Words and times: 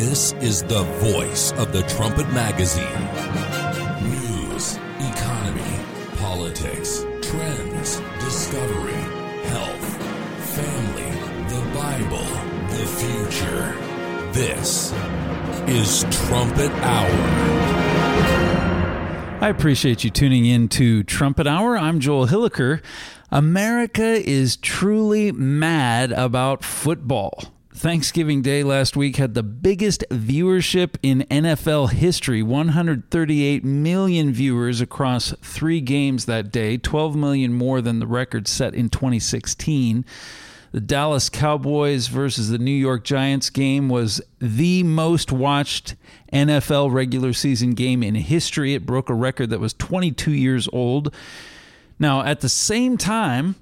This 0.00 0.32
is 0.40 0.62
the 0.62 0.82
voice 0.82 1.52
of 1.52 1.74
the 1.74 1.82
Trumpet 1.82 2.26
Magazine. 2.32 2.86
News, 4.02 4.76
economy, 4.98 5.84
politics, 6.16 7.04
trends, 7.20 8.00
discovery, 8.18 8.94
health, 9.44 9.84
family, 10.56 11.10
the 11.50 11.60
Bible, 11.74 12.24
the 12.70 12.86
future. 12.96 13.76
This 14.32 14.94
is 15.68 16.06
Trumpet 16.24 16.72
Hour. 16.80 17.10
I 19.42 19.50
appreciate 19.50 20.02
you 20.02 20.08
tuning 20.08 20.46
in 20.46 20.68
to 20.70 21.02
Trumpet 21.02 21.46
Hour. 21.46 21.76
I'm 21.76 22.00
Joel 22.00 22.28
Hilliker. 22.28 22.82
America 23.30 24.02
is 24.02 24.56
truly 24.56 25.30
mad 25.30 26.10
about 26.12 26.64
football. 26.64 27.52
Thanksgiving 27.80 28.42
Day 28.42 28.62
last 28.62 28.94
week 28.94 29.16
had 29.16 29.32
the 29.32 29.42
biggest 29.42 30.04
viewership 30.10 30.96
in 31.02 31.24
NFL 31.30 31.92
history 31.92 32.42
138 32.42 33.64
million 33.64 34.34
viewers 34.34 34.82
across 34.82 35.32
three 35.40 35.80
games 35.80 36.26
that 36.26 36.52
day, 36.52 36.76
12 36.76 37.16
million 37.16 37.54
more 37.54 37.80
than 37.80 37.98
the 37.98 38.06
record 38.06 38.46
set 38.46 38.74
in 38.74 38.90
2016. 38.90 40.04
The 40.72 40.80
Dallas 40.82 41.30
Cowboys 41.30 42.08
versus 42.08 42.50
the 42.50 42.58
New 42.58 42.70
York 42.70 43.02
Giants 43.02 43.48
game 43.48 43.88
was 43.88 44.20
the 44.38 44.82
most 44.82 45.32
watched 45.32 45.96
NFL 46.34 46.92
regular 46.92 47.32
season 47.32 47.70
game 47.70 48.02
in 48.02 48.14
history. 48.14 48.74
It 48.74 48.84
broke 48.84 49.08
a 49.08 49.14
record 49.14 49.48
that 49.48 49.58
was 49.58 49.72
22 49.72 50.32
years 50.32 50.68
old. 50.70 51.14
Now, 51.98 52.24
at 52.24 52.42
the 52.42 52.50
same 52.50 52.98
time, 52.98 53.54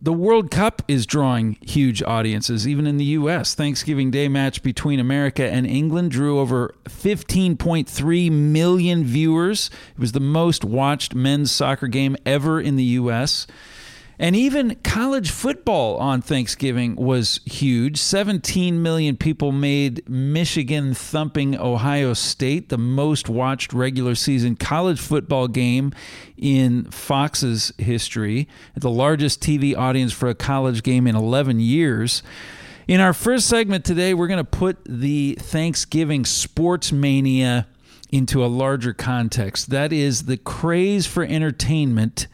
the 0.00 0.12
World 0.12 0.50
Cup 0.50 0.82
is 0.88 1.06
drawing 1.06 1.56
huge 1.62 2.02
audiences, 2.02 2.68
even 2.68 2.86
in 2.86 2.98
the 2.98 3.04
U.S. 3.04 3.54
Thanksgiving 3.54 4.10
Day 4.10 4.28
match 4.28 4.62
between 4.62 5.00
America 5.00 5.48
and 5.50 5.66
England 5.66 6.10
drew 6.10 6.38
over 6.38 6.74
15.3 6.84 8.30
million 8.30 9.04
viewers. 9.04 9.70
It 9.92 9.98
was 9.98 10.12
the 10.12 10.20
most 10.20 10.64
watched 10.64 11.14
men's 11.14 11.50
soccer 11.50 11.86
game 11.86 12.16
ever 12.26 12.60
in 12.60 12.76
the 12.76 12.84
U.S. 12.84 13.46
And 14.18 14.34
even 14.34 14.76
college 14.76 15.30
football 15.30 15.98
on 15.98 16.22
Thanksgiving 16.22 16.96
was 16.96 17.40
huge. 17.44 17.98
17 17.98 18.82
million 18.82 19.16
people 19.16 19.52
made 19.52 20.08
Michigan 20.08 20.94
thumping 20.94 21.58
Ohio 21.58 22.14
State 22.14 22.70
the 22.70 22.78
most 22.78 23.28
watched 23.28 23.74
regular 23.74 24.14
season 24.14 24.56
college 24.56 24.98
football 24.98 25.48
game 25.48 25.92
in 26.38 26.84
Fox's 26.90 27.72
history, 27.76 28.48
the 28.74 28.90
largest 28.90 29.42
TV 29.42 29.76
audience 29.76 30.12
for 30.14 30.28
a 30.28 30.34
college 30.34 30.82
game 30.82 31.06
in 31.06 31.14
11 31.14 31.60
years. 31.60 32.22
In 32.88 33.00
our 33.00 33.12
first 33.12 33.48
segment 33.48 33.84
today, 33.84 34.14
we're 34.14 34.28
going 34.28 34.38
to 34.38 34.44
put 34.44 34.78
the 34.86 35.36
Thanksgiving 35.40 36.24
sports 36.24 36.90
mania 36.90 37.66
into 38.10 38.42
a 38.42 38.46
larger 38.46 38.94
context. 38.94 39.70
That 39.70 39.92
is 39.92 40.24
the 40.24 40.36
craze 40.36 41.06
for 41.06 41.24
entertainment 41.24 42.28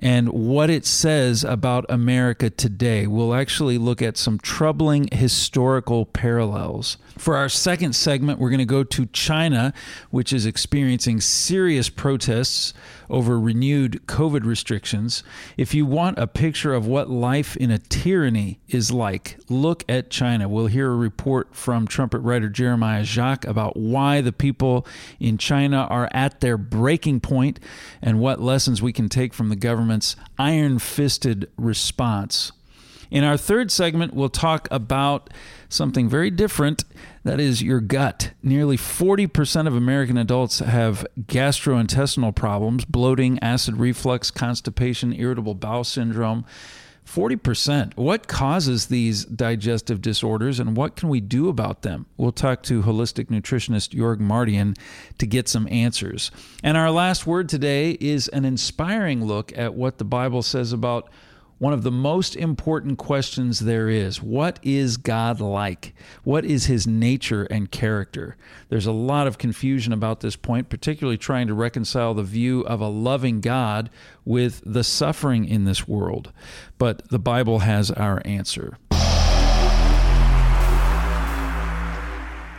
and 0.00 0.28
what 0.28 0.70
it 0.70 0.86
says 0.86 1.44
about 1.44 1.84
America 1.88 2.50
today. 2.50 3.06
We'll 3.06 3.34
actually 3.34 3.78
look 3.78 4.00
at 4.00 4.16
some 4.16 4.38
troubling 4.38 5.08
historical 5.12 6.06
parallels. 6.06 6.98
For 7.16 7.36
our 7.36 7.48
second 7.48 7.94
segment, 7.94 8.38
we're 8.38 8.50
going 8.50 8.58
to 8.58 8.64
go 8.64 8.84
to 8.84 9.06
China, 9.06 9.72
which 10.10 10.32
is 10.32 10.46
experiencing 10.46 11.20
serious 11.20 11.88
protests 11.88 12.74
over 13.10 13.38
renewed 13.38 14.06
COVID 14.06 14.44
restrictions. 14.44 15.22
If 15.56 15.74
you 15.74 15.86
want 15.86 16.18
a 16.18 16.26
picture 16.26 16.74
of 16.74 16.86
what 16.86 17.10
life 17.10 17.56
in 17.56 17.70
a 17.70 17.78
tyranny 17.78 18.60
is 18.68 18.90
like, 18.90 19.38
look 19.48 19.84
at 19.88 20.10
China. 20.10 20.48
We'll 20.48 20.66
hear 20.66 20.90
a 20.90 20.96
report 20.96 21.54
from 21.54 21.86
trumpet 21.86 22.20
writer 22.20 22.48
Jeremiah 22.48 23.04
Jacques 23.04 23.46
about 23.46 23.76
why 23.76 24.20
the 24.20 24.32
people 24.32 24.86
in 25.18 25.38
China 25.38 25.86
are 25.90 26.08
at 26.12 26.40
their 26.40 26.58
breaking 26.58 27.20
point 27.20 27.60
and 28.02 28.20
what 28.20 28.40
lessons 28.40 28.82
we 28.82 28.92
can 28.92 29.08
take 29.08 29.32
from 29.32 29.48
the 29.48 29.56
government's 29.56 30.16
iron 30.38 30.78
fisted 30.78 31.48
response. 31.56 32.52
In 33.10 33.24
our 33.24 33.36
third 33.36 33.70
segment, 33.70 34.14
we'll 34.14 34.28
talk 34.28 34.68
about 34.70 35.30
something 35.68 36.08
very 36.08 36.30
different 36.30 36.84
that 37.24 37.40
is 37.40 37.62
your 37.62 37.80
gut. 37.80 38.32
Nearly 38.42 38.76
40% 38.76 39.66
of 39.66 39.74
American 39.74 40.16
adults 40.16 40.60
have 40.60 41.06
gastrointestinal 41.22 42.34
problems, 42.34 42.84
bloating, 42.84 43.38
acid 43.40 43.76
reflux, 43.76 44.30
constipation, 44.30 45.12
irritable 45.12 45.54
bowel 45.54 45.84
syndrome. 45.84 46.44
40%. 47.08 47.96
What 47.96 48.28
causes 48.28 48.86
these 48.86 49.24
digestive 49.24 50.02
disorders 50.02 50.60
and 50.60 50.76
what 50.76 50.94
can 50.94 51.08
we 51.08 51.20
do 51.20 51.48
about 51.48 51.80
them? 51.80 52.04
We'll 52.18 52.32
talk 52.32 52.62
to 52.64 52.82
holistic 52.82 53.26
nutritionist 53.26 53.98
Jorg 53.98 54.18
Mardian 54.18 54.76
to 55.16 55.26
get 55.26 55.48
some 55.48 55.66
answers. 55.70 56.30
And 56.62 56.76
our 56.76 56.90
last 56.90 57.26
word 57.26 57.48
today 57.48 57.92
is 57.92 58.28
an 58.28 58.44
inspiring 58.44 59.24
look 59.24 59.56
at 59.56 59.72
what 59.72 59.96
the 59.96 60.04
Bible 60.04 60.42
says 60.42 60.74
about 60.74 61.08
one 61.58 61.72
of 61.72 61.82
the 61.82 61.90
most 61.90 62.36
important 62.36 62.98
questions 62.98 63.60
there 63.60 63.88
is 63.88 64.22
what 64.22 64.60
is 64.62 64.96
God 64.96 65.40
like? 65.40 65.92
What 66.22 66.44
is 66.44 66.66
his 66.66 66.86
nature 66.86 67.44
and 67.44 67.70
character? 67.70 68.36
There's 68.68 68.86
a 68.86 68.92
lot 68.92 69.26
of 69.26 69.38
confusion 69.38 69.92
about 69.92 70.20
this 70.20 70.36
point, 70.36 70.68
particularly 70.68 71.18
trying 71.18 71.48
to 71.48 71.54
reconcile 71.54 72.14
the 72.14 72.22
view 72.22 72.60
of 72.62 72.80
a 72.80 72.88
loving 72.88 73.40
God 73.40 73.90
with 74.24 74.62
the 74.64 74.84
suffering 74.84 75.44
in 75.44 75.64
this 75.64 75.88
world. 75.88 76.32
But 76.78 77.08
the 77.08 77.18
Bible 77.18 77.60
has 77.60 77.90
our 77.90 78.22
answer. 78.24 78.78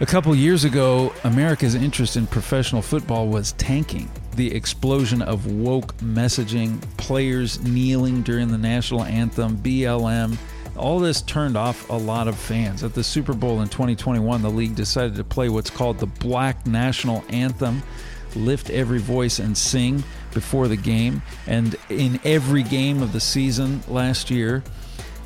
A 0.02 0.06
couple 0.06 0.34
years 0.36 0.64
ago, 0.64 1.14
America's 1.24 1.76
interest 1.76 2.16
in 2.16 2.28
professional 2.28 2.82
football 2.82 3.28
was 3.28 3.52
tanking. 3.54 4.10
The 4.40 4.56
explosion 4.56 5.22
of 5.22 5.52
woke 5.52 5.98
messaging, 5.98 6.80
players 6.96 7.62
kneeling 7.62 8.22
during 8.22 8.48
the 8.48 8.58
national 8.58 9.04
anthem, 9.04 9.58
BLM, 9.58 10.38
all 10.78 10.98
this 10.98 11.22
turned 11.22 11.58
off 11.58 11.90
a 11.90 11.94
lot 11.94 12.30
of 12.30 12.38
fans. 12.38 12.82
At 12.82 12.94
the 12.94 13.04
Super 13.04 13.34
Bowl 13.34 13.60
in 13.60 13.68
2021, 13.68 14.42
the 14.42 14.50
league 14.50 14.76
decided 14.76 15.16
to 15.16 15.26
play 15.26 15.50
what's 15.50 15.70
called 15.70 16.00
the 16.00 16.06
Black 16.06 16.66
National 16.66 17.22
Anthem, 17.28 17.84
lift 18.34 18.70
every 18.70 19.00
voice 19.00 19.40
and 19.40 19.58
sing 19.58 20.06
before 20.34 20.70
the 20.70 20.78
game. 20.78 21.22
And 21.46 21.76
in 21.90 22.18
every 22.24 22.64
game 22.64 23.04
of 23.04 23.12
the 23.12 23.20
season 23.20 23.84
last 23.90 24.32
year, 24.32 24.64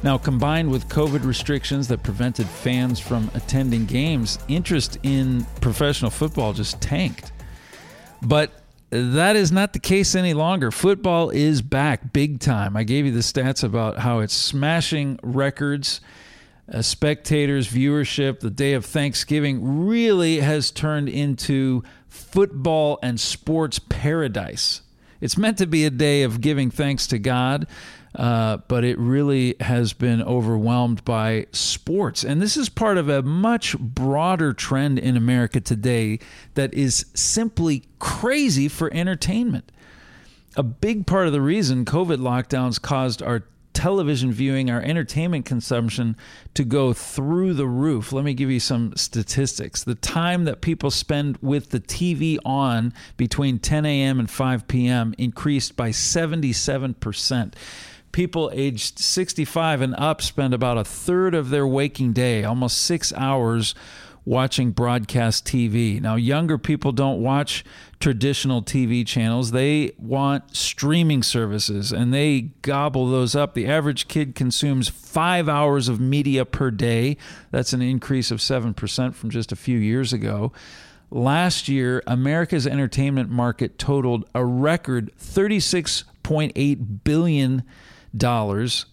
now, 0.02 0.18
combined 0.18 0.72
with 0.72 0.90
COVID 0.90 1.24
restrictions 1.24 1.88
that 1.90 2.02
prevented 2.02 2.48
fans 2.48 3.00
from 3.00 3.30
attending 3.36 3.86
games, 3.86 4.40
interest 4.48 4.98
in 5.04 5.46
professional 5.62 6.10
football 6.10 6.52
just 6.52 6.82
tanked. 6.82 7.32
But 8.24 8.63
that 8.94 9.36
is 9.36 9.52
not 9.52 9.74
the 9.74 9.80
case 9.80 10.14
any 10.14 10.34
longer. 10.34 10.70
Football 10.70 11.32
is 11.32 11.62
back 11.62 12.14
big 12.14 12.40
time. 12.40 12.78
I 12.78 12.84
gave 12.84 13.06
you 13.06 13.12
the 13.12 13.20
stats 13.20 13.64
about 13.64 14.00
how 14.00 14.20
it's 14.20 14.34
smashing 14.34 15.20
records. 15.24 16.00
Uh, 16.72 16.82
spectators, 16.82 17.68
viewership, 17.68 18.40
the 18.40 18.50
day 18.50 18.74
of 18.74 18.86
Thanksgiving 18.86 19.86
really 19.86 20.40
has 20.40 20.72
turned 20.72 21.10
into 21.10 21.84
football 22.08 23.00
and 23.02 23.20
sports 23.20 23.80
paradise. 23.80 24.82
It's 25.20 25.38
meant 25.38 25.58
to 25.58 25.68
be 25.68 25.86
a 25.86 25.90
day 25.90 26.24
of 26.24 26.40
giving 26.40 26.70
thanks 26.70 27.08
to 27.08 27.20
God, 27.20 27.68
uh, 28.16 28.58
but 28.68 28.84
it 28.84 28.98
really 29.00 29.56
has 29.60 29.94
been 29.94 30.22
overwhelmed 30.22 31.04
by 31.04 31.48
sports. 31.52 32.24
And 32.24 32.42
this 32.42 32.56
is 32.58 32.70
part 32.70 32.98
of 32.98 33.10
a 33.10 33.22
much 33.24 33.78
broader 33.80 34.54
trend 34.54 35.00
in 35.00 35.18
America 35.18 35.60
today 35.60 36.20
that 36.54 36.74
is 36.74 37.06
simply 37.14 37.84
crazy 38.00 38.68
for 38.68 38.94
entertainment. 38.94 39.72
A 40.56 40.64
big 40.64 41.08
part 41.08 41.26
of 41.26 41.34
the 41.34 41.42
reason 41.42 41.86
COVID 41.86 42.18
lockdowns 42.18 42.80
caused 42.80 43.24
our 43.24 43.44
television 43.74 44.32
viewing, 44.32 44.70
our 44.70 44.82
entertainment 44.82 45.46
consumption 45.46 46.16
to 46.54 46.64
go 46.64 46.94
through 46.94 47.56
the 47.56 47.68
roof. 47.68 48.14
Let 48.14 48.24
me 48.24 48.36
give 48.36 48.52
you 48.52 48.60
some 48.60 48.96
statistics. 48.96 49.84
The 49.84 49.96
time 49.96 50.46
that 50.46 50.62
people 50.62 50.92
spend 50.92 51.38
with 51.42 51.72
the 51.72 51.80
TV 51.80 52.38
on 52.46 52.94
between 53.18 53.60
10 53.60 53.86
a.m. 53.86 54.20
and 54.20 54.30
5 54.30 54.68
p.m. 54.68 55.16
increased 55.18 55.76
by 55.76 55.90
77% 55.90 57.54
people 58.14 58.50
aged 58.54 58.98
65 59.00 59.82
and 59.82 59.96
up 59.96 60.22
spend 60.22 60.54
about 60.54 60.78
a 60.78 60.86
third 60.86 61.36
of 61.36 61.50
their 61.50 61.68
waking 61.68 62.14
day, 62.14 62.46
almost 62.46 62.78
six 62.78 63.12
hours, 63.14 63.76
watching 64.26 64.72
broadcast 64.72 65.46
TV. 65.46 66.00
Now, 66.00 66.16
younger 66.16 66.58
people 66.58 66.94
don't 66.94 67.22
watch 67.22 67.66
traditional 68.00 68.62
TV 68.62 69.06
channels, 69.06 69.52
they 69.52 69.92
want 69.98 70.56
streaming 70.56 71.24
services 71.24 71.92
and 71.92 72.14
they 72.14 72.52
gobble 72.62 73.10
those 73.10 73.36
up. 73.36 73.54
The 73.54 73.68
average 73.68 74.08
kid 74.08 74.36
consumes 74.36 74.88
five 74.88 75.50
hours 75.50 75.90
of 75.90 76.00
media 76.00 76.46
per 76.46 76.72
day. 76.72 77.18
That's 77.52 77.74
an 77.74 77.82
increase 77.82 78.32
of 78.32 78.40
7% 78.40 79.16
from 79.16 79.30
just 79.30 79.52
a 79.52 79.58
few 79.58 79.78
years 79.78 80.14
ago. 80.14 80.52
Last 81.12 81.68
year, 81.68 82.02
America's 82.08 82.66
entertainment 82.66 83.30
market 83.30 83.78
totaled 83.78 84.26
a 84.34 84.44
record 84.44 85.12
36.8 85.20 87.04
billion 87.04 87.64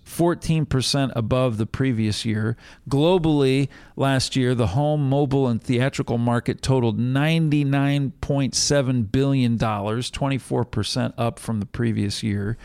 14% 0.07 1.13
above 1.15 1.59
the 1.59 1.67
previous 1.67 2.25
year. 2.25 2.57
Globally, 2.89 3.69
last 3.97 4.35
year, 4.35 4.55
the 4.55 4.69
home, 4.69 5.07
mobile, 5.09 5.47
and 5.47 5.63
theatrical 5.63 6.19
market 6.19 6.63
totaled 6.63 6.99
$99.7 6.99 9.13
billion, 9.13 9.59
24% 9.59 11.15
up 11.19 11.39
from 11.39 11.61
the 11.61 11.67
previous 11.67 12.23
year. 12.23 12.57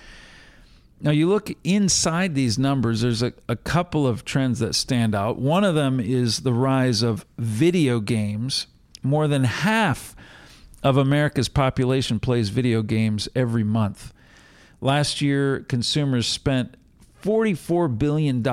Now, 1.01 1.11
you 1.11 1.27
look 1.27 1.51
inside 1.63 2.35
these 2.35 2.57
numbers, 2.57 3.01
there's 3.01 3.21
a, 3.21 3.33
a 3.49 3.57
couple 3.57 4.07
of 4.07 4.23
trends 4.23 4.59
that 4.59 4.75
stand 4.75 5.13
out. 5.13 5.37
One 5.37 5.65
of 5.65 5.75
them 5.75 5.99
is 5.99 6.39
the 6.39 6.53
rise 6.53 7.03
of 7.03 7.25
video 7.37 7.99
games. 7.99 8.67
More 9.03 9.27
than 9.27 9.43
half 9.43 10.15
of 10.81 10.97
America's 10.97 11.49
population 11.49 12.19
plays 12.19 12.49
video 12.49 12.81
games 12.81 13.29
every 13.35 13.63
month. 13.63 14.13
Last 14.85 15.19
year, 15.19 15.61
consumers 15.61 16.27
spent 16.27 16.77
$44 17.23 17.97
billion 17.97 18.45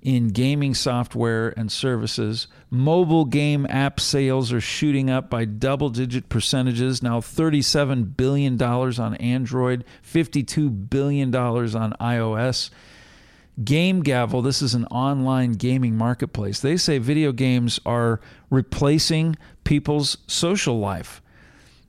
in 0.00 0.28
gaming 0.28 0.74
software 0.74 1.52
and 1.58 1.72
services. 1.72 2.46
Mobile 2.70 3.24
game 3.24 3.66
app 3.68 3.98
sales 3.98 4.52
are 4.52 4.60
shooting 4.60 5.10
up 5.10 5.28
by 5.28 5.44
double 5.44 5.88
digit 5.88 6.28
percentages, 6.28 7.02
now 7.02 7.18
$37 7.18 8.16
billion 8.16 8.62
on 8.62 9.16
Android, 9.16 9.84
$52 10.08 10.88
billion 10.88 11.34
on 11.34 11.94
iOS. 12.00 12.70
Game 13.64 14.04
Gavel, 14.04 14.42
this 14.42 14.62
is 14.62 14.74
an 14.74 14.84
online 14.84 15.54
gaming 15.54 15.96
marketplace. 15.96 16.60
They 16.60 16.76
say 16.76 16.98
video 16.98 17.32
games 17.32 17.80
are 17.84 18.20
replacing 18.50 19.34
people's 19.64 20.16
social 20.28 20.78
life. 20.78 21.20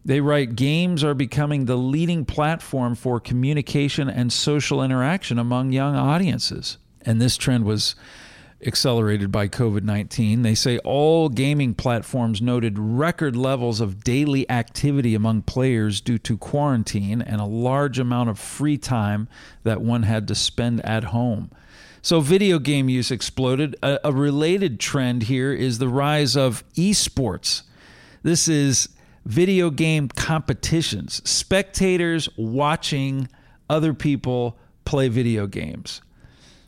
They 0.04 0.20
write 0.20 0.56
games 0.56 1.04
are 1.04 1.14
becoming 1.14 1.66
the 1.66 1.76
leading 1.76 2.26
platform 2.26 2.96
for 2.96 3.20
communication 3.20 4.10
and 4.10 4.34
social 4.34 4.84
interaction 4.84 5.38
among 5.38 5.72
young 5.72 5.96
audiences. 5.96 6.78
And 7.04 7.22
this 7.22 7.38
trend 7.38 7.66
was 7.66 7.96
accelerated 8.66 9.32
by 9.32 9.48
COVID 9.48 9.84
19. 9.84 10.42
They 10.42 10.56
say 10.56 10.78
all 10.80 11.30
gaming 11.30 11.74
platforms 11.74 12.42
noted 12.42 12.78
record 12.78 13.36
levels 13.36 13.80
of 13.80 14.04
daily 14.04 14.50
activity 14.50 15.16
among 15.16 15.44
players 15.44 16.02
due 16.02 16.20
to 16.20 16.38
quarantine 16.38 17.22
and 17.22 17.42
a 17.42 17.46
large 17.46 18.00
amount 18.00 18.30
of 18.30 18.40
free 18.40 18.78
time 18.78 19.28
that 19.64 19.82
one 19.82 20.04
had 20.04 20.28
to 20.28 20.36
spend 20.36 20.84
at 20.86 21.06
home. 21.06 21.52
So, 22.04 22.20
video 22.20 22.58
game 22.58 22.90
use 22.90 23.12
exploded. 23.12 23.76
A, 23.84 24.00
a 24.04 24.12
related 24.12 24.80
trend 24.80 25.24
here 25.24 25.54
is 25.54 25.78
the 25.78 25.88
rise 25.88 26.36
of 26.36 26.64
esports. 26.74 27.62
This 28.24 28.48
is 28.48 28.90
video 29.26 29.70
game 29.70 30.08
competitions, 30.08 31.22
spectators 31.30 32.30
watching 32.38 33.28
other 33.70 33.94
people 33.94 34.58
play 34.86 35.08
video 35.08 35.48
games. 35.48 36.02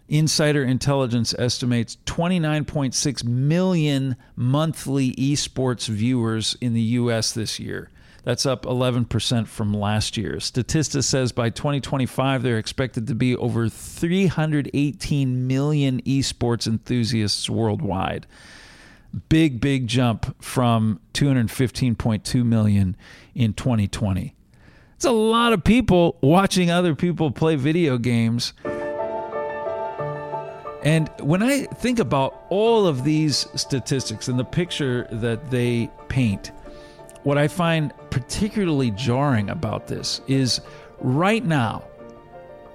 Insider 0.10 0.64
Intelligence 0.64 1.34
estimates 1.40 1.98
29.6 2.06 3.24
million 3.24 4.16
monthly 4.36 5.14
esports 5.14 5.88
viewers 5.88 6.56
in 6.62 6.74
the 6.74 6.82
U.S. 6.82 7.32
this 7.32 7.60
year. 7.60 7.90
That's 8.24 8.46
up 8.46 8.64
11% 8.64 9.48
from 9.48 9.74
last 9.74 10.16
year. 10.16 10.36
Statista 10.36 11.04
says 11.04 11.32
by 11.32 11.50
2025, 11.50 12.42
they're 12.42 12.58
expected 12.58 13.08
to 13.08 13.16
be 13.16 13.36
over 13.36 13.68
318 13.68 15.48
million 15.48 16.02
esports 16.04 16.68
enthusiasts 16.68 17.50
worldwide 17.50 18.26
big 19.30 19.62
big 19.62 19.88
jump 19.88 20.36
from 20.44 21.00
215.2 21.14 22.44
million 22.46 22.96
in 23.36 23.54
2020 23.54 24.36
it's 25.04 25.10
a 25.10 25.12
lot 25.12 25.52
of 25.52 25.66
people 25.66 26.18
watching 26.22 26.72
other 26.72 26.96
people 26.96 27.30
play 27.30 27.58
video 27.58 27.98
games. 27.98 28.54
And 30.82 31.10
when 31.20 31.44
i 31.44 31.64
think 31.64 32.00
about 32.00 32.46
all 32.48 32.88
of 32.88 33.04
these 33.04 33.46
statistics 33.56 34.30
and 34.30 34.40
the 34.40 34.46
picture 34.46 35.06
that 35.12 35.52
they 35.52 35.90
paint 36.08 36.52
what 37.24 37.38
i 37.38 37.50
find 37.50 37.94
particularly 38.12 38.92
jarring 38.92 39.50
about 39.50 39.88
this 39.88 40.22
is 40.28 40.62
right 41.00 41.44
now 41.44 41.84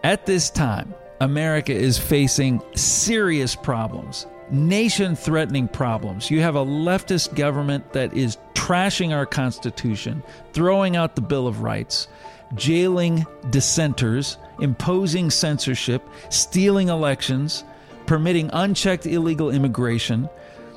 at 0.05 0.25
this 0.25 0.49
time 0.49 0.95
america 1.21 1.73
is 1.73 1.99
facing 1.99 2.63
serious 2.75 3.55
problems 3.55 4.27
nation 4.51 5.17
threatening 5.17 5.69
problems. 5.69 6.31
You 6.31 6.41
have 6.41 6.57
a 6.57 6.65
leftist 6.65 7.35
government 7.35 7.93
that 7.93 8.15
is 8.15 8.39
trashing 8.55 9.15
our 9.15 9.27
Constitution, 9.27 10.23
throwing 10.53 10.97
out 10.97 11.15
the 11.15 11.23
Bill 11.23 11.47
of 11.47 11.63
Rights, 11.63 12.09
jailing 12.55 13.27
dissenters, 13.51 14.37
imposing 14.61 15.31
censorship, 15.31 16.07
stealing 16.31 16.89
elections, 16.89 17.65
permitting 18.07 18.51
unchecked 18.53 19.07
illegal 19.07 19.51
immigration. 19.51 20.29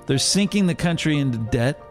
They're 0.05 0.17
sinking 0.17 0.67
the 0.67 0.75
country 0.75 1.17
into 1.17 1.37
debt. 1.37 1.81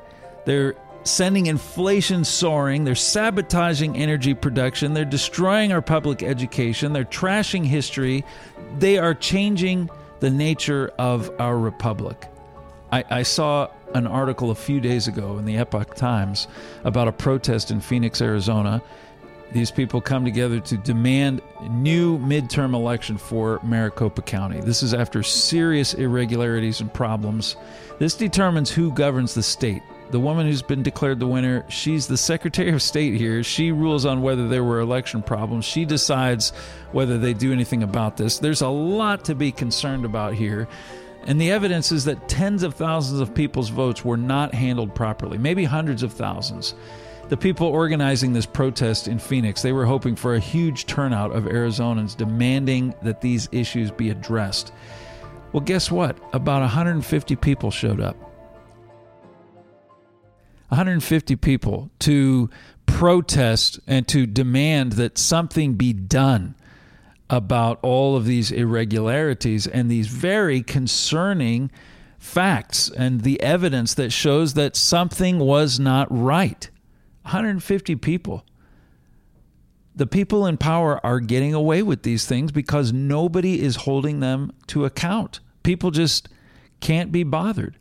They're 0.45 0.75
sending 1.05 1.47
inflation 1.47 2.25
soaring. 2.25 2.85
They're 2.85 2.95
sabotaging 2.95 3.97
energy 3.97 4.35
production. 4.35 4.93
They're 4.93 5.05
destroying 5.05 5.73
our 5.73 5.83
public 5.83 6.23
education. 6.23 6.93
They're 6.93 7.05
trashing 7.05 7.65
history. 7.65 8.25
They 8.79 8.99
are 8.99 9.15
changing 9.15 9.91
the 10.21 10.31
nature 10.31 10.93
of 10.99 11.31
our 11.41 11.59
republic. 11.59 12.27
I, 12.93 13.05
I, 13.11 13.23
saw 13.23 13.69
an 13.95 14.07
article 14.07 14.51
a 14.51 14.55
few 14.55 14.81
days 14.81 15.09
ago 15.09 15.39
in 15.39 15.45
the 15.45 15.57
Epoch 15.57 15.95
Times 15.95 16.49
about 16.85 17.09
a 17.09 17.13
protest 17.13 17.71
in 17.71 17.81
Phoenix, 17.81 18.21
Arizona. 18.21 18.83
These 19.53 19.71
people 19.71 20.01
come 20.01 20.25
together 20.25 20.61
to 20.61 20.77
demand 20.77 21.43
new 21.71 22.19
midterm 22.19 22.75
election 22.75 23.17
for 23.17 23.61
Maricopa 23.63 24.23
County. 24.23 24.61
This 24.61 24.83
is 24.83 24.95
after 24.95 25.23
serious 25.23 25.95
irregularities 25.95 26.81
and 26.81 26.93
problems. 26.93 27.57
This 27.99 28.15
determines 28.15 28.71
who 28.71 28.93
governs 28.93 29.35
the 29.35 29.43
state 29.43 29.83
the 30.11 30.21
woman 30.21 30.47
who's 30.47 30.63
been 30.63 30.83
declared 30.83 31.21
the 31.21 31.27
winner, 31.27 31.65
she's 31.69 32.07
the 32.07 32.17
Secretary 32.17 32.71
of 32.71 32.83
State 32.83 33.15
here. 33.15 33.43
She 33.45 33.71
rules 33.71 34.05
on 34.05 34.23
whether 34.23 34.49
there 34.49 34.65
were 34.65 34.81
election 34.81 35.23
problems. 35.23 35.65
She 35.65 35.85
decides 35.85 36.51
whether 36.93 37.17
they 37.17 37.33
do 37.33 37.53
anything 37.53 37.83
about 37.83 38.17
this. 38.17 38.39
There's 38.39 38.63
a 38.63 38.69
lot 38.69 39.25
to 39.27 39.35
be 39.35 39.53
concerned 39.53 40.05
about 40.05 40.35
here. 40.35 40.67
And 41.27 41.41
the 41.41 41.51
evidence 41.51 41.93
is 41.93 42.05
that 42.07 42.29
tens 42.29 42.63
of 42.63 42.75
thousands 42.75 43.21
of 43.21 43.35
people's 43.35 43.69
votes 43.69 44.05
were 44.05 44.17
not 44.17 44.55
handled 44.55 44.95
properly, 44.95 45.39
maybe 45.39 45.65
hundreds 45.65 46.03
of 46.03 46.13
thousands. 46.13 46.75
The 47.29 47.37
people 47.37 47.69
organizing 47.69 48.33
this 48.33 48.47
protest 48.47 49.07
in 49.07 49.21
Phoenix, 49.21 49.63
they 49.63 49.73
were 49.73 49.87
hoping 49.87 50.17
for 50.17 50.35
a 50.35 50.41
huge 50.41 50.87
turnout 50.87 51.31
of 51.31 51.45
Arizonans 51.45 52.17
demanding 52.17 52.95
that 53.03 53.21
these 53.21 53.49
issues 53.53 53.93
be 53.93 54.11
addressed. 54.11 54.73
Well, 55.53 55.61
guess 55.61 55.91
what? 55.91 56.17
About 56.33 56.63
150 56.63 57.37
people 57.37 57.71
showed 57.71 58.01
up. 58.01 58.17
150 60.71 61.35
people 61.37 61.91
to 61.99 62.49
protest 62.87 63.81
and 63.89 64.07
to 64.07 64.25
demand 64.25 64.93
that 64.93 65.19
something 65.19 65.75
be 65.75 65.93
done 65.93 66.55
about 67.29 67.79
all 67.83 68.17
of 68.17 68.25
these 68.25 68.53
irregularities 68.53 69.67
and 69.67 69.91
these 69.91 70.07
very 70.07 70.63
concerning 70.63 71.71
facts 72.19 72.89
and 72.89 73.23
the 73.23 73.41
evidence 73.41 73.95
that 73.95 74.13
shows 74.13 74.55
that 74.55 74.77
something 74.77 75.41
was 75.41 75.81
not 75.81 76.07
right. 76.11 76.71
150 77.23 77.97
people. 77.97 78.45
The 79.97 80.07
people 80.07 80.47
in 80.47 80.57
power 80.57 81.05
are 81.05 81.19
getting 81.19 81.53
away 81.53 81.83
with 81.83 82.05
these 82.05 82.27
things 82.27 82.53
because 82.53 82.93
nobody 82.93 83.61
is 83.61 83.75
holding 83.75 84.21
them 84.21 84.53
to 84.69 84.85
account. 84.85 85.41
People 85.65 85.91
just 85.91 86.29
can't 86.79 87.11
be 87.11 87.25
bothered 87.25 87.77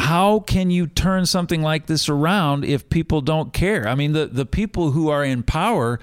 how 0.00 0.40
can 0.40 0.70
you 0.70 0.86
turn 0.86 1.26
something 1.26 1.60
like 1.60 1.86
this 1.86 2.08
around 2.08 2.64
if 2.64 2.88
people 2.88 3.20
don't 3.20 3.52
care? 3.52 3.86
I 3.86 3.94
mean, 3.94 4.12
the, 4.12 4.26
the 4.26 4.46
people 4.46 4.92
who 4.92 5.10
are 5.10 5.22
in 5.22 5.42
power, 5.42 6.00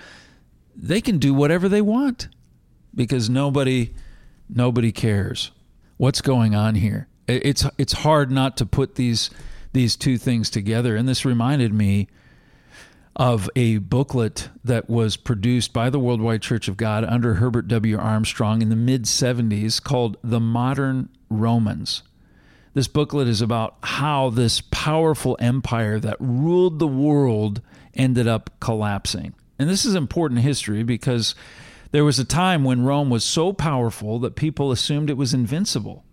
they 0.75 1.01
can 1.01 1.17
do 1.17 1.33
whatever 1.33 1.67
they 1.67 1.81
want 1.81 2.27
because 2.93 3.27
nobody 3.27 3.93
nobody 4.47 4.91
cares. 4.91 5.49
What's 5.97 6.21
going 6.21 6.53
on 6.53 6.75
here? 6.75 7.07
It's 7.27 7.65
it's 7.79 7.93
hard 7.93 8.29
not 8.29 8.55
to 8.57 8.67
put 8.67 8.95
these 8.95 9.31
these 9.73 9.95
two 9.95 10.19
things 10.19 10.51
together. 10.51 10.95
And 10.95 11.09
this 11.09 11.25
reminded 11.25 11.73
me 11.73 12.07
of 13.15 13.49
a 13.55 13.79
booklet 13.79 14.49
that 14.63 14.87
was 14.87 15.17
produced 15.17 15.73
by 15.73 15.89
the 15.89 15.99
Worldwide 15.99 16.43
Church 16.43 16.67
of 16.67 16.77
God 16.77 17.03
under 17.03 17.35
Herbert 17.35 17.67
W. 17.67 17.97
Armstrong 17.97 18.61
in 18.61 18.69
the 18.69 18.75
mid 18.75 19.05
70s 19.05 19.83
called 19.83 20.17
The 20.23 20.39
Modern 20.39 21.09
Romans. 21.31 22.03
This 22.77 22.87
booklet 22.87 23.27
is 23.27 23.41
about 23.41 23.75
how 23.81 24.29
this 24.29 24.61
powerful 24.69 25.35
empire 25.39 25.99
that 25.99 26.15
ruled 26.19 26.77
the 26.77 26.85
world 26.85 27.59
ended 27.95 28.27
up 28.27 28.51
collapsing. 28.59 29.33
And 29.57 29.67
this 29.67 29.83
is 29.83 29.95
important 29.95 30.41
history 30.41 30.83
because 30.83 31.33
there 31.89 32.05
was 32.05 32.19
a 32.19 32.23
time 32.23 32.63
when 32.63 32.85
Rome 32.85 33.09
was 33.09 33.23
so 33.23 33.51
powerful 33.51 34.19
that 34.19 34.35
people 34.35 34.71
assumed 34.71 35.09
it 35.09 35.17
was 35.17 35.33
invincible. 35.33 36.05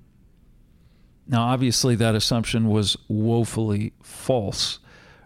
Now, 1.29 1.43
obviously, 1.43 1.97
that 1.97 2.15
assumption 2.15 2.71
was 2.71 2.97
woefully 3.09 3.93
false. 4.03 4.79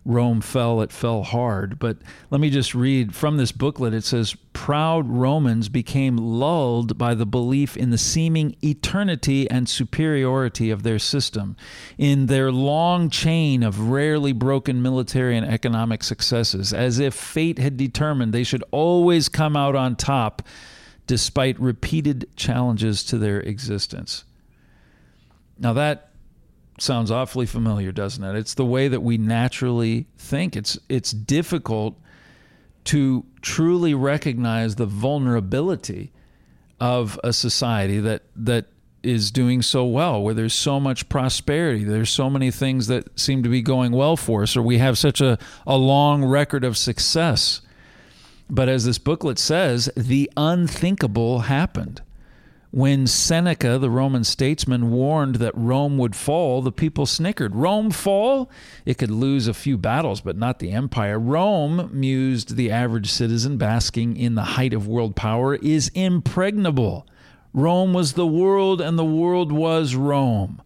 Rome 0.09 0.41
fell, 0.41 0.81
it 0.81 0.91
fell 0.91 1.23
hard. 1.23 1.79
But 1.79 1.99
let 2.31 2.41
me 2.41 2.49
just 2.49 2.75
read 2.75 3.15
from 3.15 3.37
this 3.37 3.53
booklet. 3.53 3.93
It 3.93 4.05
says, 4.05 4.35
Proud 4.55 5.07
Romans 5.07 5.69
became 5.69 6.17
lulled 6.17 6.97
by 6.97 7.15
the 7.15 7.27
belief 7.27 7.77
in 7.77 7.91
the 7.91 7.99
seeming 7.99 8.57
eternity 8.65 9.49
and 9.51 9.69
superiority 9.69 10.71
of 10.71 10.83
their 10.83 10.99
system, 10.99 11.59
in 11.99 12.25
their 12.25 12.51
long 12.51 13.11
chain 13.11 13.63
of 13.63 13.91
rarely 13.91 14.33
broken 14.33 14.81
military 14.81 15.37
and 15.37 15.47
economic 15.47 16.03
successes, 16.03 16.73
as 16.73 16.99
if 16.99 17.13
fate 17.13 17.59
had 17.59 17.77
determined 17.77 18.33
they 18.33 18.45
should 18.45 18.65
always 18.71 19.29
come 19.29 19.57
out 19.57 19.77
on 19.77 19.95
top 19.95 20.41
despite 21.07 21.61
repeated 21.61 22.27
challenges 22.35 23.05
to 23.05 23.19
their 23.19 23.41
existence. 23.41 24.25
Now, 25.59 25.75
that 25.75 26.08
sounds 26.81 27.11
awfully 27.11 27.47
familiar, 27.47 27.93
doesn't 27.93 28.23
it? 28.23 28.37
It's 28.37 28.55
the 28.55 28.65
way 28.65 28.89
that 28.89 29.01
we 29.01 29.19
naturally 29.19 30.07
think. 30.17 30.57
It's 30.57 30.79
it's 30.89 31.13
difficult 31.13 31.99
to 32.85 33.25
truly 33.43 33.95
recognize 33.95 34.77
the 34.77 34.87
vulnerability 34.87 36.13
of 36.81 37.19
a 37.23 37.33
society 37.33 38.01
that 38.01 38.23
that 38.37 38.67
is 39.03 39.31
doing 39.31 39.63
so 39.63 39.85
well, 39.85 40.23
where 40.23 40.35
there's 40.35 40.55
so 40.55 40.81
much 40.81 41.09
prosperity, 41.09 41.85
there's 41.85 42.11
so 42.11 42.29
many 42.29 42.51
things 42.51 42.89
that 42.89 43.19
seem 43.19 43.43
to 43.43 43.49
be 43.49 43.63
going 43.63 43.93
well 43.93 44.17
for 44.17 44.43
us, 44.43 44.57
or 44.57 44.63
we 44.63 44.79
have 44.79 44.99
such 44.99 45.21
a, 45.21 45.39
a 45.67 45.77
long 45.77 46.25
record 46.25 46.65
of 46.65 46.77
success. 46.77 47.61
But 48.51 48.69
as 48.69 48.85
this 48.85 48.99
booklet 48.99 49.39
says, 49.39 49.91
the 49.97 50.31
unthinkable 50.37 51.41
happened. 51.41 52.03
When 52.71 53.07
Seneca, 53.07 53.79
the 53.79 53.89
Roman 53.89 54.25
statesman, 54.25 54.91
warned 54.91 55.37
that 55.37 55.57
Rome 55.57 55.97
would 55.97 56.15
fall, 56.15 56.61
the 56.61 56.71
people 56.71 57.07
snickered. 57.07 57.57
Rome 57.57 57.91
fall? 57.91 58.51
It 58.85 58.99
could 58.99 59.11
lose 59.11 59.49
a 59.49 59.55
few 59.55 59.79
battles, 59.79 60.21
but 60.21 60.37
not 60.37 60.59
the 60.59 60.73
empire. 60.73 61.19
Rome, 61.19 61.89
mused 61.95 62.57
the 62.57 62.71
average 62.71 63.11
citizen 63.11 63.57
basking 63.57 64.19
in 64.19 64.35
the 64.35 64.43
height 64.43 64.75
of 64.75 64.87
world 64.87 65.17
power, 65.17 65.55
is 65.55 65.91
impregnable. 65.95 67.07
Rome 67.55 67.95
was 67.95 68.13
the 68.13 68.27
world, 68.27 68.83
and 68.83 68.99
the 68.99 69.05
world 69.05 69.51
was 69.51 69.95
Rome. 69.95 70.61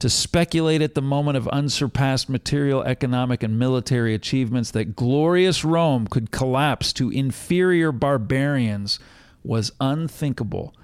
To 0.00 0.10
speculate 0.10 0.82
at 0.82 0.96
the 0.96 1.02
moment 1.02 1.36
of 1.36 1.46
unsurpassed 1.48 2.28
material, 2.28 2.82
economic, 2.82 3.44
and 3.44 3.56
military 3.56 4.12
achievements 4.12 4.72
that 4.72 4.96
glorious 4.96 5.64
Rome 5.64 6.08
could 6.08 6.32
collapse 6.32 6.92
to 6.94 7.10
inferior 7.10 7.92
barbarians 7.92 8.98
was 9.44 9.70
unthinkable 9.80 10.74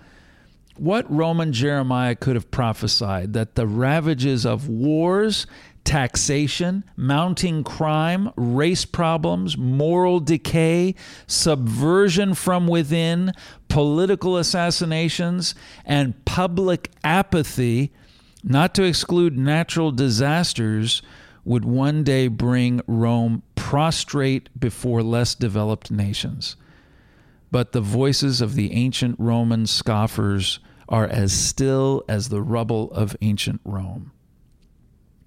what 0.76 1.10
Roman 1.10 1.52
Jeremiah 1.52 2.14
could 2.14 2.34
have 2.34 2.50
prophesied 2.50 3.32
that 3.32 3.54
the 3.54 3.66
ravages 3.66 4.44
of 4.44 4.68
wars, 4.68 5.46
taxation, 5.84 6.84
mounting 6.96 7.62
crime, 7.62 8.30
race 8.36 8.84
problems, 8.84 9.56
moral 9.56 10.20
decay, 10.20 10.94
subversion 11.26 12.34
from 12.34 12.66
within, 12.66 13.32
political 13.68 14.36
assassinations, 14.36 15.54
and 15.84 16.24
public 16.24 16.90
apathy, 17.04 17.92
not 18.42 18.74
to 18.74 18.82
exclude 18.82 19.38
natural 19.38 19.90
disasters, 19.90 21.02
would 21.44 21.64
one 21.64 22.02
day 22.02 22.26
bring 22.26 22.80
Rome 22.86 23.42
prostrate 23.54 24.48
before 24.58 25.02
less 25.02 25.34
developed 25.34 25.90
nations 25.90 26.56
but 27.54 27.70
the 27.70 27.80
voices 27.80 28.40
of 28.40 28.56
the 28.56 28.72
ancient 28.72 29.14
Roman 29.16 29.64
scoffers 29.64 30.58
are 30.88 31.06
as 31.06 31.32
still 31.32 32.02
as 32.08 32.28
the 32.28 32.42
rubble 32.42 32.90
of 32.90 33.16
ancient 33.22 33.60
Rome. 33.64 34.10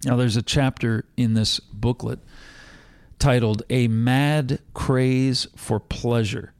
Now, 0.03 0.17
there's 0.17 0.36
a 0.36 0.41
chapter 0.41 1.05
in 1.15 1.36
this 1.36 1.62
booklet 1.62 2.19
titled 3.17 3.63
A 3.69 3.88
Mad 3.88 4.60
Craze 4.74 5.48
for 5.55 5.79
Pleasure. 5.79 6.51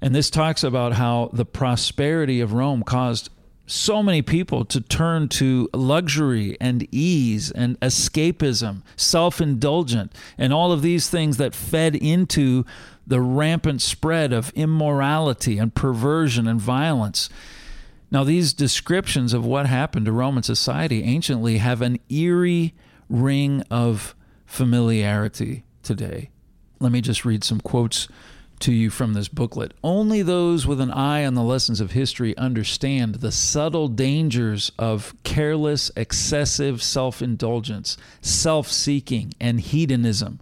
And 0.00 0.14
this 0.14 0.30
talks 0.30 0.64
about 0.64 0.94
how 0.94 1.28
the 1.34 1.44
prosperity 1.44 2.40
of 2.40 2.54
Rome 2.54 2.82
caused 2.82 3.28
so 3.66 4.02
many 4.02 4.22
people 4.22 4.64
to 4.64 4.80
turn 4.80 5.28
to 5.28 5.68
luxury 5.74 6.56
and 6.60 6.86
ease 6.92 7.50
and 7.50 7.78
escapism, 7.80 8.82
self 8.96 9.40
indulgent, 9.40 10.12
and 10.38 10.52
all 10.52 10.72
of 10.72 10.82
these 10.82 11.10
things 11.10 11.36
that 11.36 11.54
fed 11.54 11.96
into 11.96 12.64
the 13.06 13.20
rampant 13.20 13.82
spread 13.82 14.32
of 14.32 14.50
immorality 14.54 15.58
and 15.58 15.74
perversion 15.74 16.46
and 16.46 16.60
violence. 16.60 17.28
Now, 18.10 18.24
these 18.24 18.52
descriptions 18.52 19.32
of 19.32 19.44
what 19.44 19.66
happened 19.66 20.06
to 20.06 20.12
Roman 20.12 20.42
society 20.42 21.02
anciently 21.02 21.58
have 21.58 21.82
an 21.82 21.98
eerie 22.08 22.74
ring 23.08 23.62
of 23.70 24.14
familiarity 24.44 25.64
today. 25.82 26.30
Let 26.78 26.92
me 26.92 27.00
just 27.00 27.24
read 27.24 27.42
some 27.42 27.60
quotes 27.60 28.06
to 28.60 28.72
you 28.72 28.90
from 28.90 29.14
this 29.14 29.28
booklet. 29.28 29.72
Only 29.82 30.22
those 30.22 30.66
with 30.66 30.80
an 30.80 30.90
eye 30.90 31.24
on 31.24 31.34
the 31.34 31.42
lessons 31.42 31.80
of 31.80 31.92
history 31.92 32.36
understand 32.36 33.16
the 33.16 33.32
subtle 33.32 33.88
dangers 33.88 34.72
of 34.78 35.14
careless, 35.22 35.90
excessive 35.96 36.82
self 36.82 37.20
indulgence, 37.22 37.96
self 38.20 38.68
seeking, 38.68 39.34
and 39.40 39.60
hedonism 39.60 40.40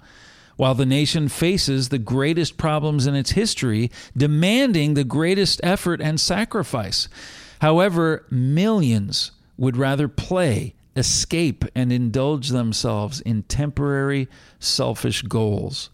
while 0.57 0.75
the 0.75 0.87
nation 0.87 1.29
faces 1.29 1.89
the 1.89 1.99
greatest 1.99 2.57
problems 2.57 3.07
in 3.07 3.15
its 3.15 3.33
history, 3.33 3.91
demanding 4.17 4.95
the 4.95 5.05
greatest 5.05 5.61
effort 5.63 6.01
and 6.01 6.21
sacrifice. 6.21 7.09
However, 7.61 8.25
millions 8.31 9.33
would 9.57 9.77
rather 9.77 10.09
play, 10.09 10.75
escape, 10.97 11.65
and 11.75 11.93
indulge 11.93 12.51
themselves 12.51 13.21
in 13.21 13.43
temporary 13.45 14.29
selfish 14.59 15.23
goals. 15.23 15.91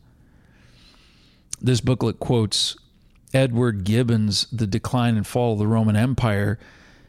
This 1.62 1.81
booklet 1.81 2.19
quotes 2.19 2.76
Edward 3.35 3.85
Gibbon's 3.85 4.47
The 4.50 4.67
Decline 4.67 5.17
and 5.17 5.26
Fall 5.26 5.52
of 5.52 5.59
the 5.59 5.67
Roman 5.67 5.95
Empire, 5.95 6.59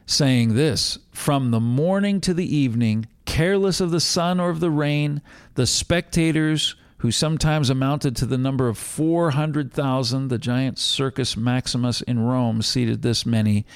saying 0.04 0.54
this 0.54 0.98
From 1.10 1.50
the 1.50 1.60
morning 1.60 2.20
to 2.20 2.34
the 2.34 2.56
evening, 2.56 3.06
careless 3.24 3.80
of 3.80 3.90
the 3.90 4.00
sun 4.00 4.38
or 4.38 4.50
of 4.50 4.60
the 4.60 4.70
rain, 4.70 5.22
the 5.54 5.66
spectators 5.66 6.76
who 6.98 7.10
sometimes 7.10 7.70
amounted 7.70 8.14
to 8.14 8.26
the 8.26 8.38
number 8.38 8.68
of 8.68 8.78
400,000, 8.78 10.28
the 10.28 10.38
giant 10.38 10.78
Circus 10.78 11.36
Maximus 11.36 12.00
in 12.02 12.20
Rome 12.20 12.62
seated 12.62 13.02
this 13.02 13.26
many, 13.26 13.66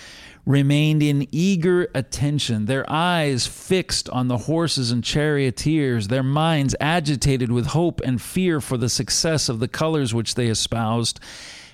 remained 0.47 1.03
in 1.03 1.27
eager 1.33 1.91
attention, 1.93 2.67
their 2.67 2.89
eyes 2.89 3.49
fixed 3.49 4.09
on 4.11 4.29
the 4.29 4.39
horses 4.39 4.93
and 4.93 5.03
charioteers, 5.03 6.07
their 6.07 6.23
minds 6.23 6.75
agitated 6.81 7.51
with 7.51 7.67
hope 7.67 8.01
and 8.03 8.23
fear 8.23 8.61
for 8.61 8.77
the 8.79 8.89
success 8.89 9.49
of 9.49 9.59
the 9.59 9.69
colors 9.69 10.15
which 10.15 10.37
they 10.37 10.47
espoused, 10.47 11.19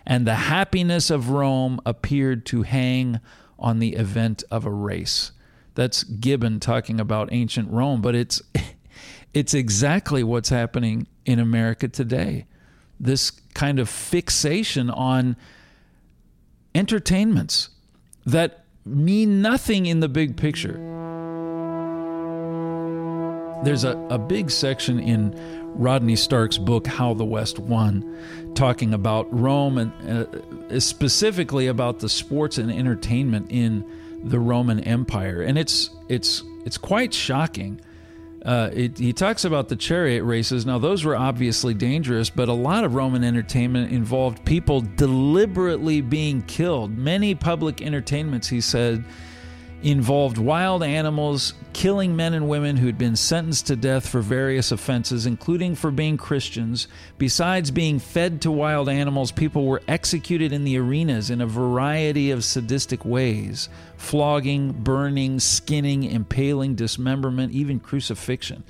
and 0.07 0.27
the 0.27 0.35
happiness 0.35 1.11
of 1.11 1.29
Rome 1.29 1.81
appeared 1.85 2.47
to 2.47 2.63
hang 2.63 3.21
on 3.59 3.79
the 3.79 3.95
event 3.95 4.43
of 4.51 4.65
a 4.65 4.71
race. 4.71 5.33
That's 5.75 6.03
Gibbon 6.03 6.59
talking 6.59 6.99
about 6.99 7.29
ancient 7.31 7.71
Rome, 7.71 8.01
but 8.01 8.15
it's 8.15 8.41
it's 9.35 9.55
exactly 9.55 10.25
what's 10.25 10.49
happening 10.49 11.07
in 11.27 11.39
America 11.39 11.89
today. 11.89 12.47
This 12.99 13.31
kind 13.55 13.79
of 13.79 13.89
fixation 13.89 14.89
on 14.91 15.37
entertainments 16.75 17.69
that 18.25 18.62
mean 18.85 19.43
nothing 19.43 19.87
in 19.87 20.01
the 20.01 20.09
big 20.09 20.37
picture. 20.37 20.81
There's 23.65 23.85
a, 23.85 23.97
a 24.11 24.19
big 24.19 24.51
section 24.51 24.99
in 24.99 25.35
Rodney 25.75 26.17
Stark's 26.17 26.59
book, 26.59 26.87
How 26.87 27.15
the 27.15 27.25
West 27.25 27.59
Won, 27.59 28.53
talking 28.55 28.93
about 28.93 29.33
Rome 29.33 29.79
and 29.79 30.71
uh, 30.71 30.81
specifically 30.81 31.69
about 31.69 32.01
the 32.01 32.09
sports 32.09 32.59
and 32.59 32.71
entertainment 32.71 33.47
in 33.51 33.85
the 34.25 34.39
Roman 34.39 34.81
Empire. 34.81 35.43
And 35.43 35.57
it's, 35.57 35.91
it's, 36.09 36.43
it's 36.65 36.77
quite 36.77 37.15
shocking 37.15 37.81
uh, 38.45 38.71
it, 38.73 38.99
he 38.99 39.13
talks 39.13 39.45
about 39.45 39.69
the 39.69 39.77
chariot 39.77 40.25
races. 40.25 40.67
Now, 40.67 40.79
those 40.79 41.05
were 41.05 41.17
obviously 41.17 41.75
dangerous, 41.75 42.29
but 42.29 42.49
a 42.49 42.53
lot 42.53 42.85
of 42.85 42.95
Roman 42.95 43.23
entertainment 43.23 43.93
involved 43.93 44.45
people 44.45 44.81
deliberately 44.81 46.01
being 46.01 46.43
killed. 46.43 46.97
Many 46.97 47.35
public 47.35 47.81
entertainments, 47.81 48.49
he 48.49 48.61
said, 48.61 49.05
involved 49.83 50.39
wild 50.39 50.83
animals 50.83 51.55
killing 51.73 52.15
men 52.15 52.35
and 52.35 52.49
women 52.49 52.77
who 52.77 52.87
had 52.87 52.99
been 52.99 53.17
sentenced 53.17 53.67
to 53.67 53.77
death 53.77 54.09
for 54.09 54.21
various 54.21 54.71
offenses, 54.71 55.27
including 55.27 55.75
for 55.75 55.91
being 55.91 56.17
Christians. 56.17 56.87
Besides 57.19 57.71
being 57.71 57.99
fed 57.99 58.43
to 58.43 58.51
wild 58.51 58.89
animals, 58.89 59.33
people 59.33 59.67
were 59.67 59.83
executed 59.89 60.53
in 60.53 60.65
the 60.65 60.79
arenas 60.79 61.31
in 61.31 61.41
a 61.41 61.47
variety 61.47 62.31
of 62.31 62.45
sadistic 62.45 63.05
ways 63.05 63.69
flogging, 63.97 64.73
burning, 64.73 65.39
skinning, 65.41 66.05
impaling, 66.05 66.75
dismemberment, 66.75 67.53
even 67.53 67.81
crucifixion. 67.81 68.65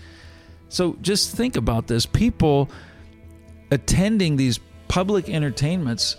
So 0.68 0.96
just 1.02 1.34
think 1.34 1.56
about 1.56 1.86
this 1.86 2.06
people 2.06 2.70
attending 3.70 4.36
these 4.36 4.60
public 4.88 5.28
entertainments 5.28 6.16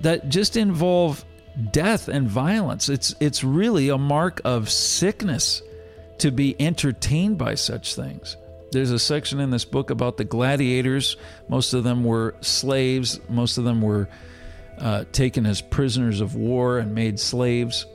that 0.00 0.28
just 0.28 0.56
involve 0.56 1.24
death 1.72 2.08
and 2.08 2.28
violence. 2.28 2.88
It's 2.88 3.14
it's 3.20 3.42
really 3.42 3.88
a 3.88 3.98
mark 3.98 4.40
of 4.44 4.70
sickness 4.70 5.62
to 6.18 6.30
be 6.30 6.56
entertained 6.60 7.38
by 7.38 7.54
such 7.54 7.94
things. 7.94 8.36
There's 8.72 8.90
a 8.90 8.98
section 8.98 9.40
in 9.40 9.50
this 9.50 9.64
book 9.64 9.90
about 9.90 10.16
the 10.16 10.24
gladiators. 10.24 11.16
Most 11.48 11.72
of 11.72 11.84
them 11.84 12.04
were 12.04 12.34
slaves, 12.40 13.20
most 13.28 13.58
of 13.58 13.64
them 13.64 13.80
were 13.80 14.08
uh, 14.78 15.04
taken 15.12 15.46
as 15.46 15.62
prisoners 15.62 16.20
of 16.20 16.34
war 16.34 16.78
and 16.78 16.94
made 16.94 17.18
slaves. 17.18 17.86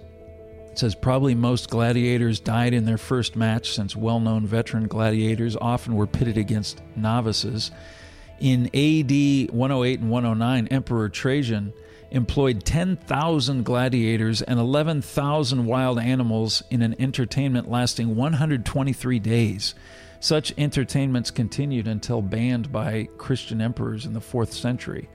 It 0.71 0.79
says 0.79 0.95
probably 0.95 1.35
most 1.35 1.69
gladiators 1.69 2.39
died 2.39 2.73
in 2.73 2.85
their 2.85 2.97
first 2.97 3.35
match, 3.35 3.73
since 3.73 3.95
well 3.95 4.19
known 4.19 4.47
veteran 4.47 4.87
gladiators 4.87 5.57
often 5.59 5.95
were 5.95 6.07
pitted 6.07 6.37
against 6.37 6.81
novices. 6.95 7.71
In 8.39 8.67
AD 8.67 9.51
108 9.51 9.99
and 9.99 10.09
109, 10.09 10.67
Emperor 10.69 11.09
Trajan 11.09 11.73
employed 12.11 12.63
10,000 12.65 13.63
gladiators 13.63 14.41
and 14.41 14.59
11,000 14.59 15.65
wild 15.65 15.99
animals 15.99 16.61
in 16.69 16.81
an 16.81 16.95
entertainment 16.99 17.69
lasting 17.69 18.15
123 18.15 19.19
days. 19.19 19.73
Such 20.19 20.53
entertainments 20.57 21.31
continued 21.31 21.87
until 21.87 22.21
banned 22.21 22.71
by 22.71 23.09
Christian 23.17 23.59
emperors 23.61 24.05
in 24.05 24.13
the 24.13 24.19
4th 24.19 24.51
century. 24.51 25.09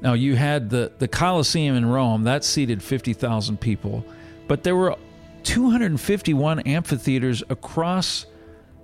Now, 0.00 0.12
you 0.14 0.36
had 0.36 0.70
the, 0.70 0.92
the 0.98 1.08
Colosseum 1.08 1.76
in 1.76 1.86
Rome, 1.86 2.24
that 2.24 2.44
seated 2.44 2.82
50,000 2.82 3.60
people, 3.60 4.04
but 4.48 4.62
there 4.62 4.76
were 4.76 4.96
251 5.42 6.60
amphitheaters 6.60 7.42
across 7.48 8.26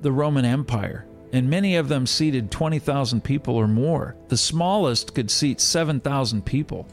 the 0.01 0.13
Roman 0.13 0.45
Empire, 0.45 1.06
and 1.33 1.51
many 1.51 1.77
of 1.77 1.89
them 1.89 2.07
seated 2.07 2.51
20,000 2.51 3.23
people 3.23 3.57
or 3.57 3.69
more. 3.69 4.17
The 4.29 4.37
smallest 4.37 5.15
could 5.15 5.31
seat 5.31 5.61
7,000 5.61 6.45
people. 6.45 6.87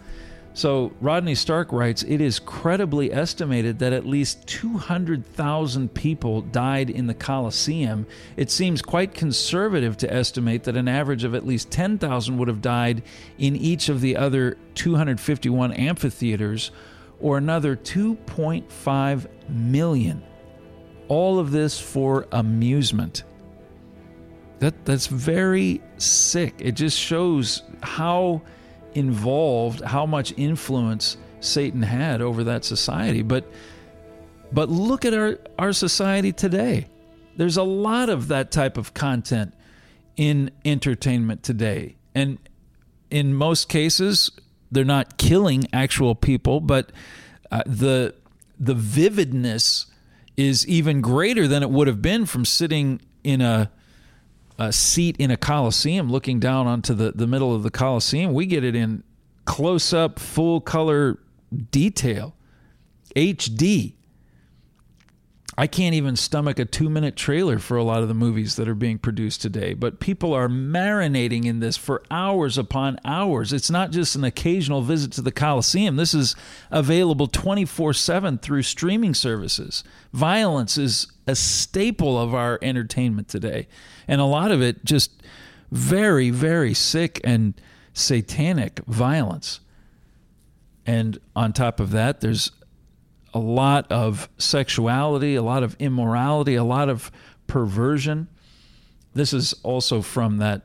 So 0.55 0.93
Rodney 1.01 1.33
Stark 1.33 1.71
writes 1.71 2.03
it 2.03 2.21
is 2.21 2.37
credibly 2.37 3.11
estimated 3.11 3.79
that 3.79 3.91
at 3.91 4.05
least 4.05 4.45
200,000 4.45 5.93
people 5.93 6.41
died 6.41 6.91
in 6.91 7.07
the 7.07 7.15
Colosseum. 7.15 8.05
It 8.37 8.51
seems 8.51 8.83
quite 8.83 9.15
conservative 9.15 9.97
to 9.97 10.13
estimate 10.13 10.63
that 10.65 10.77
an 10.77 10.87
average 10.87 11.23
of 11.23 11.33
at 11.33 11.45
least 11.45 11.71
10,000 11.71 12.37
would 12.37 12.47
have 12.47 12.61
died 12.61 13.01
in 13.39 13.55
each 13.55 13.89
of 13.89 14.01
the 14.01 14.15
other 14.15 14.57
251 14.75 15.73
amphitheaters, 15.73 16.71
or 17.19 17.37
another 17.37 17.75
2.5 17.75 19.27
million. 19.49 20.21
All 21.07 21.39
of 21.39 21.51
this 21.51 21.79
for 21.79 22.27
amusement. 22.31 23.23
That, 24.63 24.85
that's 24.85 25.07
very 25.07 25.81
sick. 25.97 26.53
It 26.59 26.71
just 26.75 26.97
shows 26.97 27.63
how 27.81 28.43
involved, 28.93 29.81
how 29.81 30.05
much 30.05 30.33
influence 30.37 31.17
Satan 31.41 31.81
had 31.81 32.21
over 32.21 32.45
that 32.45 32.63
society. 32.63 33.23
But 33.23 33.43
but 34.53 34.69
look 34.69 35.03
at 35.03 35.13
our, 35.13 35.37
our 35.59 35.73
society 35.73 36.31
today. 36.31 36.87
There's 37.35 37.57
a 37.57 37.63
lot 37.63 38.07
of 38.07 38.29
that 38.29 38.51
type 38.51 38.77
of 38.77 38.93
content 38.93 39.53
in 40.15 40.49
entertainment 40.63 41.43
today. 41.43 41.97
And 42.15 42.37
in 43.09 43.33
most 43.33 43.67
cases, 43.67 44.31
they're 44.71 44.85
not 44.85 45.17
killing 45.17 45.67
actual 45.73 46.15
people, 46.15 46.61
but 46.61 46.89
uh, 47.51 47.63
the 47.65 48.15
the 48.57 48.75
vividness 48.75 49.87
is 50.37 50.65
even 50.69 51.01
greater 51.01 51.49
than 51.49 51.63
it 51.63 51.69
would 51.69 51.87
have 51.87 52.01
been 52.01 52.25
from 52.25 52.45
sitting 52.45 53.01
in 53.25 53.41
a 53.41 53.69
a 54.57 54.71
seat 54.71 55.15
in 55.17 55.31
a 55.31 55.37
coliseum 55.37 56.11
looking 56.11 56.39
down 56.39 56.67
onto 56.67 56.93
the, 56.93 57.11
the 57.11 57.27
middle 57.27 57.53
of 57.55 57.63
the 57.63 57.71
coliseum 57.71 58.33
we 58.33 58.45
get 58.45 58.63
it 58.63 58.75
in 58.75 59.03
close 59.45 59.93
up 59.93 60.19
full 60.19 60.61
color 60.61 61.19
detail. 61.71 62.35
Hd 63.15 63.93
I 65.55 65.67
can't 65.67 65.93
even 65.93 66.15
stomach 66.15 66.57
a 66.57 66.65
two 66.65 66.89
minute 66.89 67.15
trailer 67.15 67.59
for 67.59 67.77
a 67.77 67.83
lot 67.83 68.01
of 68.01 68.07
the 68.07 68.15
movies 68.15 68.55
that 68.55 68.67
are 68.67 68.73
being 68.73 68.97
produced 68.97 69.41
today, 69.41 69.73
but 69.75 69.99
people 69.99 70.33
are 70.33 70.47
marinating 70.47 71.45
in 71.45 71.59
this 71.59 71.77
for 71.77 72.01
hours 72.09 72.57
upon 72.57 72.99
hours. 73.05 73.53
It's 73.53 73.69
not 73.69 73.91
just 73.91 74.15
an 74.15 74.23
occasional 74.23 74.81
visit 74.81 75.11
to 75.13 75.21
the 75.21 75.31
Coliseum, 75.31 75.95
this 75.95 76.13
is 76.13 76.35
available 76.71 77.27
24 77.27 77.93
7 77.93 78.39
through 78.39 78.63
streaming 78.63 79.13
services. 79.13 79.83
Violence 80.11 80.77
is 80.77 81.07
a 81.27 81.35
staple 81.35 82.19
of 82.19 82.33
our 82.33 82.57
entertainment 82.63 83.27
today, 83.27 83.67
and 84.07 84.19
a 84.19 84.25
lot 84.25 84.51
of 84.51 84.61
it 84.61 84.83
just 84.83 85.21
very, 85.71 86.31
very 86.31 86.73
sick 86.73 87.21
and 87.23 87.53
satanic 87.93 88.79
violence. 88.87 89.59
And 90.85 91.19
on 91.35 91.53
top 91.53 91.79
of 91.79 91.91
that, 91.91 92.21
there's 92.21 92.51
a 93.33 93.39
lot 93.39 93.91
of 93.91 94.29
sexuality, 94.37 95.35
a 95.35 95.41
lot 95.41 95.63
of 95.63 95.75
immorality, 95.79 96.55
a 96.55 96.63
lot 96.63 96.89
of 96.89 97.11
perversion. 97.47 98.27
This 99.13 99.33
is 99.33 99.53
also 99.63 100.01
from 100.01 100.37
that 100.37 100.63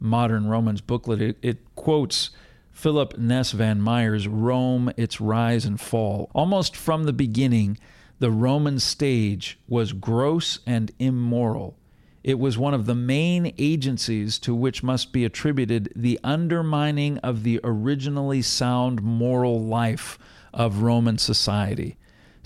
modern 0.00 0.48
Romans 0.48 0.80
booklet. 0.80 1.20
It, 1.20 1.38
it 1.42 1.74
quotes 1.74 2.30
Philip 2.70 3.18
Ness 3.18 3.52
Van 3.52 3.80
Meyer's 3.80 4.28
Rome, 4.28 4.92
Its 4.96 5.20
Rise 5.20 5.64
and 5.64 5.80
Fall. 5.80 6.30
Almost 6.34 6.76
from 6.76 7.04
the 7.04 7.12
beginning, 7.12 7.78
the 8.20 8.30
Roman 8.30 8.78
stage 8.78 9.58
was 9.68 9.92
gross 9.92 10.60
and 10.66 10.90
immoral. 10.98 11.76
It 12.24 12.38
was 12.38 12.58
one 12.58 12.74
of 12.74 12.86
the 12.86 12.94
main 12.94 13.52
agencies 13.58 14.38
to 14.40 14.54
which 14.54 14.82
must 14.82 15.12
be 15.12 15.24
attributed 15.24 15.92
the 15.96 16.20
undermining 16.22 17.18
of 17.18 17.42
the 17.42 17.60
originally 17.64 18.42
sound 18.42 19.02
moral 19.02 19.64
life 19.64 20.18
of 20.52 20.82
Roman 20.82 21.18
society. 21.18 21.96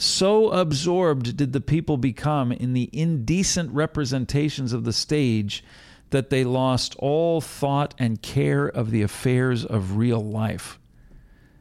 So 0.03 0.51
absorbed 0.51 1.37
did 1.37 1.53
the 1.53 1.61
people 1.61 1.97
become 1.97 2.51
in 2.51 2.73
the 2.73 2.91
indecent 2.93 3.71
representations 3.71 4.73
of 4.73 4.83
the 4.83 4.93
stage 4.93 5.62
that 6.11 6.29
they 6.29 6.43
lost 6.43 6.97
all 6.99 7.41
thought 7.41 7.95
and 8.01 8.21
care 8.21 8.67
of 8.67 8.91
the 8.91 9.03
affairs 9.03 9.65
of 9.65 9.97
real 9.97 10.19
life. 10.19 10.81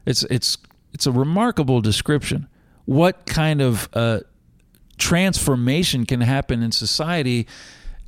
It's 0.07 0.23
it's 0.23 0.57
it's 0.91 1.05
a 1.05 1.11
remarkable 1.11 1.81
description. 1.81 2.47
What 2.85 3.27
kind 3.27 3.61
of 3.61 3.87
uh, 3.93 4.21
transformation 4.97 6.07
can 6.07 6.21
happen 6.21 6.63
in 6.63 6.71
society 6.71 7.45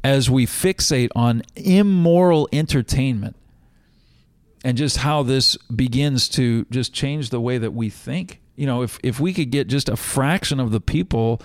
as 0.03 0.31
we 0.31 0.47
fixate 0.47 1.09
on 1.15 1.43
immoral 1.55 2.49
entertainment, 2.51 3.35
and 4.65 4.79
just 4.79 4.97
how 4.97 5.21
this 5.21 5.57
begins 5.57 6.27
to 6.29 6.65
just 6.71 6.91
change 6.91 7.29
the 7.29 7.39
way 7.39 7.59
that 7.59 7.75
we 7.75 7.91
think? 7.91 8.39
You 8.55 8.65
know, 8.65 8.81
if 8.81 8.99
if 9.03 9.19
we 9.19 9.33
could 9.33 9.51
get 9.51 9.67
just 9.67 9.89
a 9.89 9.95
fraction 9.95 10.59
of 10.59 10.71
the 10.71 10.81
people 10.81 11.41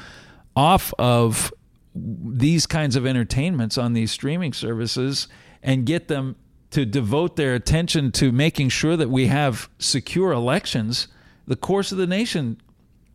off 0.55 0.93
of 0.99 1.53
these 1.95 2.67
kinds 2.67 2.97
of 2.97 3.07
entertainments 3.07 3.79
on 3.79 3.93
these 3.93 4.11
streaming 4.11 4.53
services 4.53 5.29
and 5.63 5.87
get 5.87 6.09
them 6.09 6.37
to 6.71 6.85
devote 6.85 7.37
their 7.37 7.55
attention 7.55 8.13
to 8.13 8.31
making 8.31 8.69
sure 8.69 8.97
that 8.97 9.09
we 9.09 9.27
have 9.27 9.69
secure 9.79 10.33
elections, 10.33 11.09
the 11.47 11.57
course 11.57 11.93
of 11.93 11.99
the 11.99 12.07
nation 12.07 12.61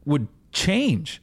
would 0.05 0.27
change. 0.51 1.21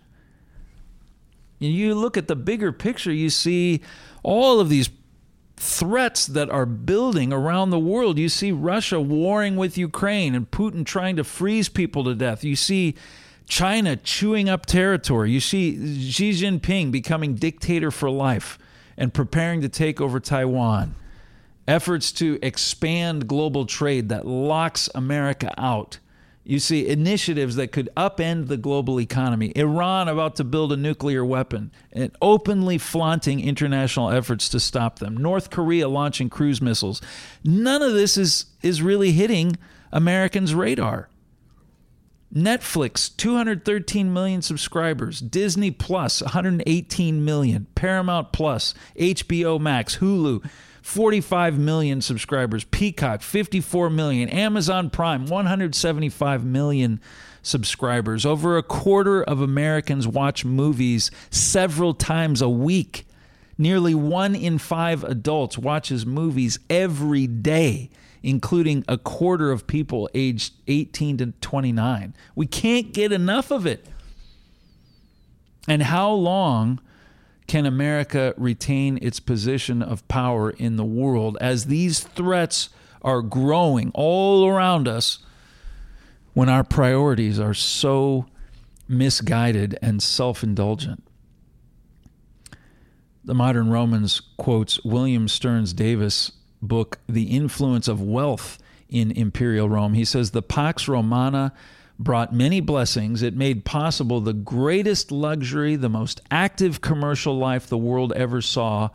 You 1.58 1.94
look 1.94 2.16
at 2.16 2.28
the 2.28 2.36
bigger 2.36 2.72
picture, 2.72 3.12
you 3.12 3.30
see 3.30 3.80
all 4.22 4.60
of 4.60 4.68
these 4.68 4.88
threats 5.60 6.26
that 6.26 6.48
are 6.48 6.64
building 6.64 7.34
around 7.34 7.68
the 7.68 7.78
world. 7.78 8.18
You 8.18 8.30
see 8.30 8.50
Russia 8.50 8.98
warring 8.98 9.56
with 9.56 9.76
Ukraine 9.76 10.34
and 10.34 10.50
Putin 10.50 10.86
trying 10.86 11.16
to 11.16 11.24
freeze 11.24 11.68
people 11.68 12.02
to 12.04 12.14
death. 12.14 12.42
You 12.42 12.56
see 12.56 12.94
China 13.46 13.94
chewing 13.96 14.48
up 14.48 14.64
territory. 14.64 15.30
You 15.30 15.40
see 15.40 16.10
Xi 16.10 16.30
Jinping 16.30 16.90
becoming 16.90 17.34
dictator 17.34 17.90
for 17.90 18.08
life 18.08 18.58
and 18.96 19.12
preparing 19.12 19.60
to 19.60 19.68
take 19.68 20.00
over 20.00 20.18
Taiwan. 20.18 20.94
Efforts 21.68 22.10
to 22.12 22.38
expand 22.40 23.28
global 23.28 23.66
trade 23.66 24.08
that 24.08 24.26
locks 24.26 24.88
America 24.94 25.52
out. 25.58 25.98
You 26.50 26.58
see 26.58 26.88
initiatives 26.88 27.54
that 27.54 27.70
could 27.70 27.90
upend 27.96 28.48
the 28.48 28.56
global 28.56 29.00
economy. 29.00 29.52
Iran 29.54 30.08
about 30.08 30.34
to 30.34 30.42
build 30.42 30.72
a 30.72 30.76
nuclear 30.76 31.24
weapon 31.24 31.70
and 31.92 32.10
openly 32.20 32.76
flaunting 32.76 33.38
international 33.38 34.10
efforts 34.10 34.48
to 34.48 34.58
stop 34.58 34.98
them. 34.98 35.16
North 35.16 35.50
Korea 35.50 35.88
launching 35.88 36.28
cruise 36.28 36.60
missiles. 36.60 37.00
None 37.44 37.82
of 37.82 37.92
this 37.92 38.16
is, 38.18 38.46
is 38.62 38.82
really 38.82 39.12
hitting 39.12 39.58
Americans' 39.92 40.52
radar. 40.52 41.08
Netflix, 42.34 43.16
213 43.16 44.12
million 44.12 44.42
subscribers. 44.42 45.20
Disney 45.20 45.70
Plus, 45.70 46.20
118 46.20 47.24
million. 47.24 47.68
Paramount 47.76 48.32
Plus, 48.32 48.74
HBO 48.96 49.60
Max, 49.60 49.98
Hulu, 49.98 50.44
45 50.82 51.58
million 51.58 52.00
subscribers. 52.00 52.64
Peacock, 52.64 53.22
54 53.22 53.90
million. 53.90 54.28
Amazon 54.28 54.90
Prime, 54.90 55.26
175 55.26 56.44
million 56.44 57.00
subscribers. 57.42 58.26
Over 58.26 58.56
a 58.56 58.62
quarter 58.62 59.22
of 59.22 59.40
Americans 59.40 60.06
watch 60.06 60.44
movies 60.44 61.10
several 61.30 61.94
times 61.94 62.42
a 62.42 62.48
week. 62.48 63.06
Nearly 63.58 63.94
one 63.94 64.34
in 64.34 64.58
five 64.58 65.04
adults 65.04 65.58
watches 65.58 66.06
movies 66.06 66.58
every 66.70 67.26
day, 67.26 67.90
including 68.22 68.84
a 68.88 68.96
quarter 68.96 69.50
of 69.50 69.66
people 69.66 70.08
aged 70.14 70.54
18 70.66 71.18
to 71.18 71.26
29. 71.40 72.14
We 72.34 72.46
can't 72.46 72.94
get 72.94 73.12
enough 73.12 73.50
of 73.50 73.66
it. 73.66 73.86
And 75.68 75.82
how 75.82 76.10
long 76.12 76.80
can 77.50 77.66
America 77.66 78.32
retain 78.36 78.96
its 79.02 79.18
position 79.18 79.82
of 79.82 80.06
power 80.06 80.50
in 80.50 80.76
the 80.76 80.84
world 80.84 81.36
as 81.40 81.64
these 81.64 81.98
threats 81.98 82.68
are 83.02 83.22
growing 83.22 83.90
all 83.92 84.46
around 84.46 84.86
us 84.86 85.18
when 86.32 86.48
our 86.48 86.62
priorities 86.62 87.40
are 87.40 87.52
so 87.52 88.24
misguided 88.86 89.76
and 89.82 90.00
self 90.00 90.44
indulgent? 90.44 91.02
The 93.24 93.34
Modern 93.34 93.68
Romans 93.68 94.22
quotes 94.36 94.78
William 94.84 95.26
Stearns 95.26 95.72
Davis' 95.72 96.30
book, 96.62 97.00
The 97.08 97.34
Influence 97.34 97.88
of 97.88 98.00
Wealth 98.00 98.58
in 98.88 99.10
Imperial 99.10 99.68
Rome. 99.68 99.94
He 99.94 100.04
says, 100.04 100.30
The 100.30 100.40
Pax 100.40 100.86
Romana 100.86 101.52
brought 102.00 102.32
many 102.32 102.60
blessings. 102.60 103.22
It 103.22 103.36
made 103.36 103.64
possible 103.64 104.20
the 104.20 104.32
greatest 104.32 105.12
luxury, 105.12 105.76
the 105.76 105.90
most 105.90 106.20
active 106.30 106.80
commercial 106.80 107.36
life 107.36 107.66
the 107.66 107.78
world 107.78 108.12
ever 108.14 108.40
saw. 108.40 108.88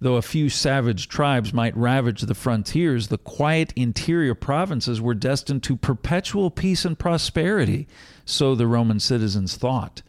Though 0.00 0.14
a 0.14 0.22
few 0.22 0.48
savage 0.48 1.08
tribes 1.08 1.52
might 1.52 1.76
ravage 1.76 2.22
the 2.22 2.34
frontiers, 2.34 3.08
the 3.08 3.18
quiet 3.18 3.72
interior 3.76 4.34
provinces 4.34 5.00
were 5.00 5.14
destined 5.14 5.62
to 5.64 5.76
perpetual 5.76 6.50
peace 6.50 6.84
and 6.84 6.98
prosperity, 6.98 7.86
so 8.24 8.54
the 8.54 8.66
Roman 8.66 9.00
citizens 9.00 9.56
thought. 9.56 10.02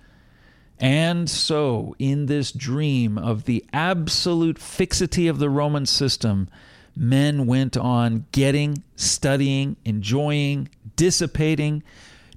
And 0.79 1.29
so, 1.29 1.93
in 1.99 2.27
this 2.27 2.53
dream 2.53 3.17
of 3.17 3.43
the 3.43 3.65
absolute 3.73 4.59
fixity 4.59 5.27
of 5.27 5.39
the 5.39 5.49
Roman 5.49 5.85
system, 5.85 6.47
men 6.95 7.47
went 7.47 7.75
on 7.75 8.27
getting, 8.31 8.83
studying, 8.95 9.75
enjoying, 9.83 10.69
dissipating, 10.95 11.83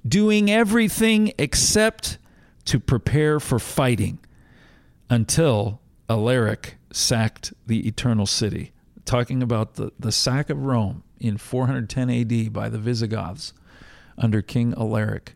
doing 0.07 0.49
everything 0.51 1.33
except 1.37 2.17
to 2.65 2.79
prepare 2.79 3.39
for 3.39 3.59
fighting 3.59 4.19
until 5.09 5.81
Alaric 6.09 6.77
sacked 6.91 7.53
the 7.65 7.87
eternal 7.87 8.25
city. 8.25 8.71
Talking 9.05 9.43
about 9.43 9.75
the, 9.75 9.91
the 9.99 10.11
sack 10.11 10.49
of 10.49 10.63
Rome 10.63 11.03
in 11.19 11.37
410 11.37 12.09
AD 12.09 12.53
by 12.53 12.69
the 12.69 12.77
Visigoths 12.77 13.53
under 14.17 14.41
King 14.41 14.73
Alaric. 14.77 15.35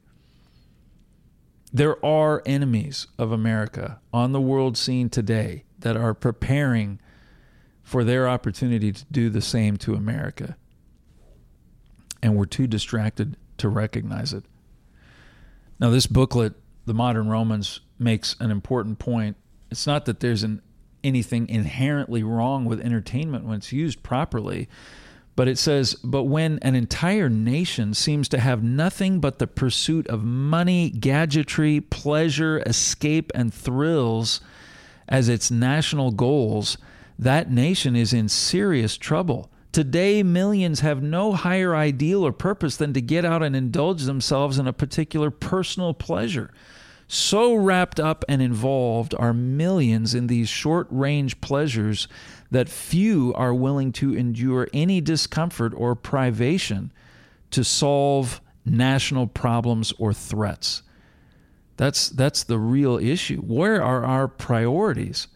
There 1.74 2.04
are 2.06 2.42
enemies 2.46 3.08
of 3.18 3.32
America 3.32 4.00
on 4.14 4.32
the 4.32 4.42
world 4.42 4.78
scene 4.78 5.10
today 5.10 5.66
that 5.80 5.98
are 5.98 6.14
preparing 6.14 7.00
for 7.84 8.04
their 8.04 8.28
opportunity 8.28 8.92
to 8.92 9.06
do 9.12 9.30
the 9.30 9.42
same 9.42 9.78
to 9.78 9.94
America. 9.94 10.58
And 12.22 12.36
we're 12.36 12.46
too 12.46 12.68
distracted 12.68 13.38
to 13.58 13.70
recognize 13.70 14.34
it. 14.34 14.46
Now, 15.80 15.90
this 15.90 16.08
booklet, 16.08 16.54
The 16.86 16.94
Modern 16.94 17.30
Romans, 17.30 17.82
makes 18.00 18.36
an 18.40 18.52
important 18.52 19.00
point. 19.00 19.38
It's 19.70 19.86
not 19.86 20.06
that 20.06 20.20
there's 20.20 20.44
an, 20.44 20.62
anything 21.04 21.48
inherently 21.50 22.24
wrong 22.24 22.66
with 22.66 22.82
entertainment 22.82 23.46
when 23.46 23.58
it's 23.58 23.72
used 23.72 24.04
properly, 24.04 24.68
but 25.36 25.48
it 25.48 25.60
says, 25.60 25.94
but 26.04 26.24
when 26.24 26.58
an 26.64 26.74
entire 26.74 27.30
nation 27.30 27.94
seems 27.94 28.28
to 28.30 28.40
have 28.40 28.64
nothing 28.64 29.20
but 29.20 29.38
the 29.38 29.46
pursuit 29.46 30.08
of 30.08 30.24
money, 30.24 30.90
gadgetry, 30.90 31.80
pleasure, 31.80 32.64
escape, 32.66 33.32
and 33.36 33.54
thrills 33.54 34.42
as 35.08 35.30
its 35.30 35.52
national 35.52 36.12
goals, 36.12 36.78
that 37.20 37.52
nation 37.52 37.96
is 37.96 38.14
in 38.14 38.28
serious 38.28 38.98
trouble. 38.98 39.52
Today, 39.78 40.24
millions 40.24 40.80
have 40.80 41.04
no 41.04 41.34
higher 41.34 41.76
ideal 41.76 42.26
or 42.26 42.32
purpose 42.32 42.78
than 42.78 42.94
to 42.94 43.00
get 43.00 43.24
out 43.24 43.44
and 43.44 43.56
indulge 43.56 44.06
themselves 44.06 44.58
in 44.58 44.66
a 44.66 44.74
particular 44.74 45.30
personal 45.30 45.94
pleasure. 45.94 46.50
So 47.08 47.54
wrapped 47.54 48.00
up 48.00 48.26
and 48.28 48.42
involved 48.42 49.14
are 49.20 49.36
millions 49.36 50.16
in 50.16 50.26
these 50.26 50.50
short 50.50 50.88
range 50.90 51.40
pleasures 51.42 52.08
that 52.50 52.70
few 52.70 53.36
are 53.36 53.54
willing 53.54 53.92
to 53.92 54.16
endure 54.16 54.68
any 54.74 55.00
discomfort 55.00 55.74
or 55.76 55.94
privation 55.94 56.92
to 57.52 57.64
solve 57.64 58.42
national 58.66 59.28
problems 59.28 59.94
or 60.00 60.12
threats. 60.12 60.82
That's, 61.76 62.10
that's 62.10 62.44
the 62.44 62.58
real 62.58 62.98
issue. 62.98 63.42
Where 63.42 63.84
are 63.84 64.04
our 64.04 64.28
priorities? 64.28 65.28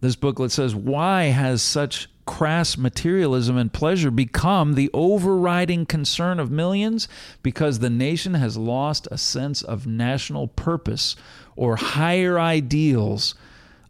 This 0.00 0.16
booklet 0.16 0.50
says, 0.50 0.74
Why 0.74 1.26
has 1.26 1.62
such 1.62 2.08
crass 2.26 2.76
materialism 2.76 3.56
and 3.56 3.72
pleasure 3.72 4.10
become 4.10 4.74
the 4.74 4.90
overriding 4.92 5.86
concern 5.86 6.40
of 6.40 6.50
millions 6.50 7.08
because 7.42 7.78
the 7.78 7.88
nation 7.88 8.34
has 8.34 8.56
lost 8.56 9.08
a 9.10 9.16
sense 9.16 9.62
of 9.62 9.86
national 9.86 10.48
purpose 10.48 11.16
or 11.54 11.76
higher 11.76 12.38
ideals 12.38 13.34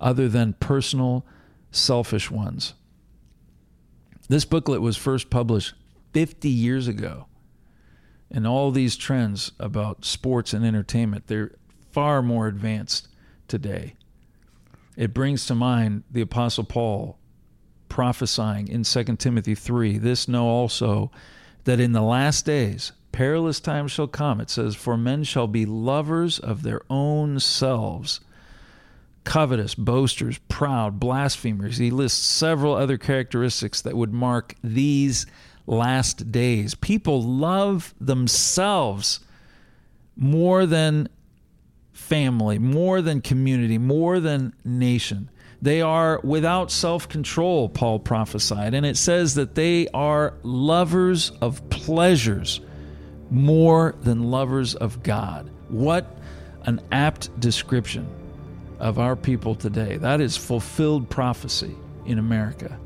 other 0.00 0.28
than 0.28 0.52
personal, 0.54 1.24
selfish 1.70 2.30
ones. 2.30 2.74
This 4.28 4.44
booklet 4.44 4.80
was 4.80 4.96
first 4.96 5.30
published 5.30 5.74
50 6.12 6.48
years 6.48 6.88
ago. 6.88 7.26
And 8.30 8.46
all 8.46 8.70
these 8.70 8.96
trends 8.96 9.52
about 9.60 10.04
sports 10.04 10.52
and 10.52 10.64
entertainment, 10.64 11.28
they're 11.28 11.52
far 11.92 12.22
more 12.22 12.48
advanced 12.48 13.08
today. 13.46 13.94
It 14.96 15.14
brings 15.14 15.46
to 15.46 15.54
mind 15.54 16.02
the 16.10 16.22
Apostle 16.22 16.64
Paul 16.64 17.18
prophesying 17.88 18.68
in 18.68 18.82
2 18.82 19.04
Timothy 19.16 19.54
3 19.54 19.98
this 19.98 20.28
know 20.28 20.46
also 20.46 21.10
that 21.64 21.80
in 21.80 21.92
the 21.92 22.02
last 22.02 22.44
days 22.44 22.92
perilous 23.16 23.60
times 23.60 23.90
shall 23.90 24.06
come. 24.06 24.42
It 24.42 24.50
says, 24.50 24.76
For 24.76 24.96
men 24.98 25.24
shall 25.24 25.46
be 25.46 25.64
lovers 25.64 26.38
of 26.38 26.62
their 26.62 26.82
own 26.90 27.40
selves, 27.40 28.20
covetous, 29.24 29.74
boasters, 29.74 30.38
proud, 30.48 31.00
blasphemers. 31.00 31.78
He 31.78 31.90
lists 31.90 32.22
several 32.22 32.74
other 32.74 32.98
characteristics 32.98 33.80
that 33.82 33.96
would 33.96 34.12
mark 34.12 34.54
these 34.62 35.24
last 35.66 36.30
days. 36.30 36.74
People 36.74 37.22
love 37.22 37.94
themselves 37.98 39.20
more 40.14 40.66
than 40.66 41.08
family, 41.92 42.58
more 42.58 43.00
than 43.00 43.22
community, 43.22 43.78
more 43.78 44.20
than 44.20 44.52
nation. 44.62 45.30
They 45.66 45.82
are 45.82 46.20
without 46.22 46.70
self 46.70 47.08
control, 47.08 47.68
Paul 47.68 47.98
prophesied. 47.98 48.72
And 48.72 48.86
it 48.86 48.96
says 48.96 49.34
that 49.34 49.56
they 49.56 49.88
are 49.88 50.34
lovers 50.44 51.32
of 51.40 51.68
pleasures 51.70 52.60
more 53.32 53.96
than 54.00 54.30
lovers 54.30 54.76
of 54.76 55.02
God. 55.02 55.50
What 55.68 56.06
an 56.66 56.80
apt 56.92 57.40
description 57.40 58.06
of 58.78 59.00
our 59.00 59.16
people 59.16 59.56
today. 59.56 59.96
That 59.96 60.20
is 60.20 60.36
fulfilled 60.36 61.10
prophecy 61.10 61.74
in 62.04 62.20
America. 62.20 62.78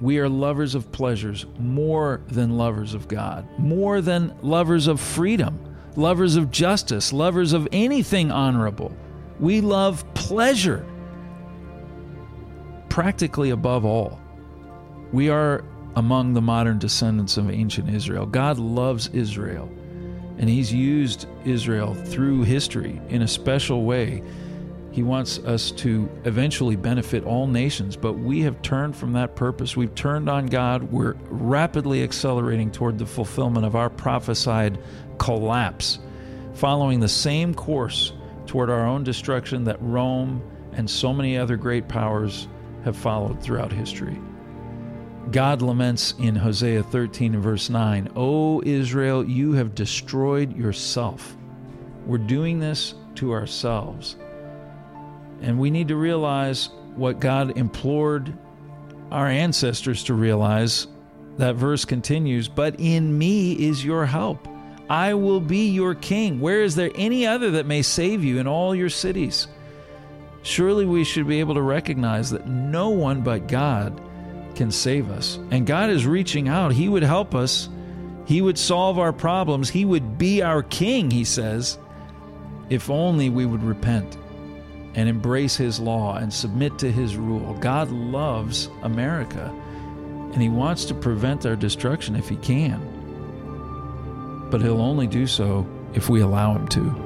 We 0.00 0.18
are 0.18 0.28
lovers 0.28 0.74
of 0.74 0.90
pleasures 0.90 1.46
more 1.56 2.20
than 2.26 2.56
lovers 2.58 2.94
of 2.94 3.06
God, 3.06 3.46
more 3.60 4.00
than 4.00 4.34
lovers 4.42 4.88
of 4.88 4.98
freedom, 5.00 5.56
lovers 5.94 6.34
of 6.34 6.50
justice, 6.50 7.12
lovers 7.12 7.52
of 7.52 7.68
anything 7.70 8.32
honorable. 8.32 8.92
We 9.38 9.60
love 9.60 10.04
pleasure 10.14 10.84
practically 12.96 13.50
above 13.50 13.84
all. 13.84 14.18
We 15.12 15.28
are 15.28 15.62
among 15.96 16.32
the 16.32 16.40
modern 16.40 16.78
descendants 16.78 17.36
of 17.36 17.50
ancient 17.50 17.90
Israel. 17.90 18.24
God 18.24 18.58
loves 18.58 19.08
Israel, 19.08 19.68
and 20.38 20.48
He's 20.48 20.72
used 20.72 21.26
Israel 21.44 21.92
through 21.92 22.44
history 22.44 22.98
in 23.10 23.20
a 23.20 23.28
special 23.28 23.84
way. 23.84 24.22
He 24.92 25.02
wants 25.02 25.40
us 25.40 25.72
to 25.72 26.08
eventually 26.24 26.74
benefit 26.74 27.22
all 27.24 27.46
nations, 27.46 27.98
but 27.98 28.14
we 28.14 28.40
have 28.40 28.62
turned 28.62 28.96
from 28.96 29.12
that 29.12 29.36
purpose. 29.36 29.76
We've 29.76 29.94
turned 29.94 30.30
on 30.30 30.46
God. 30.46 30.90
We're 30.90 31.16
rapidly 31.28 32.02
accelerating 32.02 32.70
toward 32.70 32.96
the 32.96 33.04
fulfillment 33.04 33.66
of 33.66 33.76
our 33.76 33.90
prophesied 33.90 34.78
collapse, 35.18 35.98
following 36.54 37.00
the 37.00 37.08
same 37.10 37.52
course 37.52 38.14
toward 38.46 38.70
our 38.70 38.86
own 38.86 39.04
destruction 39.04 39.64
that 39.64 39.76
Rome 39.82 40.42
and 40.72 40.88
so 40.88 41.12
many 41.12 41.36
other 41.36 41.58
great 41.58 41.88
powers 41.88 42.48
have 42.86 42.96
followed 42.96 43.42
throughout 43.42 43.72
history. 43.72 44.16
God 45.32 45.60
laments 45.60 46.14
in 46.20 46.36
Hosea 46.36 46.84
13 46.84 47.34
and 47.34 47.42
verse 47.42 47.68
9, 47.68 48.12
O 48.14 48.62
Israel, 48.64 49.28
you 49.28 49.54
have 49.54 49.74
destroyed 49.74 50.56
yourself. 50.56 51.36
We're 52.06 52.18
doing 52.18 52.60
this 52.60 52.94
to 53.16 53.32
ourselves. 53.32 54.14
And 55.42 55.58
we 55.58 55.68
need 55.68 55.88
to 55.88 55.96
realize 55.96 56.70
what 56.94 57.18
God 57.18 57.58
implored 57.58 58.32
our 59.10 59.26
ancestors 59.26 60.04
to 60.04 60.14
realize. 60.14 60.86
That 61.38 61.56
verse 61.56 61.84
continues, 61.84 62.46
But 62.46 62.76
in 62.78 63.18
me 63.18 63.54
is 63.54 63.84
your 63.84 64.06
help. 64.06 64.46
I 64.88 65.14
will 65.14 65.40
be 65.40 65.70
your 65.70 65.96
king. 65.96 66.38
Where 66.40 66.62
is 66.62 66.76
there 66.76 66.92
any 66.94 67.26
other 67.26 67.50
that 67.50 67.66
may 67.66 67.82
save 67.82 68.22
you 68.22 68.38
in 68.38 68.46
all 68.46 68.76
your 68.76 68.90
cities? 68.90 69.48
Surely 70.46 70.86
we 70.86 71.04
should 71.04 71.26
be 71.26 71.40
able 71.40 71.54
to 71.54 71.62
recognize 71.62 72.30
that 72.30 72.46
no 72.46 72.90
one 72.90 73.22
but 73.22 73.48
God 73.48 74.00
can 74.54 74.70
save 74.70 75.10
us. 75.10 75.38
And 75.50 75.66
God 75.66 75.90
is 75.90 76.06
reaching 76.06 76.48
out. 76.48 76.72
He 76.72 76.88
would 76.88 77.02
help 77.02 77.34
us, 77.34 77.68
He 78.26 78.40
would 78.40 78.58
solve 78.58 78.98
our 78.98 79.12
problems, 79.12 79.68
He 79.68 79.84
would 79.84 80.18
be 80.18 80.42
our 80.42 80.62
King, 80.62 81.10
He 81.10 81.24
says, 81.24 81.78
if 82.70 82.90
only 82.90 83.28
we 83.28 83.46
would 83.46 83.62
repent 83.62 84.16
and 84.94 85.08
embrace 85.08 85.56
His 85.56 85.78
law 85.78 86.16
and 86.16 86.32
submit 86.32 86.78
to 86.78 86.90
His 86.90 87.16
rule. 87.16 87.54
God 87.60 87.90
loves 87.90 88.70
America, 88.82 89.52
and 90.32 90.40
He 90.40 90.48
wants 90.48 90.84
to 90.86 90.94
prevent 90.94 91.44
our 91.44 91.56
destruction 91.56 92.16
if 92.16 92.28
He 92.28 92.36
can. 92.36 92.80
But 94.50 94.62
He'll 94.62 94.80
only 94.80 95.06
do 95.06 95.26
so 95.26 95.66
if 95.92 96.08
we 96.08 96.20
allow 96.20 96.54
Him 96.54 96.68
to. 96.68 97.05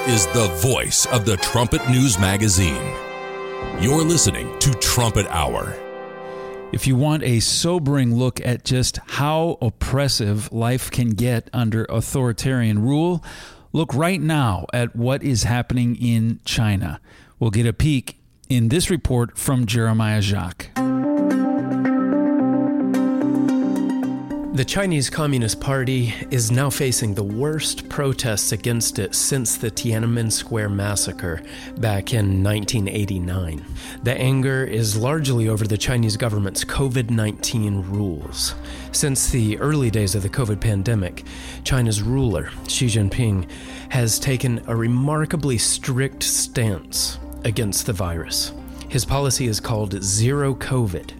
Is 0.00 0.26
the 0.28 0.48
voice 0.60 1.06
of 1.06 1.24
the 1.24 1.36
Trumpet 1.38 1.88
News 1.88 2.18
Magazine. 2.18 2.94
You're 3.80 4.04
listening 4.04 4.56
to 4.58 4.72
Trumpet 4.74 5.26
Hour. 5.28 5.74
If 6.70 6.86
you 6.86 6.96
want 6.96 7.22
a 7.22 7.40
sobering 7.40 8.14
look 8.14 8.38
at 8.44 8.64
just 8.64 8.98
how 9.06 9.56
oppressive 9.62 10.52
life 10.52 10.90
can 10.90 11.10
get 11.10 11.48
under 11.52 11.86
authoritarian 11.86 12.82
rule, 12.82 13.24
look 13.72 13.94
right 13.94 14.20
now 14.20 14.66
at 14.72 14.94
what 14.94 15.22
is 15.22 15.44
happening 15.44 15.96
in 15.96 16.40
China. 16.44 17.00
We'll 17.40 17.50
get 17.50 17.66
a 17.66 17.72
peek 17.72 18.20
in 18.48 18.68
this 18.68 18.90
report 18.90 19.38
from 19.38 19.66
Jeremiah 19.66 20.20
Jacques. 20.20 20.68
The 24.56 24.64
Chinese 24.64 25.10
Communist 25.10 25.60
Party 25.60 26.14
is 26.30 26.50
now 26.50 26.70
facing 26.70 27.12
the 27.12 27.22
worst 27.22 27.90
protests 27.90 28.52
against 28.52 28.98
it 28.98 29.14
since 29.14 29.58
the 29.58 29.70
Tiananmen 29.70 30.32
Square 30.32 30.70
massacre 30.70 31.42
back 31.76 32.14
in 32.14 32.42
1989. 32.42 33.62
The 34.02 34.18
anger 34.18 34.64
is 34.64 34.96
largely 34.96 35.46
over 35.46 35.66
the 35.66 35.76
Chinese 35.76 36.16
government's 36.16 36.64
COVID 36.64 37.10
19 37.10 37.82
rules. 37.82 38.54
Since 38.92 39.28
the 39.28 39.58
early 39.58 39.90
days 39.90 40.14
of 40.14 40.22
the 40.22 40.30
COVID 40.30 40.58
pandemic, 40.58 41.24
China's 41.62 42.00
ruler, 42.00 42.48
Xi 42.66 42.86
Jinping, 42.86 43.46
has 43.90 44.18
taken 44.18 44.62
a 44.68 44.74
remarkably 44.74 45.58
strict 45.58 46.22
stance 46.22 47.18
against 47.44 47.84
the 47.84 47.92
virus. 47.92 48.54
His 48.88 49.04
policy 49.04 49.48
is 49.48 49.60
called 49.60 50.02
Zero 50.02 50.54
COVID 50.54 51.12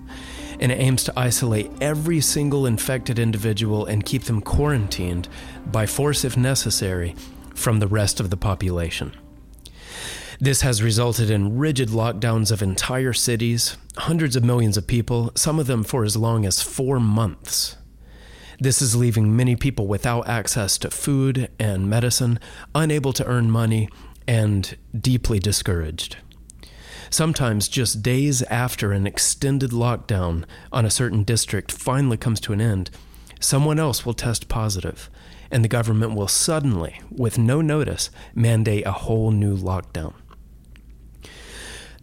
and 0.61 0.73
it 0.73 0.81
aims 0.81 1.05
to 1.05 1.19
isolate 1.19 1.71
every 1.81 2.21
single 2.21 2.67
infected 2.67 3.19
individual 3.19 3.87
and 3.87 4.05
keep 4.05 4.25
them 4.25 4.41
quarantined 4.41 5.29
by 5.67 5.87
force 5.87 6.25
if 6.25 6.37
necessary 6.37 7.15
from 7.55 7.81
the 7.81 7.89
rest 7.89 8.21
of 8.21 8.31
the 8.31 8.37
population. 8.37 9.13
This 10.39 10.61
has 10.61 10.83
resulted 10.83 11.31
in 11.31 11.57
rigid 11.57 11.89
lockdowns 11.89 12.53
of 12.53 12.63
entire 12.63 13.15
cities, 13.15 13.79
hundreds 13.97 14.37
of 14.37 14.45
millions 14.45 14.77
of 14.77 14.87
people, 14.87 15.33
some 15.35 15.59
of 15.59 15.67
them 15.67 15.83
for 15.83 16.05
as 16.05 16.17
long 16.17 16.45
as 16.45 16.61
four 16.61 17.01
months. 17.01 17.77
This 18.61 18.83
is 18.83 18.97
leaving 18.97 19.37
many 19.37 19.57
people 19.57 19.87
without 19.87 20.29
access 20.29 20.79
to 20.79 20.91
food 20.91 21.51
and 21.59 21.89
medicine, 21.89 22.39
unable 22.75 23.13
to 23.15 23.25
earn 23.27 23.51
money, 23.51 23.89
and 24.27 24.77
deeply 24.99 25.39
discouraged. 25.39 26.17
Sometimes, 27.11 27.69
just 27.69 28.03
days 28.03 28.43
after 28.45 28.93
an 28.93 29.07
extended 29.07 29.71
lockdown 29.71 30.45
on 30.73 30.85
a 30.85 30.91
certain 30.91 31.23
district 31.23 31.73
finally 31.73 32.17
comes 32.17 32.41
to 32.41 32.53
an 32.53 32.61
end, 32.61 32.91
someone 33.41 33.79
else 33.79 34.05
will 34.05 34.15
test 34.15 34.49
positive, 34.49 35.09
and 35.51 35.65
the 35.65 35.69
government 35.69 36.15
will 36.15 36.29
suddenly, 36.29 37.01
with 37.11 37.39
no 37.39 37.61
notice, 37.61 38.11
mandate 38.35 38.87
a 38.87 38.93
whole 38.93 39.31
new 39.31 39.57
lockdown. 39.57 40.15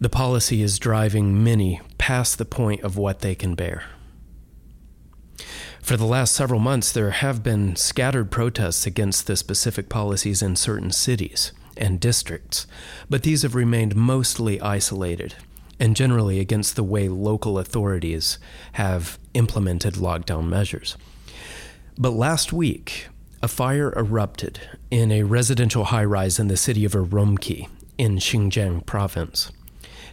The 0.00 0.08
policy 0.08 0.62
is 0.62 0.78
driving 0.78 1.42
many 1.44 1.80
past 1.98 2.38
the 2.38 2.44
point 2.44 2.82
of 2.82 2.96
what 2.96 3.20
they 3.20 3.34
can 3.34 3.54
bear. 3.54 3.84
For 5.80 5.96
the 5.96 6.06
last 6.06 6.34
several 6.34 6.60
months, 6.60 6.90
there 6.90 7.10
have 7.10 7.42
been 7.42 7.76
scattered 7.76 8.30
protests 8.30 8.86
against 8.86 9.26
the 9.26 9.36
specific 9.36 9.90
policies 9.90 10.40
in 10.40 10.56
certain 10.56 10.90
cities 10.90 11.52
and 11.76 12.00
districts, 12.00 12.66
but 13.08 13.22
these 13.22 13.42
have 13.42 13.54
remained 13.54 13.96
mostly 13.96 14.60
isolated 14.60 15.34
and 15.80 15.96
generally 15.96 16.40
against 16.40 16.76
the 16.76 16.84
way 16.84 17.08
local 17.08 17.58
authorities 17.58 18.38
have 18.72 19.18
implemented 19.34 19.94
lockdown 19.94 20.48
measures. 20.48 20.96
But 21.98 22.10
last 22.10 22.52
week, 22.52 23.08
a 23.42 23.48
fire 23.48 23.92
erupted 23.96 24.60
in 24.90 25.12
a 25.12 25.24
residential 25.24 25.84
high 25.84 26.04
rise 26.04 26.38
in 26.38 26.48
the 26.48 26.56
city 26.56 26.84
of 26.84 26.92
Urumqi 26.92 27.68
in 27.98 28.16
Xinjiang 28.16 28.86
province. 28.86 29.52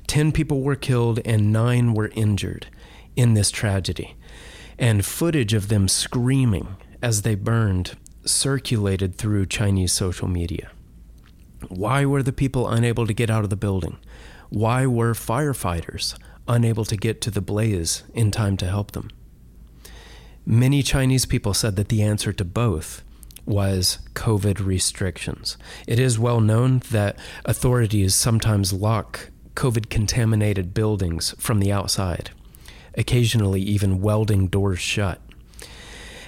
Ten 0.08 0.32
people 0.32 0.62
were 0.62 0.76
killed 0.76 1.20
and 1.26 1.54
nine 1.54 1.94
were 1.94 2.12
injured 2.16 2.68
in 3.16 3.34
this 3.34 3.52
tragedy, 3.52 4.16
and 4.78 5.06
footage 5.06 5.54
of 5.54 5.68
them 5.68 5.88
screaming 5.88 6.76
as 7.02 7.22
they 7.22 7.36
burned 7.36 7.98
circulated 8.26 9.16
through 9.16 9.46
Chinese 9.46 9.92
social 9.92 10.28
media. 10.28 10.70
Why 11.70 12.06
were 12.06 12.24
the 12.24 12.34
people 12.34 12.70
unable 12.70 13.08
to 13.08 13.14
get 13.14 13.30
out 13.30 13.44
of 13.44 13.50
the 13.50 13.56
building? 13.56 13.98
Why 14.50 14.86
were 14.86 15.14
firefighters 15.14 16.18
unable 16.48 16.86
to 16.86 16.98
get 16.98 17.22
to 17.22 17.32
the 17.32 17.42
blaze 17.42 18.04
in 18.14 18.32
time 18.32 18.58
to 18.58 18.68
help 18.68 18.92
them? 18.92 19.10
Many 20.46 20.82
Chinese 20.82 21.26
people 21.26 21.54
said 21.54 21.76
that 21.76 21.90
the 21.90 22.02
answer 22.02 22.34
to 22.34 22.44
both 22.44 23.04
was 23.46 24.00
COVID 24.14 24.66
restrictions. 24.66 25.58
It 25.88 26.00
is 26.00 26.20
well 26.20 26.42
known 26.42 26.82
that 26.92 27.18
authorities 27.46 28.16
sometimes 28.16 28.74
lock 28.74 29.30
COVID 29.56 29.90
contaminated 29.90 30.74
buildings 30.74 31.36
from 31.38 31.60
the 31.60 31.72
outside, 31.72 32.32
occasionally, 32.96 33.62
even 33.62 34.02
welding 34.02 34.48
doors 34.48 34.80
shut. 34.80 35.20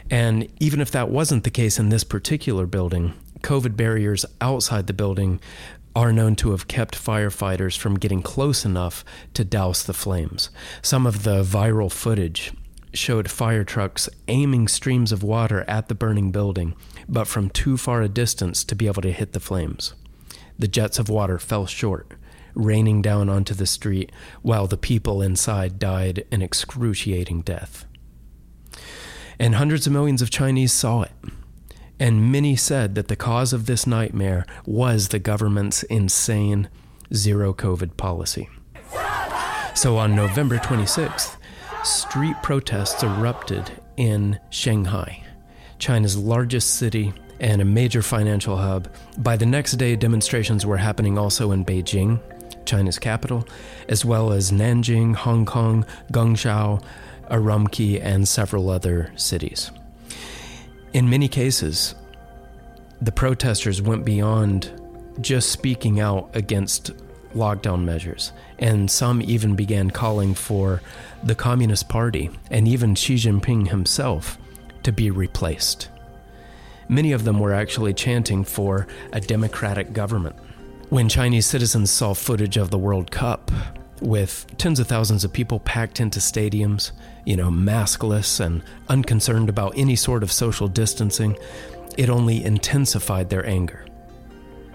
And 0.09 0.47
even 0.59 0.81
if 0.81 0.91
that 0.91 1.09
wasn't 1.09 1.43
the 1.43 1.49
case 1.49 1.79
in 1.79 1.89
this 1.89 2.03
particular 2.03 2.65
building, 2.65 3.13
COVID 3.43 3.75
barriers 3.75 4.25
outside 4.41 4.87
the 4.87 4.93
building 4.93 5.39
are 5.95 6.13
known 6.13 6.35
to 6.37 6.51
have 6.51 6.67
kept 6.67 6.95
firefighters 6.95 7.77
from 7.77 7.99
getting 7.99 8.23
close 8.23 8.65
enough 8.65 9.05
to 9.35 9.43
douse 9.43 9.83
the 9.83 9.93
flames. 9.93 10.49
Some 10.81 11.05
of 11.05 11.23
the 11.23 11.43
viral 11.43 11.91
footage 11.91 12.53
showed 12.93 13.29
fire 13.29 13.63
trucks 13.63 14.09
aiming 14.27 14.69
streams 14.69 15.11
of 15.11 15.23
water 15.23 15.65
at 15.67 15.89
the 15.89 15.95
burning 15.95 16.31
building, 16.31 16.73
but 17.07 17.27
from 17.27 17.49
too 17.49 17.77
far 17.77 18.01
a 18.01 18.09
distance 18.09 18.63
to 18.63 18.75
be 18.75 18.87
able 18.87 19.01
to 19.01 19.11
hit 19.11 19.33
the 19.33 19.39
flames. 19.39 19.93
The 20.57 20.67
jets 20.67 20.97
of 20.97 21.09
water 21.09 21.37
fell 21.37 21.65
short, 21.65 22.13
raining 22.55 23.01
down 23.01 23.29
onto 23.29 23.53
the 23.53 23.65
street, 23.65 24.11
while 24.41 24.67
the 24.67 24.77
people 24.77 25.21
inside 25.21 25.79
died 25.79 26.25
an 26.31 26.41
excruciating 26.41 27.41
death. 27.41 27.85
And 29.37 29.55
hundreds 29.55 29.85
of 29.85 29.93
millions 29.93 30.21
of 30.21 30.29
Chinese 30.29 30.71
saw 30.71 31.01
it 31.01 31.11
and 31.99 32.31
many 32.31 32.55
said 32.55 32.95
that 32.95 33.07
the 33.07 33.15
cause 33.15 33.53
of 33.53 33.65
this 33.65 33.87
nightmare 33.87 34.45
was 34.65 35.09
the 35.09 35.19
government's 35.19 35.83
insane 35.83 36.69
zero 37.13 37.53
COVID 37.53 37.97
policy. 37.97 38.49
So 39.75 39.97
on 39.97 40.15
November 40.15 40.57
26th, 40.57 41.37
street 41.83 42.35
protests 42.43 43.03
erupted 43.03 43.71
in 43.97 44.39
Shanghai, 44.49 45.23
China's 45.79 46.17
largest 46.17 46.75
city 46.75 47.13
and 47.39 47.61
a 47.61 47.65
major 47.65 48.01
financial 48.01 48.57
hub. 48.57 48.87
By 49.17 49.35
the 49.35 49.45
next 49.45 49.73
day, 49.73 49.95
demonstrations 49.95 50.65
were 50.65 50.77
happening 50.77 51.17
also 51.17 51.51
in 51.51 51.65
Beijing, 51.65 52.21
China's 52.65 52.99
capital, 52.99 53.47
as 53.89 54.05
well 54.05 54.31
as 54.31 54.51
Nanjing, 54.51 55.15
Hong 55.15 55.45
Kong, 55.45 55.85
Guangzhou, 56.11 56.83
Urumqi, 57.29 58.01
and 58.01 58.27
several 58.27 58.69
other 58.69 59.11
cities. 59.15 59.71
In 60.93 61.09
many 61.09 61.27
cases, 61.27 61.95
the 63.01 63.11
protesters 63.11 63.81
went 63.81 64.05
beyond 64.05 64.71
just 65.21 65.51
speaking 65.51 65.99
out 65.99 66.29
against 66.35 66.91
lockdown 67.33 67.83
measures, 67.83 68.31
and 68.59 68.89
some 68.91 69.19
even 69.23 69.55
began 69.55 69.89
calling 69.89 70.35
for 70.35 70.83
the 71.23 71.33
Communist 71.33 71.89
Party 71.89 72.29
and 72.51 72.67
even 72.67 72.93
Xi 72.93 73.15
Jinping 73.15 73.69
himself 73.69 74.37
to 74.83 74.91
be 74.91 75.09
replaced. 75.09 75.89
Many 76.87 77.11
of 77.11 77.23
them 77.23 77.39
were 77.39 77.53
actually 77.53 77.95
chanting 77.95 78.43
for 78.43 78.85
a 79.13 79.19
democratic 79.19 79.93
government. 79.93 80.35
When 80.89 81.09
Chinese 81.09 81.47
citizens 81.47 81.89
saw 81.89 82.13
footage 82.13 82.57
of 82.57 82.69
the 82.69 82.77
World 82.77 83.09
Cup, 83.09 83.51
with 84.03 84.45
tens 84.57 84.79
of 84.79 84.87
thousands 84.87 85.23
of 85.23 85.33
people 85.33 85.59
packed 85.59 85.99
into 85.99 86.19
stadiums, 86.19 86.91
you 87.25 87.35
know, 87.35 87.49
maskless 87.49 88.39
and 88.39 88.61
unconcerned 88.89 89.49
about 89.49 89.73
any 89.77 89.95
sort 89.95 90.23
of 90.23 90.31
social 90.31 90.67
distancing, 90.67 91.37
it 91.97 92.09
only 92.09 92.43
intensified 92.43 93.29
their 93.29 93.45
anger. 93.45 93.85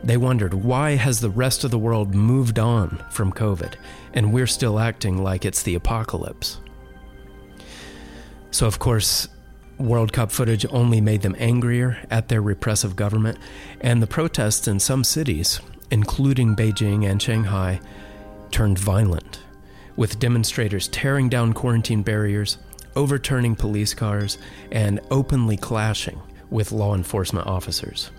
They 0.02 0.16
wondered 0.16 0.54
why 0.54 0.92
has 0.92 1.20
the 1.20 1.30
rest 1.30 1.64
of 1.64 1.70
the 1.70 1.78
world 1.78 2.14
moved 2.14 2.58
on 2.58 3.04
from 3.10 3.32
COVID 3.32 3.74
and 4.14 4.32
we're 4.32 4.46
still 4.46 4.78
acting 4.78 5.22
like 5.22 5.44
it's 5.44 5.62
the 5.62 5.74
apocalypse? 5.74 6.60
So, 8.50 8.66
of 8.66 8.78
course, 8.78 9.28
World 9.78 10.12
Cup 10.12 10.32
footage 10.32 10.66
only 10.70 11.00
made 11.00 11.22
them 11.22 11.36
angrier 11.38 11.98
at 12.10 12.28
their 12.28 12.42
repressive 12.42 12.96
government, 12.96 13.38
and 13.80 14.02
the 14.02 14.06
protests 14.06 14.66
in 14.66 14.80
some 14.80 15.04
cities, 15.04 15.60
including 15.90 16.56
Beijing 16.56 17.08
and 17.08 17.20
Shanghai, 17.22 17.80
turned 18.58 18.76
violent, 18.76 19.38
with 19.94 20.18
demonstrators 20.18 20.88
tearing 20.88 21.28
down 21.28 21.52
quarantine 21.52 22.02
barriers, 22.02 22.58
overturning 22.96 23.54
police 23.54 23.94
cars, 23.94 24.36
and 24.72 24.98
openly 25.12 25.56
clashing 25.56 26.20
with 26.50 26.72
law 26.72 26.92
enforcement 26.92 27.46
officers. 27.46 28.10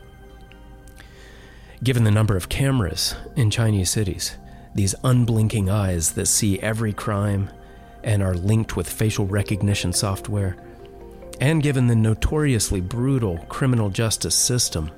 Given 1.84 2.06
the 2.06 2.12
number 2.12 2.38
of 2.38 2.48
cameras 2.48 3.16
in 3.36 3.52
Chinese 3.52 3.90
cities, 3.90 4.38
these 4.74 4.96
unblinking 5.04 5.70
eyes 5.70 6.14
that 6.14 6.28
see 6.28 6.58
every 6.62 6.94
crime 6.94 7.50
and 8.02 8.24
are 8.24 8.34
linked 8.34 8.78
with 8.78 8.90
facial 8.90 9.26
recognition 9.26 9.92
software, 9.92 10.56
and 11.42 11.62
given 11.62 11.88
the 11.88 11.98
notoriously 11.98 12.80
brutal 12.80 13.40
criminal 13.50 13.90
justice 13.90 14.36
system, 14.36 14.90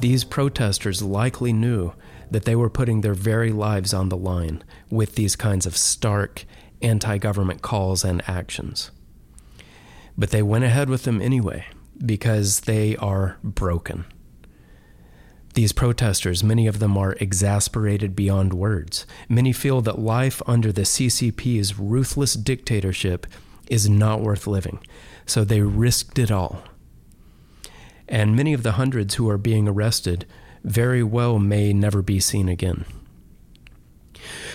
these 0.00 0.24
protesters 0.24 1.02
likely 1.02 1.52
knew 1.52 1.92
that 2.30 2.44
they 2.44 2.56
were 2.56 2.70
putting 2.70 3.00
their 3.00 3.14
very 3.14 3.52
lives 3.52 3.92
on 3.92 4.08
the 4.08 4.16
line 4.16 4.62
with 4.90 5.14
these 5.14 5.36
kinds 5.36 5.66
of 5.66 5.76
stark 5.76 6.44
anti 6.82 7.18
government 7.18 7.62
calls 7.62 8.04
and 8.04 8.22
actions. 8.28 8.90
But 10.16 10.30
they 10.30 10.42
went 10.42 10.64
ahead 10.64 10.88
with 10.88 11.04
them 11.04 11.20
anyway 11.20 11.66
because 12.04 12.60
they 12.60 12.96
are 12.96 13.38
broken. 13.42 14.04
These 15.54 15.72
protesters, 15.72 16.44
many 16.44 16.66
of 16.66 16.78
them 16.78 16.96
are 16.96 17.16
exasperated 17.20 18.14
beyond 18.14 18.54
words. 18.54 19.04
Many 19.28 19.52
feel 19.52 19.80
that 19.82 19.98
life 19.98 20.40
under 20.46 20.70
the 20.70 20.82
CCP's 20.82 21.78
ruthless 21.78 22.34
dictatorship 22.34 23.26
is 23.68 23.88
not 23.88 24.20
worth 24.20 24.46
living, 24.46 24.78
so 25.26 25.42
they 25.42 25.60
risked 25.60 26.18
it 26.18 26.30
all. 26.30 26.62
And 28.08 28.36
many 28.36 28.52
of 28.52 28.62
the 28.62 28.72
hundreds 28.72 29.16
who 29.16 29.28
are 29.28 29.38
being 29.38 29.66
arrested 29.66 30.24
very 30.64 31.02
well 31.02 31.38
may 31.38 31.72
never 31.72 32.02
be 32.02 32.20
seen 32.20 32.48
again. 32.48 32.84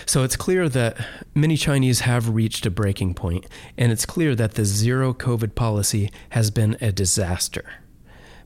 So 0.06 0.22
it's 0.22 0.36
clear 0.36 0.68
that 0.68 0.96
many 1.34 1.56
Chinese 1.56 2.00
have 2.00 2.28
reached 2.28 2.64
a 2.64 2.70
breaking 2.70 3.14
point, 3.14 3.46
and 3.76 3.90
it's 3.90 4.06
clear 4.06 4.34
that 4.36 4.54
the 4.54 4.64
zero 4.64 5.12
COVID 5.12 5.54
policy 5.54 6.10
has 6.30 6.50
been 6.50 6.76
a 6.80 6.92
disaster, 6.92 7.64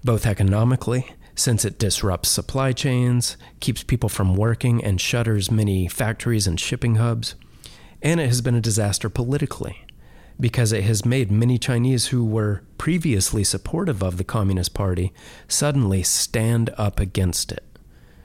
both 0.03 0.25
economically 0.25 1.15
since 1.41 1.65
it 1.65 1.79
disrupts 1.79 2.29
supply 2.29 2.73
chains, 2.73 3.37
keeps 3.61 3.83
people 3.83 4.09
from 4.09 4.37
working, 4.37 4.85
and 4.85 5.01
shutters 5.01 5.51
many 5.51 5.89
factories 5.89 6.47
and 6.47 6.61
shipping 6.61 6.97
hubs. 6.97 7.35
And 8.03 8.21
it 8.21 8.27
has 8.27 8.43
been 8.43 8.55
a 8.55 8.61
disaster 8.61 9.09
politically, 9.09 9.85
because 10.41 10.73
it 10.73 10.85
has 10.85 11.05
made 11.05 11.31
many 11.31 11.59
Chinese 11.59 12.07
who 12.07 12.25
were 12.25 12.63
previously 12.79 13.45
supportive 13.45 14.03
of 14.03 14.17
the 14.17 14.25
Communist 14.25 14.75
Party 14.75 15.13
suddenly 15.47 16.03
stand 16.03 16.71
up 16.79 16.99
against 16.99 17.53
it, 17.53 17.65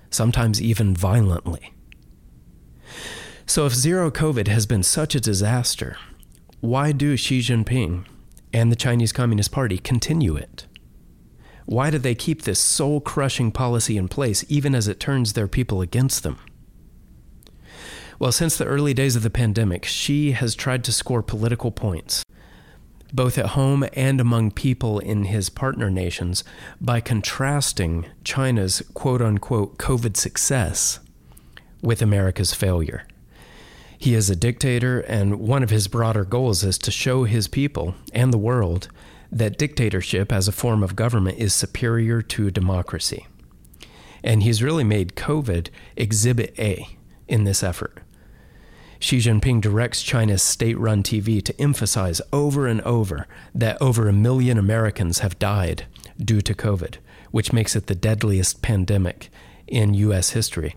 sometimes 0.09 0.61
even 0.61 0.95
violently. 0.95 1.73
So, 3.45 3.65
if 3.65 3.75
zero 3.75 4.09
COVID 4.09 4.47
has 4.47 4.65
been 4.65 4.81
such 4.81 5.13
a 5.13 5.19
disaster, 5.19 5.97
why 6.61 6.91
do 6.91 7.15
Xi 7.15 7.41
Jinping 7.41 8.05
and 8.51 8.71
the 8.71 8.75
Chinese 8.75 9.11
Communist 9.11 9.51
Party 9.51 9.77
continue 9.77 10.35
it? 10.35 10.65
Why 11.65 11.89
do 11.89 11.97
they 11.97 12.15
keep 12.15 12.43
this 12.43 12.59
soul 12.59 13.01
crushing 13.01 13.51
policy 13.51 13.97
in 13.97 14.07
place 14.07 14.45
even 14.47 14.73
as 14.73 14.87
it 14.87 14.99
turns 14.99 15.33
their 15.33 15.47
people 15.47 15.81
against 15.81 16.23
them? 16.23 16.39
Well, 18.17 18.31
since 18.31 18.57
the 18.57 18.65
early 18.65 18.93
days 18.93 19.15
of 19.15 19.23
the 19.23 19.29
pandemic, 19.29 19.83
Xi 19.85 20.31
has 20.31 20.55
tried 20.55 20.83
to 20.85 20.93
score 20.93 21.21
political 21.21 21.69
points, 21.69 22.23
both 23.13 23.37
at 23.37 23.47
home 23.47 23.85
and 23.93 24.21
among 24.21 24.51
people 24.51 24.99
in 24.99 25.25
his 25.25 25.49
partner 25.49 25.89
nations, 25.89 26.43
by 26.79 27.01
contrasting 27.01 28.05
China's 28.23 28.81
quote 28.93 29.21
unquote 29.21 29.77
COVID 29.77 30.15
success 30.15 30.99
with 31.81 32.01
America's 32.01 32.53
failure. 32.53 33.05
He 33.97 34.13
is 34.13 34.29
a 34.29 34.35
dictator, 34.35 35.01
and 35.01 35.39
one 35.39 35.63
of 35.63 35.69
his 35.69 35.87
broader 35.87 36.23
goals 36.23 36.63
is 36.63 36.77
to 36.79 36.91
show 36.91 37.25
his 37.25 37.47
people 37.47 37.95
and 38.13 38.31
the 38.31 38.37
world 38.37 38.87
that 39.31 39.57
dictatorship 39.57 40.31
as 40.31 40.47
a 40.47 40.53
form 40.53 40.83
of 40.83 40.95
government 40.95 41.37
is 41.37 41.53
superior 41.53 42.21
to 42.21 42.51
democracy. 42.51 43.27
And 44.23 44.43
he's 44.43 44.63
really 44.63 44.83
made 44.83 45.15
COVID 45.15 45.69
exhibit 45.97 46.57
A 46.57 46.94
in 47.27 47.43
this 47.43 47.63
effort. 47.63 47.99
Xi 48.99 49.17
Jinping 49.17 49.61
directs 49.61 50.01
China's 50.01 50.41
state 50.41 50.77
run 50.79 51.03
TV 51.03 51.43
to 51.43 51.61
emphasize 51.61 52.21
over 52.31 52.65
and 52.65 52.81
over 52.81 53.27
that 53.53 53.81
over 53.81 54.07
a 54.07 54.13
million 54.13 54.57
Americans 54.57 55.19
have 55.19 55.37
died 55.37 55.85
due 56.17 56.41
to 56.41 56.53
COVID, 56.53 56.95
which 57.31 57.53
makes 57.53 57.75
it 57.75 57.87
the 57.87 57.95
deadliest 57.95 58.61
pandemic 58.61 59.29
in 59.67 59.93
U.S. 59.93 60.31
history. 60.31 60.75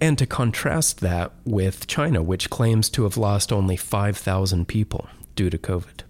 And 0.00 0.16
to 0.18 0.26
contrast 0.26 1.00
that 1.00 1.32
with 1.44 1.86
China, 1.86 2.22
which 2.22 2.50
claims 2.50 2.88
to 2.90 3.04
have 3.04 3.16
lost 3.16 3.52
only 3.52 3.76
5,000 3.76 4.66
people 4.66 5.08
due 5.34 5.50
to 5.50 5.58
COVID. 5.58 6.02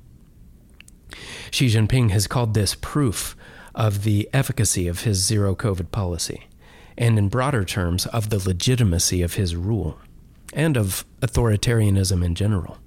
Xi 1.51 1.67
Jinping 1.67 2.11
has 2.11 2.27
called 2.27 2.55
this 2.55 2.75
proof 2.75 3.37
of 3.75 4.05
the 4.05 4.29
efficacy 4.33 4.88
of 4.88 5.03
his 5.03 5.25
zero 5.25 5.55
COVID 5.55 5.90
policy, 5.90 6.49
and 6.97 7.19
in 7.19 7.29
broader 7.29 7.65
terms, 7.65 8.07
of 8.07 8.31
the 8.31 8.39
legitimacy 8.39 9.23
of 9.23 9.35
his 9.35 9.57
rule, 9.57 9.99
and 10.53 10.77
of 10.77 11.05
authoritarianism 11.21 12.25
in 12.25 12.35
general. 12.35 12.79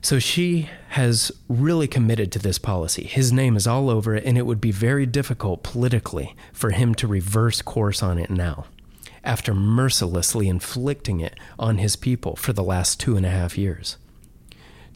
So 0.00 0.18
Xi 0.18 0.68
has 0.88 1.30
really 1.48 1.86
committed 1.86 2.32
to 2.32 2.40
this 2.40 2.58
policy. 2.58 3.04
His 3.04 3.32
name 3.32 3.56
is 3.56 3.68
all 3.68 3.88
over 3.88 4.16
it, 4.16 4.24
and 4.24 4.36
it 4.36 4.46
would 4.46 4.60
be 4.60 4.72
very 4.72 5.06
difficult 5.06 5.62
politically 5.62 6.34
for 6.52 6.70
him 6.70 6.94
to 6.96 7.06
reverse 7.06 7.62
course 7.62 8.02
on 8.02 8.18
it 8.18 8.28
now, 8.28 8.66
after 9.22 9.54
mercilessly 9.54 10.48
inflicting 10.48 11.20
it 11.20 11.38
on 11.56 11.78
his 11.78 11.94
people 11.94 12.34
for 12.34 12.52
the 12.52 12.64
last 12.64 12.98
two 12.98 13.16
and 13.16 13.24
a 13.24 13.30
half 13.30 13.56
years. 13.56 13.96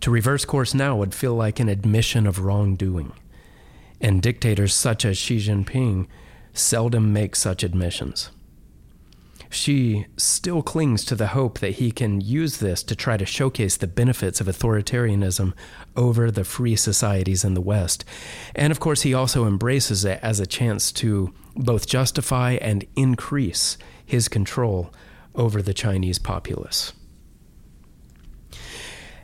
To 0.01 0.11
reverse 0.11 0.45
course 0.45 0.75
now 0.75 0.97
would 0.97 1.15
feel 1.15 1.35
like 1.35 1.61
an 1.61 1.69
admission 1.69 2.27
of 2.27 2.41
wrongdoing. 2.41 3.13
And 4.01 4.21
dictators 4.21 4.75
such 4.75 5.05
as 5.05 5.17
Xi 5.17 5.39
Jinping 5.39 6.07
seldom 6.59 7.12
make 7.12 7.37
such 7.37 7.62
admissions. 7.62 8.31
Xi 9.49 10.07
still 10.16 10.62
clings 10.62 11.05
to 11.05 11.14
the 11.14 11.29
hope 11.29 11.61
that 11.61 11.77
he 11.77 11.90
can 11.90 12.21
use 12.21 12.59
this 12.59 12.83
to 12.83 12.97
try 12.97 13.16
to 13.16 13.25
showcase 13.25 13.77
the 13.77 13.87
benefits 13.87 14.40
of 14.40 14.47
authoritarianism 14.47 15.53
over 15.97 16.31
the 16.31 16.45
free 16.45 16.77
societies 16.77 17.45
in 17.45 17.55
the 17.55 17.61
West. 17.61 18.05
And 18.55 18.71
of 18.71 18.81
course, 18.81 19.03
he 19.03 19.14
also 19.14 19.47
embraces 19.47 20.05
it 20.05 20.19
as 20.23 20.40
a 20.40 20.47
chance 20.47 20.92
to 20.92 21.33
both 21.55 21.87
justify 21.87 22.53
and 22.61 22.85
increase 22.97 23.79
his 24.05 24.29
control 24.29 24.92
over 25.35 25.62
the 25.62 25.75
Chinese 25.75 26.19
populace. 26.19 26.92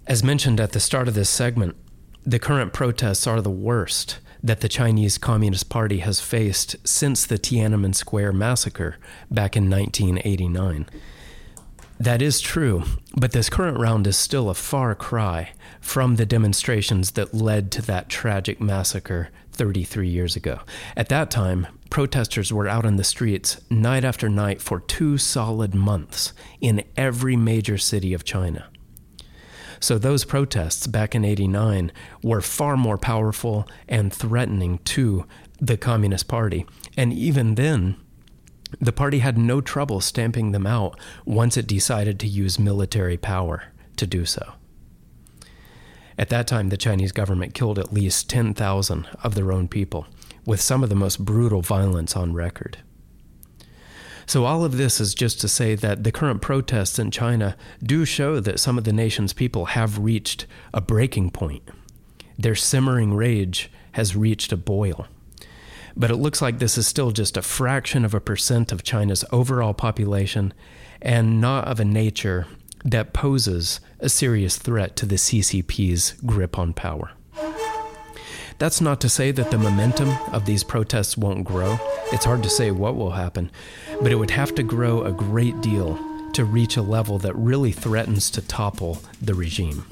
As 0.06 0.24
mentioned 0.24 0.60
at 0.60 0.72
the 0.72 0.80
start 0.80 1.08
of 1.08 1.14
this 1.14 1.30
segment, 1.30 1.76
the 2.24 2.38
current 2.38 2.72
protests 2.72 3.26
are 3.26 3.40
the 3.40 3.50
worst 3.50 4.18
that 4.42 4.60
the 4.60 4.68
Chinese 4.68 5.18
Communist 5.18 5.68
Party 5.68 5.98
has 5.98 6.20
faced 6.20 6.76
since 6.84 7.24
the 7.24 7.38
Tiananmen 7.38 7.94
Square 7.94 8.32
massacre 8.32 8.96
back 9.30 9.56
in 9.56 9.70
1989. 9.70 10.86
That 12.00 12.20
is 12.20 12.40
true, 12.40 12.82
but 13.14 13.30
this 13.30 13.48
current 13.48 13.78
round 13.78 14.08
is 14.08 14.16
still 14.16 14.50
a 14.50 14.54
far 14.54 14.96
cry 14.96 15.52
from 15.80 16.16
the 16.16 16.26
demonstrations 16.26 17.12
that 17.12 17.32
led 17.32 17.70
to 17.72 17.82
that 17.82 18.08
tragic 18.08 18.60
massacre 18.60 19.28
33 19.52 20.08
years 20.08 20.34
ago. 20.34 20.60
At 20.96 21.08
that 21.10 21.30
time, 21.30 21.68
protesters 21.90 22.52
were 22.52 22.66
out 22.66 22.84
on 22.84 22.96
the 22.96 23.04
streets 23.04 23.60
night 23.70 24.04
after 24.04 24.28
night 24.28 24.60
for 24.60 24.80
two 24.80 25.16
solid 25.16 25.76
months 25.76 26.32
in 26.60 26.82
every 26.96 27.36
major 27.36 27.78
city 27.78 28.14
of 28.14 28.24
China. 28.24 28.71
So 29.82 29.98
those 29.98 30.24
protests 30.24 30.86
back 30.86 31.12
in 31.12 31.24
89 31.24 31.90
were 32.22 32.40
far 32.40 32.76
more 32.76 32.96
powerful 32.96 33.66
and 33.88 34.12
threatening 34.12 34.78
to 34.84 35.26
the 35.60 35.76
Communist 35.76 36.28
Party. 36.28 36.64
And 36.96 37.12
even 37.12 37.56
then, 37.56 37.96
the 38.80 38.92
party 38.92 39.18
had 39.18 39.36
no 39.36 39.60
trouble 39.60 40.00
stamping 40.00 40.52
them 40.52 40.68
out 40.68 40.96
once 41.26 41.56
it 41.56 41.66
decided 41.66 42.20
to 42.20 42.28
use 42.28 42.60
military 42.60 43.16
power 43.16 43.72
to 43.96 44.06
do 44.06 44.24
so. 44.24 44.52
At 46.16 46.28
that 46.28 46.46
time, 46.46 46.68
the 46.68 46.76
Chinese 46.76 47.10
government 47.10 47.52
killed 47.52 47.80
at 47.80 47.92
least 47.92 48.30
10,000 48.30 49.08
of 49.24 49.34
their 49.34 49.50
own 49.50 49.66
people, 49.66 50.06
with 50.46 50.60
some 50.60 50.84
of 50.84 50.90
the 50.90 50.94
most 50.94 51.24
brutal 51.24 51.60
violence 51.60 52.14
on 52.14 52.34
record. 52.34 52.78
So, 54.26 54.44
all 54.44 54.64
of 54.64 54.76
this 54.76 55.00
is 55.00 55.14
just 55.14 55.40
to 55.40 55.48
say 55.48 55.74
that 55.74 56.04
the 56.04 56.12
current 56.12 56.42
protests 56.42 56.98
in 56.98 57.10
China 57.10 57.56
do 57.82 58.04
show 58.04 58.40
that 58.40 58.60
some 58.60 58.78
of 58.78 58.84
the 58.84 58.92
nation's 58.92 59.32
people 59.32 59.66
have 59.66 59.98
reached 59.98 60.46
a 60.72 60.80
breaking 60.80 61.30
point. 61.30 61.62
Their 62.38 62.54
simmering 62.54 63.14
rage 63.14 63.70
has 63.92 64.16
reached 64.16 64.52
a 64.52 64.56
boil. 64.56 65.06
But 65.96 66.10
it 66.10 66.16
looks 66.16 66.40
like 66.40 66.58
this 66.58 66.78
is 66.78 66.86
still 66.86 67.10
just 67.10 67.36
a 67.36 67.42
fraction 67.42 68.04
of 68.04 68.14
a 68.14 68.20
percent 68.20 68.72
of 68.72 68.82
China's 68.82 69.24
overall 69.30 69.74
population 69.74 70.54
and 71.02 71.40
not 71.40 71.66
of 71.66 71.80
a 71.80 71.84
nature 71.84 72.46
that 72.84 73.12
poses 73.12 73.80
a 74.00 74.08
serious 74.08 74.56
threat 74.56 74.96
to 74.96 75.06
the 75.06 75.16
CCP's 75.16 76.14
grip 76.24 76.58
on 76.58 76.72
power. 76.72 77.12
That's 78.62 78.80
not 78.80 79.00
to 79.00 79.08
say 79.08 79.32
that 79.32 79.50
the 79.50 79.58
momentum 79.58 80.16
of 80.30 80.46
these 80.46 80.62
protests 80.62 81.18
won't 81.18 81.42
grow. 81.42 81.80
It's 82.12 82.24
hard 82.24 82.44
to 82.44 82.48
say 82.48 82.70
what 82.70 82.94
will 82.94 83.10
happen, 83.10 83.50
but 84.00 84.12
it 84.12 84.14
would 84.14 84.30
have 84.30 84.54
to 84.54 84.62
grow 84.62 85.02
a 85.02 85.10
great 85.10 85.60
deal 85.60 85.98
to 86.34 86.44
reach 86.44 86.76
a 86.76 86.82
level 86.82 87.18
that 87.18 87.34
really 87.34 87.72
threatens 87.72 88.30
to 88.30 88.40
topple 88.40 89.02
the 89.20 89.34
regime. 89.34 89.84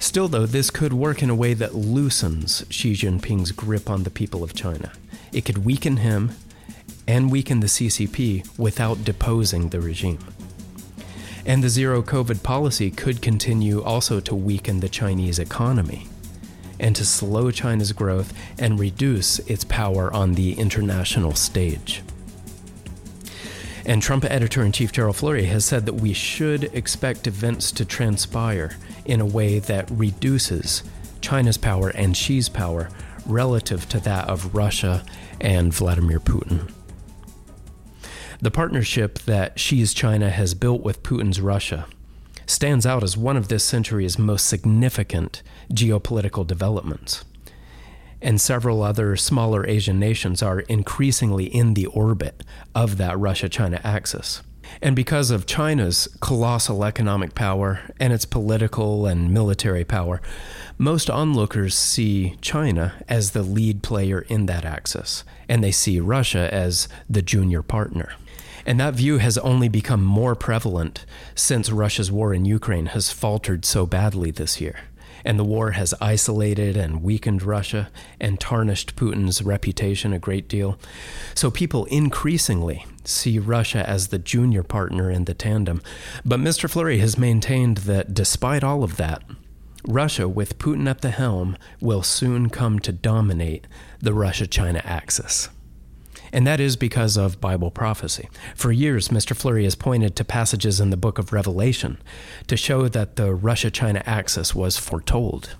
Still, 0.00 0.26
though, 0.26 0.46
this 0.46 0.70
could 0.70 0.92
work 0.92 1.22
in 1.22 1.30
a 1.30 1.34
way 1.36 1.54
that 1.54 1.76
loosens 1.76 2.64
Xi 2.70 2.94
Jinping's 2.94 3.52
grip 3.52 3.88
on 3.88 4.02
the 4.02 4.10
people 4.10 4.42
of 4.42 4.52
China. 4.52 4.90
It 5.32 5.44
could 5.44 5.64
weaken 5.64 5.98
him 5.98 6.32
and 7.06 7.30
weaken 7.30 7.60
the 7.60 7.68
CCP 7.68 8.58
without 8.58 9.04
deposing 9.04 9.68
the 9.68 9.80
regime. 9.80 10.18
And 11.46 11.62
the 11.62 11.68
zero 11.68 12.02
COVID 12.02 12.42
policy 12.42 12.90
could 12.90 13.22
continue 13.22 13.80
also 13.80 14.18
to 14.18 14.34
weaken 14.34 14.80
the 14.80 14.88
Chinese 14.88 15.38
economy 15.38 16.08
and 16.82 16.94
to 16.96 17.04
slow 17.06 17.50
China's 17.50 17.92
growth 17.92 18.34
and 18.58 18.78
reduce 18.78 19.38
its 19.40 19.64
power 19.64 20.12
on 20.12 20.34
the 20.34 20.52
international 20.58 21.34
stage. 21.34 22.02
And 23.86 24.02
Trumpet 24.02 24.30
editor 24.30 24.62
in 24.62 24.72
chief 24.72 24.92
Gerald 24.92 25.16
Flurry 25.16 25.46
has 25.46 25.64
said 25.64 25.86
that 25.86 25.94
we 25.94 26.12
should 26.12 26.64
expect 26.74 27.26
events 27.26 27.72
to 27.72 27.84
transpire 27.84 28.76
in 29.04 29.20
a 29.20 29.26
way 29.26 29.58
that 29.58 29.90
reduces 29.90 30.82
China's 31.20 31.56
power 31.56 31.88
and 31.90 32.16
Xi's 32.16 32.48
power 32.48 32.90
relative 33.26 33.88
to 33.88 34.00
that 34.00 34.28
of 34.28 34.54
Russia 34.54 35.04
and 35.40 35.72
Vladimir 35.72 36.20
Putin. 36.20 36.70
The 38.40 38.50
partnership 38.50 39.20
that 39.20 39.58
Xi's 39.58 39.94
China 39.94 40.30
has 40.30 40.54
built 40.54 40.82
with 40.82 41.02
Putin's 41.04 41.40
Russia 41.40 41.86
stands 42.46 42.84
out 42.84 43.02
as 43.02 43.16
one 43.16 43.36
of 43.36 43.48
this 43.48 43.64
century's 43.64 44.18
most 44.18 44.46
significant 44.46 45.42
geopolitical 45.72 46.46
developments. 46.46 47.24
And 48.20 48.40
several 48.40 48.82
other 48.82 49.16
smaller 49.16 49.66
Asian 49.66 49.98
nations 49.98 50.42
are 50.42 50.60
increasingly 50.60 51.46
in 51.46 51.74
the 51.74 51.86
orbit 51.86 52.44
of 52.74 52.96
that 52.98 53.18
Russia 53.18 53.48
China 53.48 53.80
axis. 53.82 54.42
And 54.80 54.96
because 54.96 55.30
of 55.30 55.44
China's 55.44 56.08
colossal 56.20 56.84
economic 56.84 57.34
power 57.34 57.80
and 57.98 58.12
its 58.12 58.24
political 58.24 59.06
and 59.06 59.32
military 59.32 59.84
power, 59.84 60.22
most 60.78 61.10
onlookers 61.10 61.74
see 61.74 62.36
China 62.40 62.94
as 63.08 63.32
the 63.32 63.42
lead 63.42 63.82
player 63.82 64.20
in 64.28 64.46
that 64.46 64.64
axis, 64.64 65.24
and 65.48 65.62
they 65.62 65.72
see 65.72 66.00
Russia 66.00 66.52
as 66.54 66.88
the 67.10 67.22
junior 67.22 67.62
partner. 67.62 68.12
And 68.64 68.78
that 68.78 68.94
view 68.94 69.18
has 69.18 69.36
only 69.38 69.68
become 69.68 70.04
more 70.04 70.36
prevalent 70.36 71.04
since 71.34 71.70
Russia's 71.70 72.12
war 72.12 72.32
in 72.32 72.44
Ukraine 72.44 72.86
has 72.86 73.10
faltered 73.10 73.64
so 73.64 73.86
badly 73.86 74.30
this 74.30 74.60
year. 74.60 74.76
And 75.24 75.38
the 75.38 75.44
war 75.44 75.72
has 75.72 75.94
isolated 76.00 76.76
and 76.76 77.02
weakened 77.02 77.42
Russia 77.42 77.90
and 78.20 78.40
tarnished 78.40 78.96
Putin's 78.96 79.42
reputation 79.42 80.12
a 80.12 80.18
great 80.18 80.48
deal. 80.48 80.78
So 81.34 81.50
people 81.50 81.84
increasingly 81.86 82.86
see 83.04 83.38
Russia 83.38 83.88
as 83.88 84.08
the 84.08 84.18
junior 84.18 84.62
partner 84.62 85.10
in 85.10 85.24
the 85.24 85.34
tandem. 85.34 85.82
But 86.24 86.40
Mr. 86.40 86.68
Flurry 86.68 86.98
has 86.98 87.18
maintained 87.18 87.78
that 87.78 88.14
despite 88.14 88.64
all 88.64 88.84
of 88.84 88.96
that, 88.96 89.22
Russia, 89.86 90.28
with 90.28 90.58
Putin 90.58 90.88
at 90.88 91.00
the 91.00 91.10
helm, 91.10 91.56
will 91.80 92.04
soon 92.04 92.48
come 92.48 92.78
to 92.80 92.92
dominate 92.92 93.66
the 94.00 94.14
Russia 94.14 94.46
China 94.46 94.80
axis 94.84 95.48
and 96.32 96.46
that 96.46 96.60
is 96.60 96.76
because 96.76 97.16
of 97.16 97.40
Bible 97.40 97.70
prophecy. 97.70 98.28
For 98.54 98.72
years, 98.72 99.08
Mr. 99.08 99.36
Flurry 99.36 99.64
has 99.64 99.74
pointed 99.74 100.16
to 100.16 100.24
passages 100.24 100.80
in 100.80 100.90
the 100.90 100.96
book 100.96 101.18
of 101.18 101.32
Revelation 101.32 101.98
to 102.46 102.56
show 102.56 102.88
that 102.88 103.16
the 103.16 103.34
Russia 103.34 103.70
China 103.70 104.02
axis 104.06 104.54
was 104.54 104.78
foretold. 104.78 105.56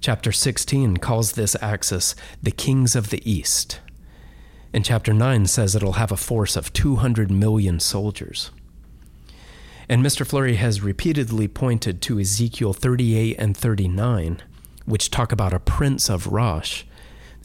Chapter 0.00 0.32
16 0.32 0.98
calls 0.98 1.32
this 1.32 1.56
axis 1.62 2.14
the 2.42 2.50
kings 2.50 2.94
of 2.94 3.08
the 3.08 3.28
east. 3.30 3.80
And 4.72 4.84
chapter 4.84 5.14
9 5.14 5.46
says 5.46 5.74
it'll 5.74 5.92
have 5.92 6.12
a 6.12 6.18
force 6.18 6.56
of 6.56 6.72
200 6.74 7.30
million 7.30 7.80
soldiers. 7.80 8.50
And 9.88 10.04
Mr. 10.04 10.26
Flurry 10.26 10.56
has 10.56 10.82
repeatedly 10.82 11.48
pointed 11.48 12.02
to 12.02 12.20
Ezekiel 12.20 12.74
38 12.74 13.36
and 13.38 13.56
39, 13.56 14.42
which 14.84 15.10
talk 15.10 15.32
about 15.32 15.54
a 15.54 15.60
prince 15.60 16.10
of 16.10 16.26
Rosh, 16.26 16.82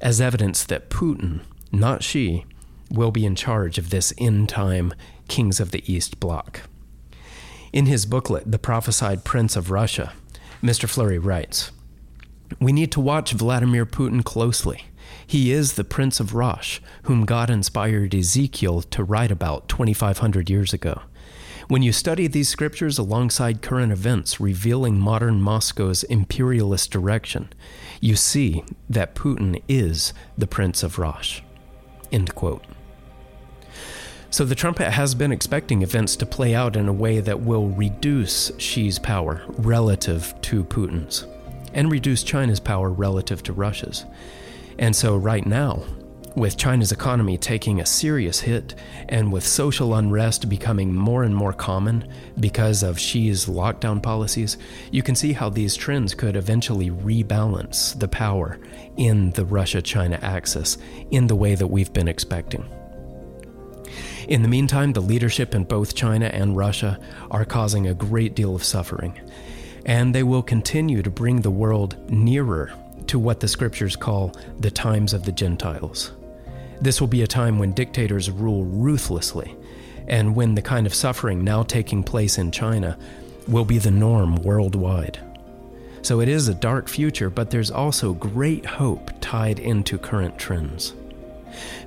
as 0.01 0.19
evidence 0.19 0.65
that 0.65 0.89
Putin 0.89 1.41
not 1.71 2.03
Xi, 2.03 2.45
will 2.91 3.11
be 3.11 3.25
in 3.25 3.35
charge 3.35 3.77
of 3.77 3.89
this 3.89 4.13
end 4.17 4.49
time 4.49 4.93
Kings 5.27 5.59
of 5.59 5.71
the 5.71 5.83
East 5.91 6.19
bloc. 6.19 6.61
In 7.71 7.85
his 7.85 8.05
booklet, 8.05 8.51
The 8.51 8.59
Prophesied 8.59 9.23
Prince 9.23 9.55
of 9.55 9.71
Russia, 9.71 10.13
Mr. 10.61 10.89
Flurry 10.89 11.17
writes 11.17 11.71
We 12.59 12.73
need 12.73 12.91
to 12.91 12.99
watch 12.99 13.31
Vladimir 13.31 13.85
Putin 13.85 14.23
closely. 14.23 14.85
He 15.25 15.51
is 15.51 15.73
the 15.73 15.85
Prince 15.85 16.19
of 16.19 16.35
Rosh, 16.35 16.79
whom 17.03 17.25
God 17.25 17.49
inspired 17.49 18.13
Ezekiel 18.13 18.81
to 18.81 19.03
write 19.03 19.31
about 19.31 19.69
2,500 19.69 20.49
years 20.49 20.73
ago. 20.73 21.01
When 21.69 21.81
you 21.81 21.93
study 21.93 22.27
these 22.27 22.49
scriptures 22.49 22.97
alongside 22.97 23.61
current 23.61 23.93
events 23.93 24.41
revealing 24.41 24.99
modern 24.99 25.41
Moscow's 25.41 26.03
imperialist 26.03 26.91
direction, 26.91 27.53
you 28.01 28.17
see 28.17 28.65
that 28.89 29.15
Putin 29.15 29.61
is 29.69 30.13
the 30.37 30.47
Prince 30.47 30.83
of 30.83 30.99
Rosh. 30.99 31.41
End 32.11 32.33
quote. 32.35 32.63
So 34.29 34.45
the 34.45 34.55
trumpet 34.55 34.91
has 34.91 35.13
been 35.13 35.31
expecting 35.31 35.81
events 35.81 36.15
to 36.15 36.25
play 36.25 36.55
out 36.55 36.77
in 36.77 36.87
a 36.87 36.93
way 36.93 37.19
that 37.19 37.41
will 37.41 37.67
reduce 37.67 38.51
Xi's 38.57 38.97
power 38.97 39.41
relative 39.49 40.33
to 40.43 40.63
Putin's, 40.63 41.25
and 41.73 41.91
reduce 41.91 42.23
China's 42.23 42.61
power 42.61 42.89
relative 42.89 43.43
to 43.43 43.53
Russia's. 43.53 44.05
And 44.79 44.95
so, 44.95 45.17
right 45.17 45.45
now, 45.45 45.83
with 46.35 46.57
China's 46.57 46.91
economy 46.91 47.37
taking 47.37 47.79
a 47.79 47.85
serious 47.85 48.39
hit 48.39 48.75
and 49.09 49.31
with 49.31 49.45
social 49.45 49.95
unrest 49.95 50.47
becoming 50.49 50.93
more 50.93 51.23
and 51.23 51.35
more 51.35 51.53
common 51.53 52.07
because 52.39 52.83
of 52.83 52.99
Xi's 52.99 53.45
lockdown 53.47 54.01
policies, 54.01 54.57
you 54.91 55.03
can 55.03 55.15
see 55.15 55.33
how 55.33 55.49
these 55.49 55.75
trends 55.75 56.13
could 56.13 56.35
eventually 56.35 56.89
rebalance 56.89 57.97
the 57.99 58.07
power 58.07 58.59
in 58.97 59.31
the 59.31 59.45
Russia 59.45 59.81
China 59.81 60.19
axis 60.21 60.77
in 61.11 61.27
the 61.27 61.35
way 61.35 61.55
that 61.55 61.67
we've 61.67 61.93
been 61.93 62.07
expecting. 62.07 62.65
In 64.27 64.41
the 64.41 64.47
meantime, 64.47 64.93
the 64.93 65.01
leadership 65.01 65.53
in 65.53 65.65
both 65.65 65.95
China 65.95 66.27
and 66.27 66.55
Russia 66.55 66.99
are 67.29 67.43
causing 67.43 67.87
a 67.87 67.93
great 67.93 68.35
deal 68.35 68.55
of 68.55 68.63
suffering, 68.63 69.19
and 69.85 70.15
they 70.15 70.23
will 70.23 70.43
continue 70.43 71.01
to 71.01 71.09
bring 71.09 71.41
the 71.41 71.51
world 71.51 71.97
nearer 72.09 72.71
to 73.07 73.19
what 73.19 73.41
the 73.41 73.47
scriptures 73.47 73.97
call 73.97 74.33
the 74.59 74.71
times 74.71 75.13
of 75.13 75.25
the 75.25 75.31
Gentiles. 75.31 76.13
This 76.81 76.99
will 76.99 77.07
be 77.07 77.21
a 77.21 77.27
time 77.27 77.59
when 77.59 77.73
dictators 77.73 78.31
rule 78.31 78.65
ruthlessly, 78.65 79.55
and 80.07 80.35
when 80.35 80.55
the 80.55 80.63
kind 80.63 80.87
of 80.87 80.95
suffering 80.95 81.43
now 81.43 81.61
taking 81.61 82.03
place 82.03 82.39
in 82.39 82.51
China 82.51 82.97
will 83.47 83.65
be 83.65 83.77
the 83.77 83.91
norm 83.91 84.37
worldwide. 84.37 85.19
So 86.01 86.19
it 86.19 86.27
is 86.27 86.47
a 86.47 86.55
dark 86.55 86.87
future, 86.87 87.29
but 87.29 87.51
there's 87.51 87.69
also 87.69 88.13
great 88.13 88.65
hope 88.65 89.11
tied 89.21 89.59
into 89.59 89.99
current 89.99 90.39
trends. 90.39 90.95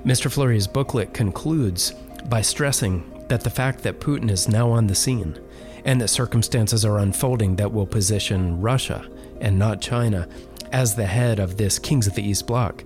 Mr. 0.05 0.31
Flurry's 0.31 0.67
booklet 0.67 1.13
concludes 1.13 1.91
by 2.29 2.41
stressing 2.41 3.03
that 3.27 3.41
the 3.41 3.49
fact 3.49 3.83
that 3.83 3.99
Putin 3.99 4.31
is 4.31 4.47
now 4.47 4.71
on 4.71 4.87
the 4.87 4.95
scene 4.95 5.37
and 5.83 5.99
that 5.99 6.07
circumstances 6.07 6.85
are 6.85 6.99
unfolding 6.99 7.57
that 7.57 7.73
will 7.73 7.85
position 7.85 8.61
Russia 8.61 9.05
and 9.41 9.59
not 9.59 9.81
China 9.81 10.27
as 10.71 10.95
the 10.95 11.05
head 11.05 11.39
of 11.39 11.57
this 11.57 11.79
Kings 11.79 12.07
of 12.07 12.15
the 12.15 12.27
East 12.27 12.47
bloc 12.47 12.83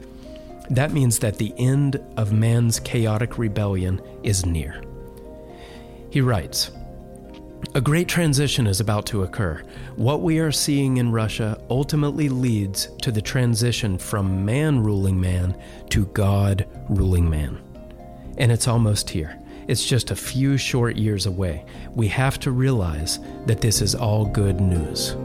that 0.70 0.91
means 0.91 1.20
that 1.20 1.38
the 1.38 1.53
end 1.57 1.99
of 2.17 2.32
man's 2.32 2.80
chaotic 2.80 3.38
rebellion 3.38 4.01
is 4.24 4.45
near. 4.45 4.84
He 6.11 6.22
writes 6.22 6.72
A 7.74 7.82
great 7.82 8.07
transition 8.07 8.67
is 8.67 8.80
about 8.80 9.05
to 9.07 9.24
occur. 9.24 9.63
What 9.95 10.22
we 10.22 10.39
are 10.39 10.51
seeing 10.51 10.97
in 10.97 11.11
Russia 11.11 11.59
ultimately 11.70 12.30
leads 12.30 12.88
to 13.01 13.11
the 13.11 13.22
transition 13.22 13.97
from 13.97 14.45
man 14.45 14.84
ruling 14.84 15.20
man 15.20 15.59
to 15.89 16.05
God 16.07 16.67
ruling 16.89 17.30
man. 17.30 17.61
And 18.38 18.51
it's 18.51 18.67
almost 18.67 19.09
here. 19.09 19.39
It's 19.67 19.86
just 19.86 20.09
a 20.09 20.15
few 20.15 20.57
short 20.57 20.95
years 20.95 21.26
away. 21.26 21.65
We 21.93 22.07
have 22.07 22.39
to 22.39 22.51
realize 22.51 23.20
that 23.45 23.61
this 23.61 23.82
is 23.82 23.93
all 23.93 24.26
good 24.26 24.59
news. 24.59 25.15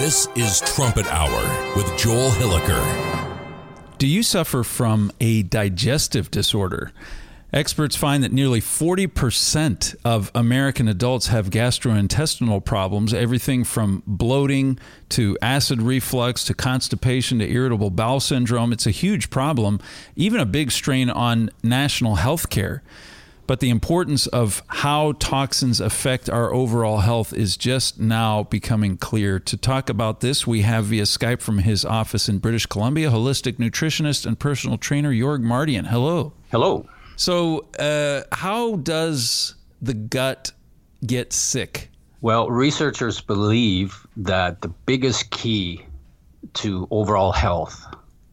This 0.00 0.28
is 0.34 0.62
Trumpet 0.62 1.06
Hour 1.08 1.76
with 1.76 1.84
Joel 1.98 2.30
Hilliker. 2.30 3.38
Do 3.98 4.06
you 4.06 4.22
suffer 4.22 4.62
from 4.62 5.12
a 5.20 5.42
digestive 5.42 6.30
disorder? 6.30 6.90
Experts 7.52 7.96
find 7.96 8.24
that 8.24 8.32
nearly 8.32 8.62
40% 8.62 9.94
of 10.02 10.30
American 10.34 10.88
adults 10.88 11.26
have 11.26 11.50
gastrointestinal 11.50 12.64
problems, 12.64 13.12
everything 13.12 13.62
from 13.62 14.02
bloating 14.06 14.78
to 15.10 15.36
acid 15.42 15.82
reflux 15.82 16.44
to 16.44 16.54
constipation 16.54 17.38
to 17.40 17.46
irritable 17.46 17.90
bowel 17.90 18.20
syndrome. 18.20 18.72
It's 18.72 18.86
a 18.86 18.90
huge 18.90 19.28
problem, 19.28 19.80
even 20.16 20.40
a 20.40 20.46
big 20.46 20.70
strain 20.70 21.10
on 21.10 21.50
national 21.62 22.14
health 22.14 22.48
care. 22.48 22.82
But 23.50 23.58
the 23.58 23.70
importance 23.70 24.28
of 24.28 24.62
how 24.68 25.14
toxins 25.18 25.80
affect 25.80 26.30
our 26.30 26.54
overall 26.54 26.98
health 26.98 27.32
is 27.32 27.56
just 27.56 27.98
now 27.98 28.44
becoming 28.44 28.96
clear. 28.96 29.40
To 29.40 29.56
talk 29.56 29.90
about 29.90 30.20
this, 30.20 30.46
we 30.46 30.62
have 30.62 30.84
via 30.84 31.02
Skype 31.02 31.40
from 31.40 31.58
his 31.58 31.84
office 31.84 32.28
in 32.28 32.38
British 32.38 32.66
Columbia, 32.66 33.10
holistic 33.10 33.54
nutritionist 33.54 34.24
and 34.24 34.38
personal 34.38 34.78
trainer 34.78 35.10
Jorg 35.10 35.42
Mardian. 35.42 35.84
Hello. 35.84 36.32
Hello. 36.52 36.86
So, 37.16 37.66
uh, 37.80 38.22
how 38.30 38.76
does 38.76 39.56
the 39.82 39.94
gut 39.94 40.52
get 41.04 41.32
sick? 41.32 41.90
Well, 42.20 42.48
researchers 42.48 43.20
believe 43.20 44.06
that 44.18 44.62
the 44.62 44.68
biggest 44.68 45.32
key 45.32 45.84
to 46.54 46.86
overall 46.92 47.32
health 47.32 47.84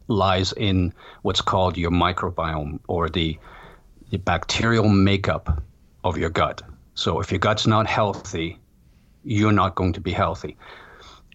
lies 0.06 0.52
in 0.52 0.94
what's 1.22 1.40
called 1.40 1.76
your 1.76 1.90
microbiome 1.90 2.78
or 2.86 3.08
the, 3.08 3.36
the 4.10 4.18
bacterial 4.18 4.88
makeup 4.88 5.62
of 6.04 6.16
your 6.16 6.30
gut. 6.30 6.62
So, 6.94 7.20
if 7.20 7.30
your 7.30 7.38
gut's 7.38 7.66
not 7.66 7.86
healthy, 7.86 8.58
you're 9.24 9.52
not 9.52 9.74
going 9.74 9.92
to 9.92 10.00
be 10.00 10.12
healthy. 10.12 10.56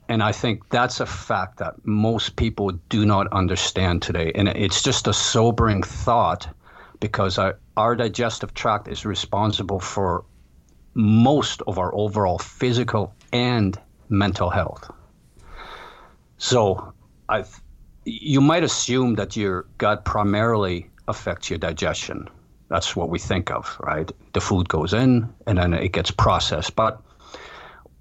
And 0.09 0.21
I 0.21 0.31
think 0.31 0.69
that's 0.69 0.99
a 0.99 1.05
fact 1.05 1.59
that 1.59 1.75
most 1.85 2.35
people 2.35 2.71
do 2.89 3.05
not 3.05 3.27
understand 3.31 4.01
today. 4.01 4.31
And 4.35 4.47
it's 4.49 4.81
just 4.81 5.07
a 5.07 5.13
sobering 5.13 5.81
thought 5.81 6.47
because 6.99 7.37
our, 7.37 7.57
our 7.77 7.95
digestive 7.95 8.53
tract 8.53 8.87
is 8.87 9.05
responsible 9.05 9.79
for 9.79 10.25
most 10.93 11.61
of 11.67 11.77
our 11.77 11.93
overall 11.95 12.37
physical 12.37 13.13
and 13.31 13.79
mental 14.09 14.49
health. 14.49 14.91
So, 16.37 16.93
i 17.29 17.43
you 18.05 18.41
might 18.41 18.63
assume 18.63 19.15
that 19.15 19.37
your 19.37 19.65
gut 19.77 20.03
primarily 20.03 20.89
affects 21.07 21.49
your 21.49 21.57
digestion. 21.57 22.27
That's 22.73 22.95
what 22.95 23.09
we 23.09 23.19
think 23.19 23.51
of, 23.51 23.77
right? 23.81 24.11
The 24.33 24.41
food 24.41 24.67
goes 24.67 24.93
in 24.93 25.31
and 25.45 25.59
then 25.59 25.75
it 25.75 25.91
gets 25.91 26.09
processed. 26.09 26.75
But 26.75 26.99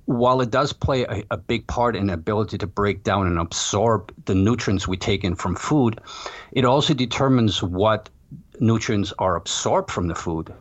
while 0.07 0.41
it 0.41 0.51
does 0.51 0.73
play 0.73 1.05
a, 1.05 1.23
a, 1.31 1.37
big 1.37 1.67
part 1.67 1.95
in 1.95 2.07
the 2.07 2.15
ability 2.15 2.57
to 2.57 2.67
break 2.67 3.05
down 3.05 3.27
and 3.27 3.39
absorb 3.39 4.15
the 4.25 4.35
nutrients 4.35 4.89
we 4.89 4.97
take 4.97 5.25
in 5.25 5.35
from 5.35 5.57
food, 5.57 6.01
it 6.53 6.65
also 6.65 6.95
determines 6.95 7.63
what 7.63 8.09
nutrients 8.61 9.13
are 9.19 9.37
absorbed 9.37 9.91
from 9.91 10.09
the 10.09 10.15
food, 10.15 10.55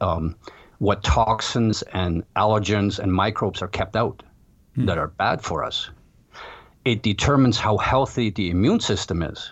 um, 0.00 0.36
what 0.78 1.02
toxins 1.02 1.82
and 1.92 2.22
allergens 2.36 3.00
and 3.00 3.12
microbes 3.12 3.62
are 3.62 3.68
kept 3.80 3.96
out 3.96 4.22
hmm. 4.76 4.86
that 4.86 4.96
are 4.96 5.08
bad 5.08 5.42
for 5.42 5.64
us. 5.64 5.90
It 6.84 7.02
determines 7.02 7.58
how 7.58 7.78
healthy 7.78 8.30
the 8.30 8.48
immune 8.48 8.78
system 8.78 9.24
is, 9.24 9.50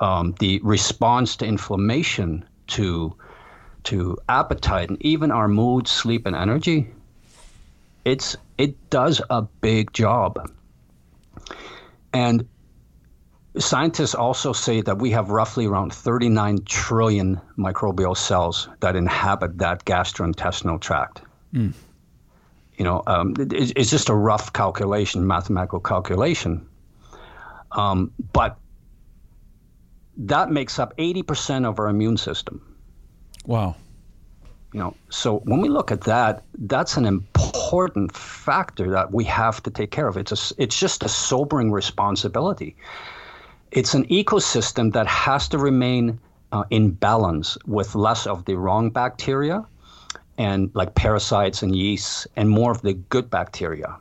um, 0.00 0.34
the 0.38 0.58
response 0.62 1.36
to 1.36 1.44
inflammation, 1.44 2.46
to 2.68 3.16
to 3.84 4.16
appetite, 4.28 4.88
and 4.88 5.00
even 5.02 5.30
our 5.30 5.48
mood, 5.48 5.86
sleep, 5.86 6.26
and 6.26 6.34
energy. 6.34 6.88
It's 8.04 8.36
it 8.58 8.90
does 8.90 9.20
a 9.30 9.42
big 9.42 9.92
job. 9.92 10.50
And 12.12 12.46
Scientists 13.56 14.16
also 14.16 14.52
say 14.52 14.80
that 14.80 14.98
we 14.98 15.12
have 15.12 15.30
roughly 15.30 15.66
around 15.66 15.92
39 15.94 16.58
trillion 16.64 17.40
microbial 17.56 18.16
cells 18.16 18.68
that 18.80 18.96
inhabit 18.96 19.58
that 19.58 19.84
gastrointestinal 19.84 20.80
tract. 20.80 21.22
Mm. 21.52 21.72
You 22.76 22.84
know, 22.84 23.04
um, 23.06 23.34
it, 23.38 23.72
it's 23.76 23.90
just 23.90 24.08
a 24.08 24.14
rough 24.14 24.52
calculation, 24.52 25.24
mathematical 25.24 25.78
calculation. 25.78 26.66
Um, 27.70 28.10
but 28.32 28.58
that 30.16 30.50
makes 30.50 30.78
up 30.78 30.96
80% 30.96 31.66
of 31.66 31.78
our 31.78 31.88
immune 31.88 32.16
system. 32.16 32.60
Wow. 33.46 33.76
You 34.72 34.80
know, 34.80 34.96
so 35.08 35.38
when 35.40 35.60
we 35.60 35.68
look 35.68 35.92
at 35.92 36.02
that, 36.02 36.42
that's 36.58 36.96
an 36.96 37.06
important 37.06 38.16
factor 38.16 38.90
that 38.90 39.12
we 39.12 39.24
have 39.24 39.62
to 39.62 39.70
take 39.70 39.90
care 39.90 40.08
of. 40.08 40.16
It's 40.16 40.32
a, 40.32 40.54
it's 40.60 40.78
just 40.78 41.04
a 41.04 41.08
sobering 41.08 41.70
responsibility 41.70 42.76
it's 43.74 43.92
an 43.92 44.06
ecosystem 44.06 44.92
that 44.92 45.06
has 45.06 45.48
to 45.48 45.58
remain 45.58 46.18
uh, 46.52 46.64
in 46.70 46.92
balance 46.92 47.58
with 47.66 47.94
less 47.96 48.26
of 48.26 48.44
the 48.44 48.54
wrong 48.54 48.88
bacteria 48.88 49.66
and 50.38 50.70
like 50.74 50.94
parasites 50.94 51.62
and 51.62 51.74
yeasts 51.74 52.26
and 52.36 52.48
more 52.48 52.70
of 52.70 52.82
the 52.82 52.94
good 52.94 53.28
bacteria 53.28 53.96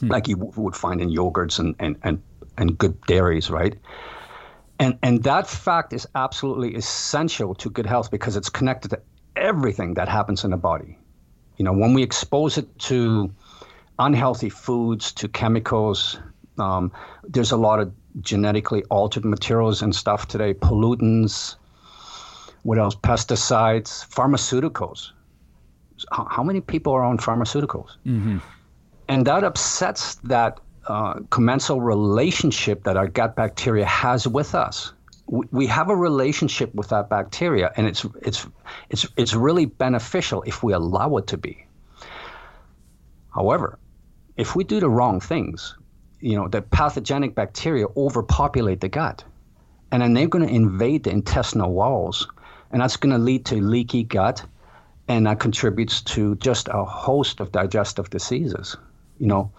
hmm. 0.00 0.08
like 0.08 0.26
you 0.26 0.36
w- 0.36 0.52
would 0.60 0.74
find 0.74 1.00
in 1.00 1.08
yogurts 1.08 1.58
and, 1.58 1.74
and, 1.78 1.96
and, 2.02 2.20
and 2.58 2.76
good 2.76 3.00
dairies 3.02 3.50
right 3.50 3.76
and 4.78 4.98
and 5.02 5.22
that 5.24 5.46
fact 5.46 5.92
is 5.92 6.06
absolutely 6.14 6.74
essential 6.74 7.54
to 7.54 7.70
good 7.70 7.86
health 7.86 8.10
because 8.10 8.36
it's 8.36 8.48
connected 8.48 8.90
to 8.90 9.00
everything 9.36 9.94
that 9.94 10.08
happens 10.08 10.44
in 10.44 10.50
the 10.50 10.56
body 10.56 10.98
you 11.56 11.64
know 11.64 11.72
when 11.72 11.94
we 11.94 12.02
expose 12.02 12.58
it 12.58 12.78
to 12.78 13.30
unhealthy 13.98 14.48
foods 14.48 15.12
to 15.12 15.28
chemicals 15.28 16.18
um, 16.58 16.92
there's 17.24 17.52
a 17.52 17.56
lot 17.56 17.80
of 17.80 17.92
genetically 18.20 18.82
altered 18.84 19.24
materials 19.24 19.82
and 19.82 19.94
stuff 19.94 20.28
today, 20.28 20.54
pollutants, 20.54 21.56
what 22.62 22.78
else? 22.78 22.94
Pesticides, 22.96 24.08
pharmaceuticals. 24.08 25.12
How, 26.12 26.26
how 26.30 26.42
many 26.42 26.60
people 26.60 26.92
are 26.92 27.02
on 27.02 27.18
pharmaceuticals? 27.18 27.90
Mm-hmm. 28.06 28.38
And 29.08 29.26
that 29.26 29.44
upsets 29.44 30.16
that 30.16 30.60
uh, 30.88 31.20
commensal 31.30 31.80
relationship 31.80 32.84
that 32.84 32.96
our 32.96 33.06
gut 33.06 33.36
bacteria 33.36 33.84
has 33.84 34.26
with 34.26 34.54
us. 34.54 34.92
We, 35.26 35.46
we 35.52 35.66
have 35.66 35.90
a 35.90 35.96
relationship 35.96 36.74
with 36.74 36.88
that 36.88 37.08
bacteria, 37.08 37.70
and 37.76 37.86
it's 37.86 38.04
it's 38.22 38.46
it's 38.90 39.06
it's 39.16 39.34
really 39.34 39.66
beneficial 39.66 40.42
if 40.46 40.62
we 40.62 40.72
allow 40.72 41.16
it 41.18 41.26
to 41.28 41.36
be. 41.36 41.64
However, 43.30 43.78
if 44.36 44.56
we 44.56 44.64
do 44.64 44.80
the 44.80 44.88
wrong 44.88 45.20
things, 45.20 45.76
you 46.20 46.36
know, 46.36 46.48
the 46.48 46.62
pathogenic 46.62 47.34
bacteria 47.34 47.86
overpopulate 47.96 48.80
the 48.80 48.88
gut. 48.88 49.24
And 49.90 50.02
then 50.02 50.14
they're 50.14 50.28
going 50.28 50.46
to 50.46 50.52
invade 50.52 51.04
the 51.04 51.10
intestinal 51.10 51.72
walls. 51.72 52.26
And 52.70 52.82
that's 52.82 52.96
going 52.96 53.12
to 53.12 53.18
lead 53.18 53.46
to 53.46 53.56
leaky 53.56 54.04
gut. 54.04 54.44
And 55.08 55.26
that 55.26 55.40
contributes 55.40 56.02
to 56.02 56.36
just 56.36 56.68
a 56.68 56.84
host 56.84 57.40
of 57.40 57.52
digestive 57.52 58.10
diseases. 58.10 58.76
You 59.18 59.26
know, 59.26 59.52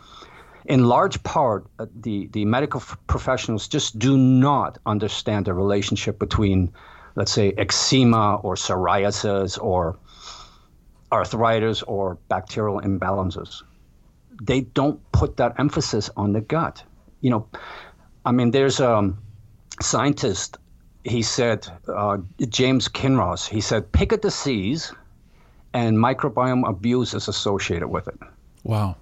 in 0.69 0.85
large 0.85 1.21
part, 1.23 1.65
uh, 1.79 1.87
the, 1.99 2.27
the 2.27 2.45
medical 2.45 2.79
professionals 3.07 3.67
just 3.67 3.99
do 3.99 4.17
not 4.17 4.77
understand 4.85 5.45
the 5.45 5.53
relationship 5.53 6.19
between, 6.19 6.71
let's 7.15 7.31
say, 7.31 7.51
eczema 7.57 8.35
or 8.35 8.55
psoriasis 8.55 9.61
or 9.61 9.97
arthritis 11.11 11.81
or 11.83 12.17
bacterial 12.29 12.79
imbalances 12.81 13.63
they 14.41 14.61
don't 14.61 14.99
put 15.11 15.37
that 15.37 15.59
emphasis 15.59 16.09
on 16.15 16.33
the 16.33 16.41
gut. 16.41 16.83
You 17.21 17.29
know, 17.31 17.47
I 18.25 18.31
mean, 18.31 18.51
there's 18.51 18.79
a 18.79 19.13
scientist. 19.81 20.57
He 21.03 21.21
said 21.21 21.67
uh, 21.87 22.17
James 22.47 22.87
Kinross. 22.87 23.47
He 23.47 23.61
said 23.61 23.91
pick 23.91 24.11
a 24.11 24.17
disease, 24.17 24.93
and 25.73 25.97
microbiome 25.97 26.67
abuse 26.67 27.13
is 27.13 27.27
associated 27.27 27.87
with 27.87 28.07
it. 28.07 28.19
Wow. 28.63 28.95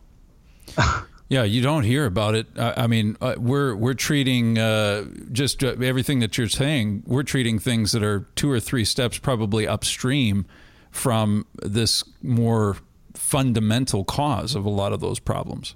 Yeah, 1.30 1.44
you 1.44 1.62
don't 1.62 1.84
hear 1.84 2.06
about 2.06 2.36
it. 2.36 2.48
I, 2.58 2.74
I 2.84 2.88
mean, 2.88 3.18
uh, 3.20 3.36
we're 3.38 3.76
we're 3.76 3.94
treating 3.94 4.58
uh, 4.58 5.06
just 5.32 5.64
uh, 5.64 5.76
everything 5.82 6.20
that 6.20 6.38
you're 6.38 6.48
saying. 6.48 7.04
We're 7.06 7.24
treating 7.24 7.60
things 7.60 7.92
that 7.92 8.02
are 8.02 8.28
two 8.36 8.50
or 8.50 8.62
three 8.62 8.86
steps 8.86 9.18
probably 9.18 9.68
upstream 9.68 10.46
from 10.90 11.46
this 11.62 12.04
more 12.22 12.78
fundamental 13.14 14.06
cause 14.06 14.56
of 14.56 14.66
a 14.66 14.70
lot 14.70 14.94
of 14.94 15.02
those 15.02 15.20
problems. 15.20 15.76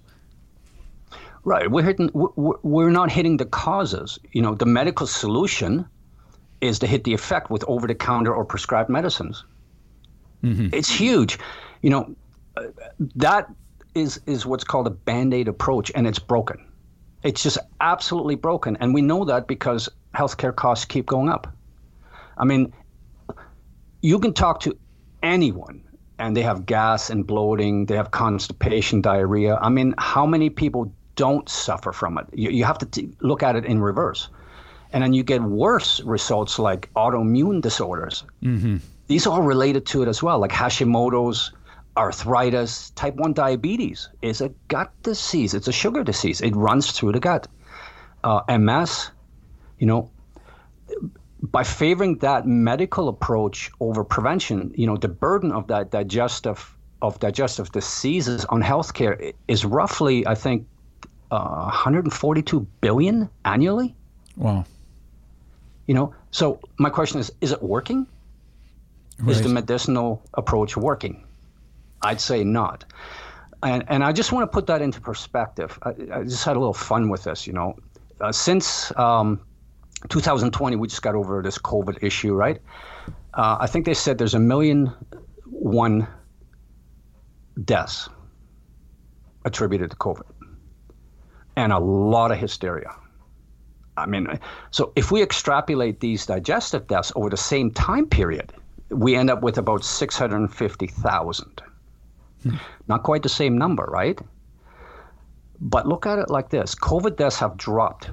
Right. 1.43 1.70
We're 1.70 1.84
hitting. 1.84 2.12
We're 2.14 2.91
not 2.91 3.12
hitting 3.12 3.38
the 3.38 3.45
causes. 3.45 4.20
You 4.32 4.41
know, 4.41 4.56
the 4.56 4.66
medical 4.66 5.08
solution 5.08 5.86
is 6.62 6.80
to 6.80 6.88
hit 6.88 7.04
the 7.04 7.14
effect 7.14 7.49
with 7.49 7.64
over-the-counter 7.68 8.34
or 8.34 8.45
prescribed 8.45 8.89
medicines. 8.89 9.43
Mm-hmm. 10.43 10.70
It's 10.72 10.89
huge. 10.89 11.39
You 11.82 11.89
know, 11.89 12.16
uh, 12.56 12.68
that 13.16 13.49
is 13.93 14.19
is 14.25 14.45
what's 14.45 14.63
called 14.63 14.87
a 14.87 14.91
band-aid 14.91 15.47
approach, 15.47 15.91
and 15.95 16.07
it's 16.07 16.19
broken. 16.19 16.65
It's 17.23 17.43
just 17.43 17.57
absolutely 17.79 18.35
broken, 18.35 18.77
and 18.77 18.93
we 18.93 19.01
know 19.01 19.25
that 19.25 19.47
because 19.47 19.89
healthcare 20.15 20.55
costs 20.55 20.85
keep 20.85 21.05
going 21.05 21.29
up. 21.29 21.47
I 22.37 22.45
mean, 22.45 22.73
you 24.01 24.19
can 24.19 24.33
talk 24.33 24.61
to 24.61 24.77
anyone 25.21 25.83
and 26.17 26.37
they 26.37 26.41
have 26.43 26.65
gas 26.65 27.09
and 27.09 27.25
bloating, 27.25 27.85
they 27.85 27.95
have 27.95 28.11
constipation, 28.11 29.01
diarrhea. 29.01 29.55
I 29.55 29.69
mean, 29.69 29.95
how 29.97 30.25
many 30.25 30.49
people 30.49 30.93
don't 31.15 31.47
suffer 31.49 31.91
from 31.91 32.17
it? 32.17 32.25
You, 32.33 32.49
you 32.51 32.63
have 32.63 32.77
to 32.79 32.85
t- 32.85 33.15
look 33.21 33.43
at 33.43 33.55
it 33.55 33.65
in 33.65 33.81
reverse. 33.81 34.29
And 34.93 35.03
then 35.03 35.13
you 35.13 35.23
get 35.23 35.41
worse 35.41 36.01
results 36.01 36.59
like 36.59 36.89
autoimmune 36.95 37.61
disorders. 37.61 38.23
Mm-hmm. 38.43 38.77
These 39.07 39.25
are 39.25 39.33
all 39.33 39.41
related 39.41 39.85
to 39.87 40.03
it 40.03 40.07
as 40.07 40.21
well, 40.21 40.39
like 40.39 40.51
Hashimoto's, 40.51 41.51
arthritis, 41.97 42.91
type 42.91 43.15
1 43.15 43.33
diabetes 43.33 44.09
is 44.21 44.41
a 44.41 44.49
gut 44.67 44.91
disease. 45.03 45.53
It's 45.53 45.67
a 45.67 45.71
sugar 45.71 46.03
disease. 46.03 46.41
It 46.41 46.55
runs 46.55 46.91
through 46.91 47.13
the 47.13 47.19
gut. 47.19 47.47
Uh, 48.23 48.41
MS, 48.57 49.11
you 49.79 49.87
know, 49.87 50.11
by 51.41 51.63
favoring 51.63 52.17
that 52.19 52.45
medical 52.45 53.09
approach 53.09 53.71
over 53.79 54.03
prevention, 54.03 54.71
you 54.75 54.85
know, 54.85 54.95
the 54.95 55.07
burden 55.07 55.51
of 55.51 55.67
that 55.67 55.89
digestive 55.89 56.75
of 57.01 57.19
digestive 57.19 57.71
diseases 57.71 58.45
on 58.45 58.61
healthcare 58.61 59.33
is 59.47 59.65
roughly, 59.65 60.27
I 60.27 60.35
think, 60.35 60.67
uh, 61.31 61.63
142 61.63 62.67
billion 62.79 63.27
annually. 63.43 63.95
Wow. 64.37 64.65
You 65.87 65.95
know, 65.95 66.13
so 66.29 66.59
my 66.77 66.91
question 66.91 67.19
is: 67.19 67.31
Is 67.41 67.51
it 67.51 67.63
working? 67.63 68.05
Right. 69.19 69.31
Is 69.31 69.41
the 69.41 69.49
medicinal 69.49 70.21
approach 70.35 70.77
working? 70.77 71.23
I'd 72.04 72.22
say 72.22 72.43
not. 72.43 72.86
And, 73.64 73.84
and 73.88 74.04
I 74.04 74.12
just 74.12 74.32
want 74.32 74.49
to 74.49 74.54
put 74.54 74.68
that 74.68 74.82
into 74.82 74.99
perspective. 74.99 75.78
I, 75.84 75.89
I 76.14 76.24
just 76.24 76.43
had 76.43 76.56
a 76.56 76.60
little 76.60 76.74
fun 76.74 77.10
with 77.10 77.24
this, 77.26 77.45
you 77.45 77.54
know. 77.54 77.76
Uh, 78.20 78.32
since 78.32 78.95
um, 78.97 79.39
2020, 80.10 80.76
we 80.76 80.88
just 80.88 81.02
got 81.02 81.16
over 81.16 81.41
this 81.41 81.58
COVID 81.58 82.04
issue, 82.04 82.34
right? 82.34 82.60
Uh, 83.34 83.58
I 83.60 83.68
think 83.68 83.86
they 83.86 83.93
said 83.93 84.18
there's 84.18 84.34
a 84.34 84.39
million 84.39 84.91
one 85.45 86.08
deaths 87.64 88.10
attributed 89.45 89.91
to 89.91 89.97
COVID 89.97 90.24
and 91.56 91.72
a 91.72 91.80
lot 91.80 92.32
of 92.32 92.38
hysteria. 92.38 92.95
I 93.97 94.06
mean, 94.06 94.39
so 94.72 94.91
if 94.95 95.12
we 95.12 95.22
extrapolate 95.22 95.99
these 95.99 96.26
digestive 96.26 96.88
deaths 96.88 97.12
over 97.16 97.30
the 97.30 97.38
same 97.38 97.72
time 97.72 98.08
period, 98.08 98.54
we 98.89 99.16
end 99.16 99.30
up 99.30 99.41
with 99.41 99.58
about 99.58 99.84
650,000. 99.84 101.62
Hmm. 102.43 102.55
Not 102.87 103.03
quite 103.03 103.23
the 103.23 103.29
same 103.29 103.57
number, 103.57 103.83
right? 103.83 104.19
But 105.59 105.87
look 105.87 106.05
at 106.05 106.19
it 106.19 106.29
like 106.29 106.49
this 106.49 106.73
COVID 106.75 107.17
deaths 107.17 107.39
have 107.39 107.55
dropped 107.57 108.09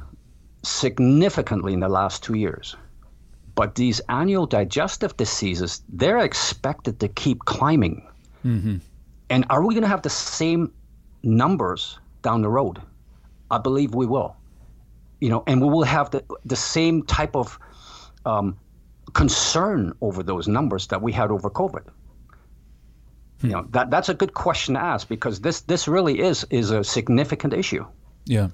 significantly 0.63 1.73
in 1.73 1.81
the 1.81 1.89
last 1.89 2.23
two 2.23 2.35
years. 2.35 2.77
But 3.55 3.75
these 3.75 4.01
annual 4.09 4.47
digestive 4.47 5.17
diseases, 5.17 5.83
they're 5.89 6.19
expected 6.19 7.01
to 7.01 7.09
keep 7.09 7.41
climbing. 7.41 8.07
Mm-hmm. 8.45 8.77
And 9.31 9.45
are 9.51 9.65
we 9.65 9.75
going 9.75 9.83
to 9.83 9.89
have 9.89 10.03
the 10.03 10.11
same 10.11 10.73
numbers 11.23 11.99
down 12.23 12.43
the 12.43 12.49
road? 12.49 12.81
I 13.51 13.59
believe 13.59 13.95
we 13.95 14.07
will. 14.07 14.37
You 15.21 15.31
know, 15.31 15.43
and 15.47 15.61
we 15.61 15.69
will 15.69 15.83
have 15.83 16.11
the, 16.11 16.23
the 16.45 16.55
same 16.55 17.03
type 17.03 17.35
of 17.35 17.59
um, 18.25 18.57
concern 19.15 19.93
over 20.01 20.23
those 20.23 20.47
numbers 20.47 20.87
that 20.89 21.03
we 21.03 21.13
had 21.13 21.31
over 21.31 21.51
COVID. 21.51 21.85
You 23.43 23.51
know, 23.51 23.67
that 23.71 23.91
that's 23.91 24.09
a 24.09 24.15
good 24.15 24.35
question 24.35 24.75
to 24.75 24.81
ask 24.81 25.09
because 25.09 25.41
this 25.41 25.61
this 25.61 25.87
really 25.87 26.19
is 26.19 26.45
is 26.51 26.71
a 26.71 26.83
significant 26.83 27.55
issue. 27.55 27.87
Yeah. 28.25 28.49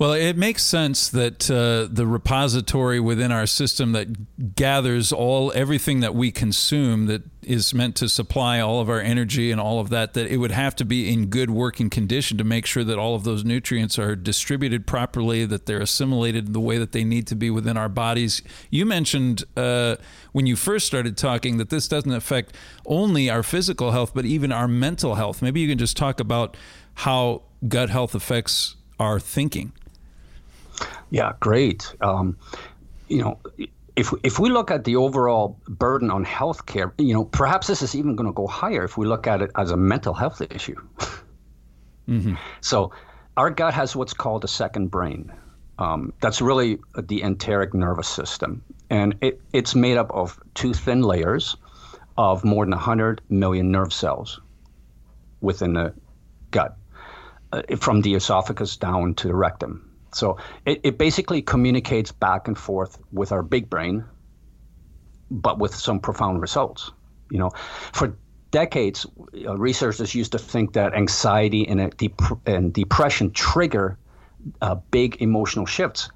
Well, 0.00 0.14
it 0.14 0.38
makes 0.38 0.62
sense 0.62 1.10
that 1.10 1.50
uh, 1.50 1.86
the 1.92 2.06
repository 2.06 3.00
within 3.00 3.30
our 3.30 3.44
system 3.44 3.92
that 3.92 4.54
gathers 4.56 5.12
all 5.12 5.52
everything 5.54 6.00
that 6.00 6.14
we 6.14 6.30
consume 6.30 7.04
that 7.04 7.20
is 7.42 7.74
meant 7.74 7.96
to 7.96 8.08
supply 8.08 8.60
all 8.60 8.80
of 8.80 8.88
our 8.88 8.98
energy 8.98 9.50
and 9.50 9.60
all 9.60 9.78
of 9.78 9.90
that 9.90 10.14
that 10.14 10.28
it 10.28 10.38
would 10.38 10.52
have 10.52 10.74
to 10.76 10.86
be 10.86 11.12
in 11.12 11.26
good 11.26 11.50
working 11.50 11.90
condition 11.90 12.38
to 12.38 12.44
make 12.44 12.64
sure 12.64 12.82
that 12.82 12.98
all 12.98 13.14
of 13.14 13.24
those 13.24 13.44
nutrients 13.44 13.98
are 13.98 14.16
distributed 14.16 14.86
properly, 14.86 15.44
that 15.44 15.66
they're 15.66 15.82
assimilated 15.82 16.54
the 16.54 16.60
way 16.60 16.78
that 16.78 16.92
they 16.92 17.04
need 17.04 17.26
to 17.26 17.34
be 17.34 17.50
within 17.50 17.76
our 17.76 17.90
bodies. 17.90 18.40
You 18.70 18.86
mentioned 18.86 19.44
uh, 19.54 19.96
when 20.32 20.46
you 20.46 20.56
first 20.56 20.86
started 20.86 21.18
talking 21.18 21.58
that 21.58 21.68
this 21.68 21.88
doesn't 21.88 22.10
affect 22.10 22.56
only 22.86 23.28
our 23.28 23.42
physical 23.42 23.90
health 23.90 24.12
but 24.14 24.24
even 24.24 24.50
our 24.50 24.66
mental 24.66 25.16
health. 25.16 25.42
Maybe 25.42 25.60
you 25.60 25.68
can 25.68 25.76
just 25.76 25.98
talk 25.98 26.20
about 26.20 26.56
how 26.94 27.42
gut 27.68 27.90
health 27.90 28.14
affects 28.14 28.76
our 28.98 29.20
thinking. 29.20 29.74
Yeah, 31.10 31.32
great. 31.40 31.94
Um, 32.00 32.36
you 33.08 33.22
know, 33.22 33.38
if 33.96 34.12
if 34.22 34.38
we 34.38 34.50
look 34.50 34.70
at 34.70 34.84
the 34.84 34.96
overall 34.96 35.58
burden 35.68 36.10
on 36.10 36.24
healthcare, 36.24 36.92
you 36.98 37.12
know, 37.12 37.24
perhaps 37.24 37.66
this 37.66 37.82
is 37.82 37.94
even 37.94 38.16
going 38.16 38.28
to 38.28 38.32
go 38.32 38.46
higher 38.46 38.84
if 38.84 38.96
we 38.96 39.06
look 39.06 39.26
at 39.26 39.42
it 39.42 39.50
as 39.56 39.70
a 39.70 39.76
mental 39.76 40.14
health 40.14 40.40
issue. 40.50 40.76
mm-hmm. 42.08 42.34
So, 42.60 42.92
our 43.36 43.50
gut 43.50 43.74
has 43.74 43.96
what's 43.96 44.14
called 44.14 44.44
a 44.44 44.48
second 44.48 44.90
brain. 44.90 45.32
Um, 45.78 46.12
that's 46.20 46.40
really 46.40 46.78
the 46.96 47.22
enteric 47.22 47.74
nervous 47.74 48.08
system, 48.08 48.62
and 48.90 49.14
it, 49.22 49.40
it's 49.52 49.74
made 49.74 49.96
up 49.96 50.10
of 50.12 50.38
two 50.54 50.74
thin 50.74 51.02
layers 51.02 51.56
of 52.18 52.44
more 52.44 52.64
than 52.66 52.72
100 52.72 53.22
million 53.30 53.70
nerve 53.70 53.92
cells 53.92 54.40
within 55.40 55.72
the 55.72 55.94
gut, 56.50 56.76
uh, 57.52 57.62
from 57.78 58.02
the 58.02 58.14
esophagus 58.14 58.76
down 58.76 59.14
to 59.14 59.28
the 59.28 59.34
rectum. 59.34 59.89
So 60.12 60.38
it, 60.66 60.80
it 60.82 60.98
basically 60.98 61.42
communicates 61.42 62.12
back 62.12 62.48
and 62.48 62.58
forth 62.58 62.98
with 63.12 63.32
our 63.32 63.42
big 63.42 63.70
brain, 63.70 64.04
but 65.30 65.58
with 65.58 65.74
some 65.74 66.00
profound 66.00 66.40
results. 66.40 66.90
You 67.30 67.38
know, 67.38 67.50
for 67.92 68.16
decades, 68.50 69.06
uh, 69.46 69.56
researchers 69.56 70.14
used 70.14 70.32
to 70.32 70.38
think 70.38 70.72
that 70.72 70.94
anxiety 70.94 71.66
and, 71.68 71.96
dep- 71.96 72.46
and 72.46 72.72
depression 72.72 73.30
trigger 73.30 73.98
uh, 74.60 74.76
big 74.90 75.20
emotional 75.20 75.66
shifts. 75.66 76.10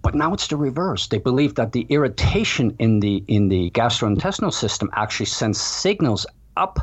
But 0.00 0.16
now 0.16 0.34
it's 0.34 0.48
the 0.48 0.56
reverse. 0.56 1.06
They 1.06 1.18
believe 1.18 1.54
that 1.54 1.70
the 1.70 1.86
irritation 1.88 2.74
in 2.80 2.98
the 2.98 3.22
in 3.28 3.48
the 3.48 3.70
gastrointestinal 3.70 4.52
system 4.52 4.90
actually 4.94 5.26
sends 5.26 5.60
signals 5.60 6.26
up 6.56 6.80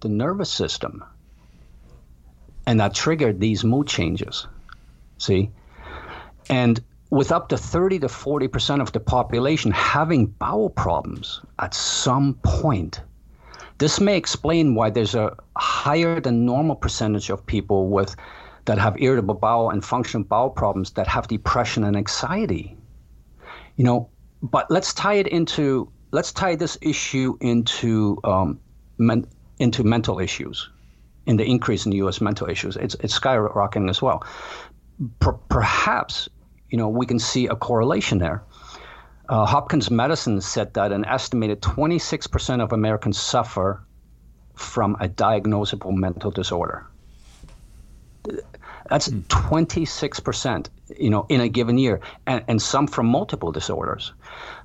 the 0.00 0.08
nervous 0.08 0.50
system, 0.50 1.04
and 2.66 2.80
that 2.80 2.94
triggered 2.94 3.38
these 3.38 3.64
mood 3.64 3.86
changes. 3.86 4.46
See? 5.18 5.50
And 6.48 6.82
with 7.10 7.30
up 7.30 7.48
to 7.48 7.56
30 7.56 8.00
to 8.00 8.06
40% 8.08 8.80
of 8.80 8.92
the 8.92 9.00
population 9.00 9.70
having 9.70 10.26
bowel 10.26 10.68
problems 10.68 11.40
at 11.58 11.74
some 11.74 12.34
point, 12.42 13.00
this 13.78 14.00
may 14.00 14.16
explain 14.16 14.74
why 14.74 14.90
there's 14.90 15.14
a 15.14 15.36
higher 15.56 16.20
than 16.20 16.44
normal 16.44 16.76
percentage 16.76 17.30
of 17.30 17.44
people 17.46 17.88
with 17.88 18.16
that 18.64 18.78
have 18.78 19.00
irritable 19.00 19.34
bowel 19.34 19.70
and 19.70 19.84
functional 19.84 20.24
bowel 20.24 20.50
problems 20.50 20.92
that 20.92 21.06
have 21.06 21.28
depression 21.28 21.84
and 21.84 21.96
anxiety. 21.96 22.76
You 23.76 23.84
know, 23.84 24.08
but 24.42 24.70
let's 24.70 24.94
tie 24.94 25.14
it 25.14 25.26
into 25.26 25.90
let's 26.12 26.32
tie 26.32 26.54
this 26.54 26.78
issue 26.80 27.36
into 27.40 28.18
um, 28.24 28.60
men, 28.98 29.26
into 29.58 29.82
mental 29.82 30.20
issues, 30.20 30.70
in 31.26 31.36
the 31.36 31.44
increase 31.44 31.86
in 31.86 31.92
U.S. 31.92 32.20
mental 32.20 32.48
issues. 32.48 32.76
It's 32.76 32.94
it's 33.00 33.18
skyrocketing 33.18 33.90
as 33.90 34.00
well 34.00 34.24
per- 35.20 35.32
perhaps 35.32 36.28
you 36.70 36.78
know 36.78 36.88
we 36.88 37.06
can 37.06 37.18
see 37.18 37.46
a 37.46 37.56
correlation 37.56 38.18
there. 38.18 38.42
Uh, 39.28 39.46
Hopkins 39.46 39.90
Medicine 39.90 40.40
said 40.40 40.74
that 40.74 40.92
an 40.92 41.04
estimated 41.06 41.62
26% 41.62 42.62
of 42.62 42.72
Americans 42.72 43.18
suffer 43.18 43.82
from 44.54 44.96
a 45.00 45.08
diagnosable 45.08 45.94
mental 45.94 46.30
disorder. 46.30 46.86
That's 48.90 49.08
mm. 49.08 49.22
26%, 49.28 50.68
you 50.98 51.08
know, 51.08 51.24
in 51.30 51.40
a 51.40 51.48
given 51.48 51.78
year, 51.78 52.00
and, 52.26 52.44
and 52.48 52.60
some 52.60 52.86
from 52.86 53.06
multiple 53.06 53.50
disorders. 53.50 54.12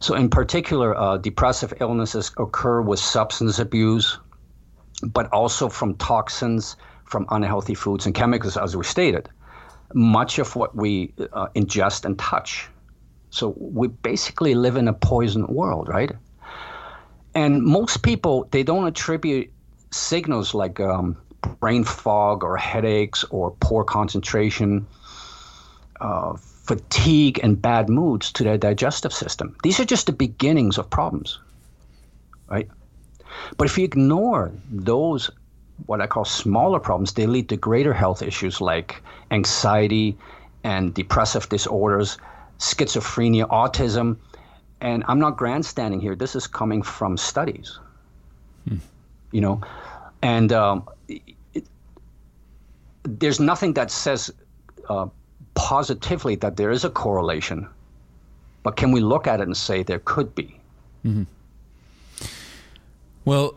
So, 0.01 0.13
in 0.13 0.29
particular, 0.29 0.93
uh, 0.97 1.17
depressive 1.17 1.73
illnesses 1.79 2.31
occur 2.37 2.81
with 2.81 2.99
substance 2.99 3.59
abuse, 3.59 4.19
but 5.03 5.31
also 5.31 5.69
from 5.69 5.95
toxins, 5.95 6.75
from 7.05 7.27
unhealthy 7.29 7.75
foods 7.75 8.05
and 8.05 8.13
chemicals, 8.13 8.57
as 8.57 8.75
we 8.75 8.83
stated 8.83 9.29
much 9.93 10.39
of 10.39 10.55
what 10.55 10.75
we 10.75 11.13
uh, 11.33 11.47
ingest 11.55 12.05
and 12.05 12.17
touch. 12.17 12.67
So 13.31 13.53
we 13.57 13.87
basically 13.87 14.55
live 14.55 14.75
in 14.75 14.87
a 14.87 14.93
poisoned 14.93 15.47
world, 15.49 15.87
right? 15.87 16.11
And 17.35 17.63
most 17.63 18.01
people, 18.01 18.47
they 18.51 18.63
don't 18.63 18.87
attribute 18.87 19.51
signals 19.91 20.53
like 20.53 20.79
um, 20.79 21.17
brain 21.59 21.83
fog 21.83 22.43
or 22.43 22.57
headaches 22.57 23.23
or 23.25 23.51
poor 23.59 23.83
concentration, 23.83 24.87
uh, 26.01 26.35
fatigue, 26.37 27.39
and 27.43 27.61
bad 27.61 27.89
moods 27.89 28.31
to 28.33 28.43
their 28.43 28.57
digestive 28.57 29.13
system. 29.13 29.55
These 29.63 29.79
are 29.79 29.85
just 29.85 30.07
the 30.07 30.13
beginnings 30.13 30.77
of 30.77 30.89
problems, 30.89 31.39
right? 32.47 32.69
But 33.57 33.67
if 33.67 33.77
you 33.77 33.83
ignore 33.83 34.51
those 34.71 35.29
what 35.85 36.01
I 36.01 36.07
call 36.07 36.25
smaller 36.25 36.79
problems, 36.79 37.13
they 37.13 37.27
lead 37.27 37.49
to 37.49 37.57
greater 37.57 37.93
health 37.93 38.21
issues 38.21 38.61
like 38.61 39.01
anxiety 39.31 40.17
and 40.63 40.93
depressive 40.93 41.49
disorders, 41.49 42.17
schizophrenia, 42.59 43.47
autism. 43.49 44.17
And 44.81 45.03
I'm 45.07 45.19
not 45.19 45.37
grandstanding 45.37 45.99
here. 45.99 46.15
This 46.15 46.35
is 46.35 46.47
coming 46.47 46.81
from 46.81 47.17
studies. 47.17 47.79
Hmm. 48.67 48.77
You 49.31 49.41
know, 49.41 49.61
and 50.21 50.51
um, 50.51 50.87
it, 51.07 51.65
there's 53.03 53.39
nothing 53.39 53.73
that 53.73 53.91
says 53.91 54.31
uh, 54.89 55.07
positively 55.53 56.35
that 56.35 56.57
there 56.57 56.71
is 56.71 56.83
a 56.83 56.89
correlation, 56.89 57.67
but 58.63 58.75
can 58.75 58.91
we 58.91 59.01
look 59.01 59.27
at 59.27 59.39
it 59.39 59.43
and 59.43 59.55
say 59.55 59.83
there 59.83 59.99
could 59.99 60.33
be? 60.35 60.59
Mm-hmm. 61.05 61.23
Well, 63.25 63.53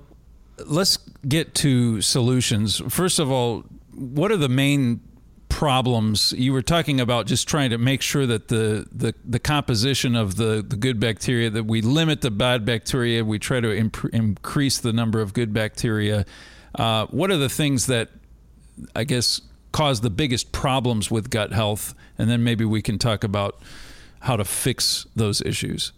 let's 0.59 0.97
get 1.27 1.55
to 1.57 2.01
solutions. 2.01 2.83
First 2.89 3.19
of 3.19 3.31
all, 3.31 3.65
what 3.95 4.31
are 4.31 4.37
the 4.37 4.49
main 4.49 5.01
problems? 5.49 6.33
You 6.33 6.53
were 6.53 6.63
talking 6.63 7.01
about 7.01 7.27
just 7.27 7.47
trying 7.47 7.71
to 7.71 7.79
make 7.79 8.03
sure 8.03 8.27
that 8.27 8.49
the, 8.49 8.87
the, 8.91 9.15
the 9.25 9.39
composition 9.39 10.17
of 10.17 10.37
the, 10.37 10.65
the 10.67 10.77
good 10.77 10.99
bacteria 10.99 11.51
that 11.51 11.65
we 11.65 11.83
limit 11.83 12.21
the 12.21 12.31
bad 12.31 12.65
bacteria 12.65 13.25
we 13.25 13.39
try 13.39 13.61
to 13.61 13.77
imp- 13.77 14.13
increase 14.13 14.79
the 14.79 14.93
number 14.93 15.21
of 15.21 15.35
good 15.35 15.53
bacteria. 15.53 16.25
Uh, 16.75 17.07
what 17.07 17.31
are 17.31 17.37
the 17.37 17.51
things 17.51 17.87
that 17.87 18.09
i 18.97 19.05
guess 19.05 19.43
cause 19.71 20.01
the 20.01 20.11
biggest 20.11 20.53
problems 20.53 21.11
with 21.11 21.31
gut 21.31 21.53
health? 21.53 21.95
And 22.19 22.31
then 22.31 22.43
maybe 22.43 22.65
we 22.65 22.83
can 22.83 22.99
talk 22.99 23.23
about 23.23 23.61
how 24.21 24.37
to 24.37 24.45
fix 24.45 25.07
those 25.15 25.43
issues. 25.43 25.93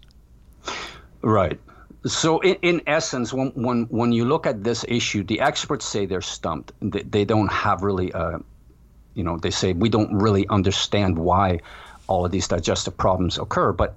Right 1.23 1.61
so 2.07 2.41
in, 2.41 2.57
in 2.63 2.83
essence 2.87 3.33
when, 3.33 3.49
when 3.51 3.85
when 3.85 4.13
you 4.13 4.25
look 4.25 4.47
at 4.47 4.63
this 4.63 4.85
issue 4.89 5.23
the 5.25 5.41
experts 5.41 5.87
say 5.87 6.07
they're 6.07 6.21
stumped 6.21 6.73
they, 6.81 7.03
they 7.03 7.25
don't 7.25 7.51
have 7.51 7.83
really 7.83 8.11
a, 8.13 8.41
you 9.15 9.23
know, 9.23 9.39
they 9.39 9.51
say 9.51 9.73
we 9.73 9.89
don't 9.89 10.13
really 10.13 10.47
understand 10.49 11.19
why 11.19 11.61
all 12.07 12.25
of 12.25 12.33
these 12.33 12.49
digestive 12.49 12.97
problems 12.97 13.39
occur, 13.39 13.73
but 13.73 13.97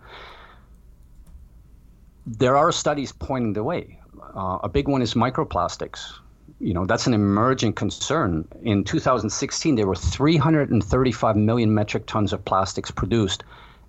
there 2.25 2.55
are 2.55 2.71
studies 2.71 3.11
pointing 3.11 3.53
the 3.53 3.63
way. 3.63 3.99
Uh, 4.35 4.59
a 4.63 4.69
big 4.69 4.87
one 4.87 5.01
is 5.01 5.13
microplastics. 5.13 6.13
You 6.59 6.73
know, 6.73 6.85
that's 6.85 7.07
an 7.07 7.13
emerging 7.13 7.73
concern. 7.73 8.47
In 8.63 8.83
2016, 8.83 9.75
there 9.75 9.87
were 9.87 9.95
335 9.95 11.35
million 11.35 11.73
metric 11.73 12.05
tons 12.05 12.33
of 12.33 12.43
plastics 12.45 12.91
produced, 12.91 13.43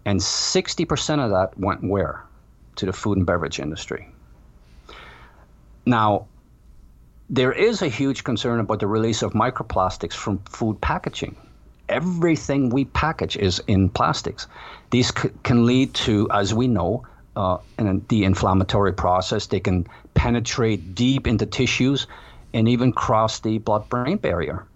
and 0.05 0.21
60% 0.21 1.25
of 1.25 1.31
that 1.31 1.59
went 1.59 1.85
where? 1.85 2.25
To 2.79 2.87
the 2.87 2.93
food 2.93 3.19
and 3.19 3.27
beverage 3.27 3.59
industry. 3.59 4.09
Now, 5.85 6.27
there 7.29 7.53
is 7.53 7.83
a 7.83 7.89
huge 7.89 8.23
concern 8.23 8.61
about 8.61 8.79
the 8.79 8.87
release 8.87 9.23
of 9.23 9.33
microplastics 9.33 10.13
from 10.15 10.39
food 10.45 10.81
packaging. 10.81 11.35
Everything 11.89 12.71
we 12.71 12.85
package 12.85 13.37
is 13.37 13.61
in 13.67 13.89
plastics. 13.89 14.47
These 14.91 15.09
c- 15.09 15.31
can 15.43 15.67
lead 15.67 15.93
to, 16.07 16.29
as 16.31 16.55
we 16.55 16.69
know, 16.69 17.05
uh, 17.35 17.59
the 18.09 18.25
inflammatory 18.25 18.93
process. 18.93 19.47
They 19.47 19.61
can 19.61 19.87
penetrate 20.15 20.95
deep 20.95 21.27
into 21.27 21.47
tissues 21.47 22.07
and 22.55 22.69
even 22.69 22.93
cross 22.93 23.41
the 23.41 23.59
blood 23.59 23.89
brain 23.89 24.19
barrier. 24.19 24.67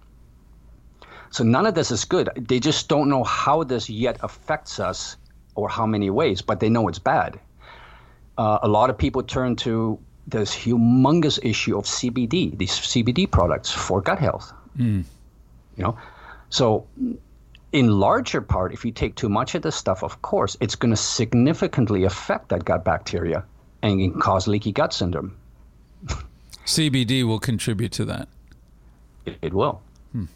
So 1.31 1.45
none 1.45 1.67
of 1.67 1.75
this 1.75 1.91
is 1.91 2.05
good. 2.05 2.31
They 2.37 2.59
just 2.59 2.89
don't 2.89 3.09
know 3.09 3.25
how 3.25 3.63
this 3.65 3.89
yet 3.89 4.19
affects 4.23 4.81
us 4.81 5.17
or 5.55 5.69
how 5.69 5.87
many 5.87 6.11
ways, 6.11 6.43
but 6.43 6.61
they 6.61 6.69
know 6.69 6.89
it's 6.89 6.99
bad. 6.99 7.39
Uh, 8.39 8.59
a 8.63 8.69
lot 8.69 8.91
of 8.91 8.97
people 8.97 9.23
turn 9.23 9.57
to 9.57 9.99
this 10.27 10.55
humongous 10.55 11.39
issue 11.43 11.77
of 11.77 11.85
CBD, 11.85 12.57
these 12.57 12.73
CBD 12.73 13.31
products 13.31 13.71
for 13.71 14.01
gut 14.01 14.19
health. 14.19 14.53
Mm. 14.79 15.05
You 15.77 15.85
know, 15.85 15.99
so 16.51 16.87
in 17.73 17.91
larger 17.91 18.41
part, 18.41 18.73
if 18.73 18.85
you 18.85 18.93
take 18.93 19.15
too 19.15 19.29
much 19.29 19.55
of 19.55 19.63
this 19.63 19.75
stuff, 19.75 20.03
of 20.03 20.23
course, 20.23 20.57
it's 20.61 20.75
going 20.75 20.91
to 20.91 20.97
significantly 20.97 22.05
affect 22.05 22.51
that 22.51 22.65
gut 22.65 22.85
bacteria 22.85 23.45
and 23.83 24.21
cause 24.21 24.47
leaky 24.47 24.73
gut 24.73 24.93
syndrome. 24.93 25.37
CBD 26.67 27.27
will 27.27 27.41
contribute 27.41 27.93
to 27.93 28.05
that. 28.05 28.29
It, 29.27 29.39
it 29.43 29.55
will. 29.55 29.83
Hmm. 30.13 30.27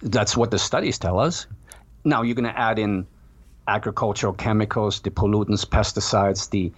That's 0.00 0.36
what 0.36 0.50
the 0.50 0.58
studies 0.58 0.98
tell 0.98 1.18
us. 1.18 1.46
Now 2.04 2.22
you're 2.22 2.34
going 2.34 2.48
to 2.52 2.58
add 2.58 2.78
in 2.78 3.06
agricultural 3.68 4.32
chemicals, 4.32 5.00
the 5.00 5.10
pollutants, 5.10 5.66
pesticides, 5.66 6.48
the 6.50 6.72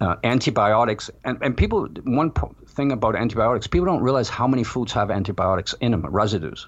uh, 0.00 0.16
antibiotics, 0.24 1.10
and, 1.24 1.38
and 1.42 1.56
people, 1.56 1.88
one 2.04 2.30
po- 2.30 2.54
thing 2.66 2.92
about 2.92 3.16
antibiotics, 3.16 3.66
people 3.66 3.86
don't 3.86 4.02
realize 4.02 4.28
how 4.28 4.46
many 4.46 4.64
foods 4.64 4.92
have 4.92 5.10
antibiotics 5.10 5.74
in 5.80 5.92
them, 5.92 6.06
residues. 6.06 6.66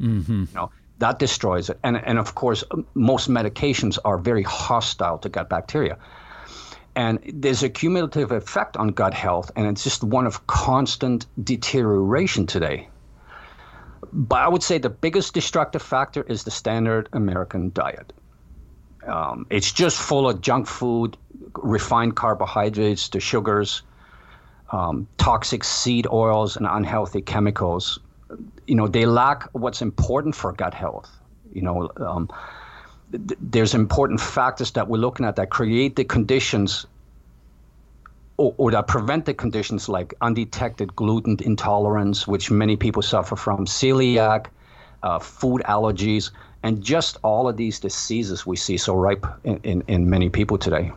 Mm-hmm. 0.00 0.40
You 0.40 0.48
know, 0.54 0.70
that 0.98 1.18
destroys 1.18 1.68
it. 1.68 1.78
And, 1.82 1.96
and 1.96 2.18
of 2.18 2.34
course, 2.34 2.64
most 2.94 3.28
medications 3.28 3.98
are 4.04 4.18
very 4.18 4.42
hostile 4.42 5.18
to 5.18 5.28
gut 5.28 5.48
bacteria. 5.48 5.98
And 6.94 7.18
there's 7.34 7.62
a 7.62 7.68
cumulative 7.68 8.32
effect 8.32 8.78
on 8.78 8.88
gut 8.88 9.12
health, 9.12 9.50
and 9.54 9.66
it's 9.66 9.84
just 9.84 10.02
one 10.02 10.26
of 10.26 10.46
constant 10.46 11.26
deterioration 11.44 12.46
today. 12.46 12.88
But 14.12 14.38
I 14.38 14.48
would 14.48 14.62
say 14.62 14.78
the 14.78 14.88
biggest 14.88 15.34
destructive 15.34 15.82
factor 15.82 16.22
is 16.22 16.44
the 16.44 16.50
standard 16.50 17.10
American 17.12 17.70
diet. 17.74 18.14
Um, 19.06 19.46
it's 19.50 19.72
just 19.72 19.98
full 19.98 20.28
of 20.28 20.40
junk 20.40 20.66
food, 20.66 21.16
refined 21.54 22.16
carbohydrates, 22.16 23.08
the 23.08 23.20
sugars, 23.20 23.82
um, 24.72 25.06
toxic 25.16 25.62
seed 25.64 26.06
oils, 26.08 26.56
and 26.56 26.66
unhealthy 26.66 27.22
chemicals. 27.22 27.98
You 28.66 28.74
know, 28.74 28.88
they 28.88 29.06
lack 29.06 29.48
what's 29.52 29.80
important 29.80 30.34
for 30.34 30.52
gut 30.52 30.74
health. 30.74 31.10
You 31.52 31.62
know, 31.62 31.90
um, 31.98 32.28
th- 33.12 33.38
there's 33.40 33.74
important 33.74 34.20
factors 34.20 34.72
that 34.72 34.88
we're 34.88 34.98
looking 34.98 35.24
at 35.24 35.36
that 35.36 35.50
create 35.50 35.96
the 35.96 36.04
conditions 36.04 36.86
or, 38.38 38.54
or, 38.58 38.70
that 38.70 38.86
prevent 38.86 39.24
the 39.24 39.32
conditions 39.32 39.88
like 39.88 40.12
undetected 40.20 40.94
gluten 40.94 41.38
intolerance, 41.42 42.26
which 42.26 42.50
many 42.50 42.76
people 42.76 43.00
suffer 43.00 43.34
from, 43.34 43.64
celiac, 43.64 44.46
uh, 45.02 45.18
food 45.18 45.62
allergies, 45.62 46.30
and 46.62 46.82
just 46.82 47.18
all 47.22 47.48
of 47.48 47.56
these 47.56 47.78
diseases 47.80 48.46
we 48.46 48.56
see 48.56 48.76
so 48.76 48.94
ripe 48.94 49.26
in, 49.44 49.58
in, 49.62 49.84
in 49.86 50.10
many 50.10 50.28
people 50.28 50.58
today. 50.58 50.92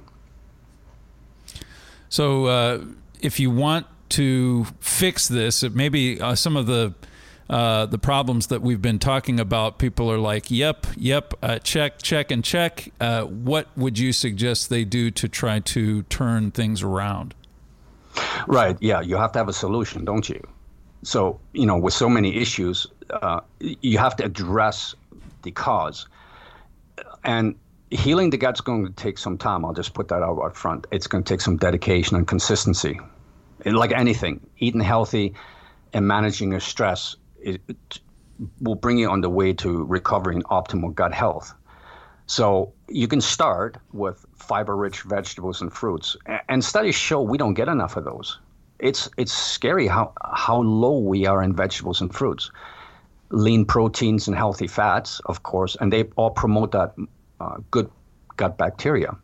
So, 2.10 2.46
uh, 2.46 2.84
if 3.22 3.40
you 3.40 3.52
want 3.52 3.86
to 4.10 4.66
fix 4.80 5.28
this, 5.28 5.62
maybe 5.64 6.20
uh, 6.20 6.36
some 6.36 6.58
of 6.58 6.66
the 6.66 6.94
uh, 7.50 7.88
the 7.88 7.98
problems 7.98 8.48
that 8.48 8.62
we've 8.62 8.82
been 8.82 9.00
talking 9.00 9.40
about, 9.40 9.80
people 9.80 10.12
are 10.12 10.20
like, 10.20 10.52
"Yep, 10.52 10.88
yep, 10.96 11.34
uh, 11.42 11.58
check, 11.60 12.02
check, 12.02 12.30
and 12.30 12.44
check." 12.44 12.92
Uh, 13.00 13.24
what 13.24 13.68
would 13.76 13.98
you 13.98 14.14
suggest 14.14 14.70
they 14.70 14.86
do 14.86 15.10
to 15.12 15.28
try 15.28 15.60
to 15.60 16.04
turn 16.04 16.52
things 16.52 16.84
around? 16.84 17.34
Right. 18.48 18.78
Yeah, 18.80 19.02
you 19.02 19.18
have 19.18 19.32
to 19.34 19.40
have 19.40 19.50
a 19.50 19.54
solution, 19.54 20.06
don't 20.06 20.28
you? 20.30 20.42
So, 21.04 21.40
you 21.54 21.66
know, 21.66 21.78
with 21.78 21.94
so 21.94 22.10
many 22.10 22.36
issues, 22.36 22.86
uh, 23.10 23.40
you 23.60 23.98
have 23.98 24.16
to 24.18 24.26
address 24.26 24.94
the 25.44 25.52
cause. 25.52 26.08
And 27.24 27.56
healing 27.92 28.30
the 28.30 28.38
gut's 28.38 28.62
going 28.62 28.86
to 28.86 28.92
take 28.94 29.18
some 29.18 29.38
time. 29.38 29.66
I'll 29.66 29.74
just 29.74 29.94
put 29.94 30.08
that 30.10 30.22
out 30.24 30.56
front. 30.56 30.88
It's 30.92 31.08
going 31.08 31.24
to 31.24 31.34
take 31.34 31.42
some 31.42 31.58
dedication 31.58 32.16
and 32.16 32.28
consistency. 32.28 33.00
like 33.66 33.92
anything, 33.92 34.46
eating 34.60 34.82
healthy 34.82 35.34
and 35.94 36.08
managing 36.08 36.52
your 36.52 36.60
stress 36.60 37.16
it 37.42 37.62
will 38.62 38.76
bring 38.76 38.98
you 38.98 39.10
on 39.10 39.22
the 39.22 39.30
way 39.30 39.54
to 39.54 39.84
recovering 39.86 40.42
optimal 40.44 40.94
gut 40.94 41.14
health. 41.14 41.54
So 42.28 42.74
you 42.88 43.08
can 43.08 43.22
start 43.22 43.78
with 43.92 44.26
fiber-rich 44.36 45.02
vegetables 45.02 45.62
and 45.62 45.74
fruits, 45.74 46.16
and 46.48 46.64
studies 46.64 46.96
show 46.96 47.22
we 47.22 47.38
don't 47.38 47.56
get 47.56 47.68
enough 47.68 47.98
of 47.98 48.06
those. 48.06 48.40
It's 48.80 49.10
it's 49.18 49.34
scary 49.34 49.88
how 49.88 50.14
how 50.24 50.62
low 50.62 51.00
we 51.00 51.26
are 51.26 51.44
in 51.44 51.54
vegetables 51.54 52.02
and 52.02 52.14
fruits 52.14 52.52
lean 53.32 53.66
proteins 53.66 54.28
and 54.28 54.36
healthy 54.36 54.68
fats, 54.68 55.20
of 55.26 55.44
course, 55.44 55.78
and 55.80 55.94
they 55.94 56.04
all 56.16 56.32
promote 56.32 56.72
that 56.72 56.96
uh, 57.40 57.58
good 57.72 57.90
gut 58.38 58.58
bacteria. 58.58 59.16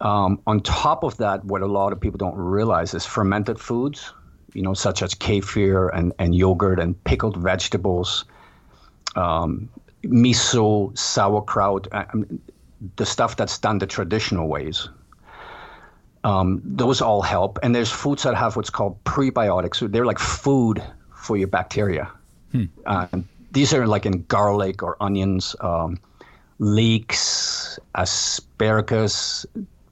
Um, 0.00 0.40
on 0.46 0.60
top 0.60 1.04
of 1.04 1.16
that, 1.18 1.44
what 1.44 1.62
a 1.62 1.66
lot 1.66 1.92
of 1.92 2.00
people 2.00 2.18
don't 2.18 2.36
realize 2.36 2.92
is 2.92 3.06
fermented 3.06 3.58
foods, 3.58 4.12
you 4.52 4.62
know, 4.62 4.74
such 4.74 5.02
as 5.02 5.14
kefir 5.14 5.90
and, 5.94 6.12
and 6.18 6.34
yogurt 6.34 6.78
and 6.78 7.02
pickled 7.04 7.36
vegetables, 7.36 8.26
um, 9.14 9.68
miso, 10.04 10.96
sauerkraut, 10.96 11.88
uh, 11.92 12.04
the 12.96 13.06
stuff 13.06 13.36
that's 13.36 13.58
done 13.58 13.78
the 13.78 13.86
traditional 13.86 14.48
ways. 14.48 14.88
Um, 16.24 16.60
those 16.64 17.00
all 17.00 17.22
help. 17.22 17.58
And 17.62 17.74
there's 17.74 17.90
foods 17.90 18.24
that 18.24 18.34
have 18.34 18.56
what's 18.56 18.70
called 18.70 19.02
prebiotics. 19.04 19.76
So 19.76 19.86
They're 19.86 20.04
like 20.04 20.18
food 20.18 20.82
for 21.14 21.36
your 21.36 21.48
bacteria. 21.48 22.10
Hmm. 22.56 22.64
Uh, 22.86 23.06
these 23.52 23.74
are 23.74 23.86
like 23.86 24.06
in 24.06 24.24
garlic 24.24 24.82
or 24.82 24.96
onions, 25.00 25.54
um, 25.60 25.98
leeks, 26.58 27.78
asparagus, 27.94 29.44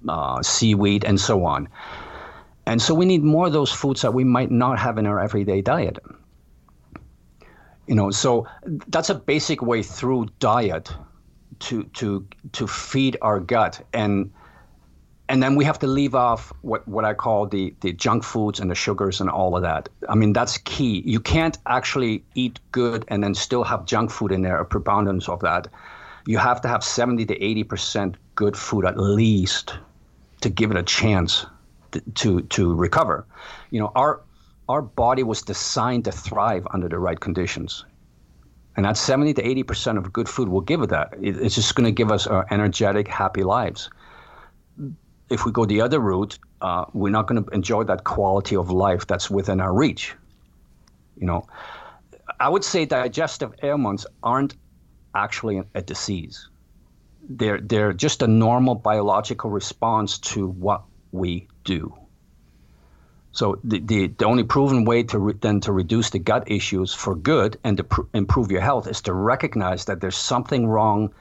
uh, 0.09 0.43
seaweed, 0.43 1.05
and 1.05 1.21
so 1.21 1.45
on. 1.45 1.69
And 2.67 2.81
so 2.81 2.95
we 2.95 3.05
need 3.05 3.23
more 3.23 3.47
of 3.47 3.53
those 3.53 3.71
foods 3.71 4.01
that 4.01 4.15
we 4.15 4.25
might 4.25 4.51
not 4.51 4.79
have 4.79 4.97
in 4.97 5.07
our 5.07 5.21
everyday 5.21 5.61
diet. 5.61 5.99
You 7.87 7.95
know, 7.95 8.11
so 8.11 8.47
that's 8.65 9.11
a 9.11 9.15
basic 9.15 9.61
way 9.61 9.83
through 9.83 10.29
diet 10.39 10.91
to 11.61 11.85
to 11.85 12.27
to 12.53 12.67
feed 12.67 13.19
our 13.21 13.41
gut 13.41 13.87
and 13.93 14.33
and 15.29 15.43
then 15.43 15.55
we 15.57 15.65
have 15.65 15.79
to 15.79 15.87
leave 15.87 16.15
off 16.15 16.53
what, 16.61 16.87
what 16.87 17.05
I 17.05 17.15
call 17.15 17.47
the, 17.47 17.75
the 17.81 17.93
junk 17.93 18.25
foods 18.25 18.61
and 18.61 18.71
the 18.71 18.75
sugars 18.75 19.21
and 19.21 19.31
all 19.31 19.57
of 19.57 19.63
that. 19.63 19.89
I 20.09 20.15
mean, 20.15 20.35
that's 20.35 20.59
key. 20.59 21.03
You 21.07 21.19
can't 21.19 21.57
actually 21.67 22.23
eat 22.35 22.61
good 22.73 23.05
and 23.09 23.25
then 23.25 23.35
still 23.35 23.65
have 23.65 23.87
junk 23.87 24.11
food 24.11 24.33
in 24.33 24.43
there, 24.43 24.59
a 24.59 24.65
preponderance 24.67 25.29
of 25.29 25.41
that. 25.41 25.69
you 26.27 26.39
have 26.39 26.61
to 26.63 26.69
have 26.69 26.85
70 26.85 27.25
to 27.27 27.39
80% 27.39 28.17
good 28.35 28.57
food 28.57 28.85
at 28.85 28.99
least 28.99 29.79
to 30.43 30.51
give 30.51 30.71
it 30.71 30.77
a 30.77 30.83
chance 30.83 31.47
to, 31.93 32.01
to, 32.01 32.41
to 32.43 32.75
recover. 32.75 33.27
You 33.71 33.81
know, 33.81 33.93
our, 33.95 34.21
our 34.69 34.83
body 34.83 35.23
was 35.23 35.41
designed 35.41 36.05
to 36.05 36.13
thrive 36.13 36.67
under 36.73 36.89
the 36.89 36.99
right 36.99 37.19
conditions. 37.19 37.85
And 38.77 38.85
that 38.85 38.97
70 38.97 39.35
to 39.35 39.43
80% 39.43 39.97
of 39.97 40.13
good 40.13 40.29
food 40.29 40.49
will 40.49 40.61
give 40.61 40.83
it 40.83 40.91
that. 40.91 41.15
It's 41.21 41.55
just 41.55 41.75
going 41.77 41.87
to 41.87 41.93
give 41.93 42.11
us 42.11 42.27
our 42.27 42.47
energetic, 42.51 43.09
happy 43.09 43.43
lives. 43.43 43.89
If 45.31 45.45
we 45.45 45.53
go 45.53 45.65
the 45.65 45.81
other 45.81 46.01
route, 46.01 46.39
uh, 46.61 46.85
we're 46.93 47.11
not 47.11 47.27
going 47.27 47.43
to 47.45 47.51
enjoy 47.51 47.85
that 47.85 48.05
quality 48.05 48.57
of 48.57 48.71
life 48.71 49.07
that's 49.07 49.31
within 49.31 49.61
our 49.61 49.73
reach. 49.73 50.15
You 51.17 51.27
know, 51.27 51.47
I 52.41 52.49
would 52.49 52.65
say 52.65 52.85
digestive 52.85 53.53
ailments 53.63 54.07
aren't 54.23 54.57
actually 55.15 55.63
a 55.75 55.83
disease. 55.83 56.49
They're 57.29 57.61
they're 57.61 57.93
just 57.93 58.23
a 58.23 58.27
normal 58.27 58.75
biological 58.75 59.51
response 59.51 60.19
to 60.19 60.47
what 60.49 60.83
we 61.13 61.49
do. 61.65 61.95
So 63.33 63.59
the, 63.65 63.81
the, 63.81 64.07
the 64.07 64.27
only 64.27 64.45
proven 64.45 64.85
way 64.85 65.03
to 65.05 65.19
re, 65.19 65.35
then 65.41 65.61
to 65.61 65.73
reduce 65.73 66.11
the 66.11 66.21
gut 66.21 66.45
issues 66.51 66.95
for 66.95 67.17
good 67.17 67.59
and 67.65 67.77
to 67.79 67.85
pr- 67.85 68.03
improve 68.13 68.53
your 68.53 68.61
health 68.61 68.87
is 68.87 69.01
to 69.03 69.13
recognize 69.13 69.87
that 69.87 70.01
there's 70.01 70.17
something 70.17 70.69
wrong 70.69 71.13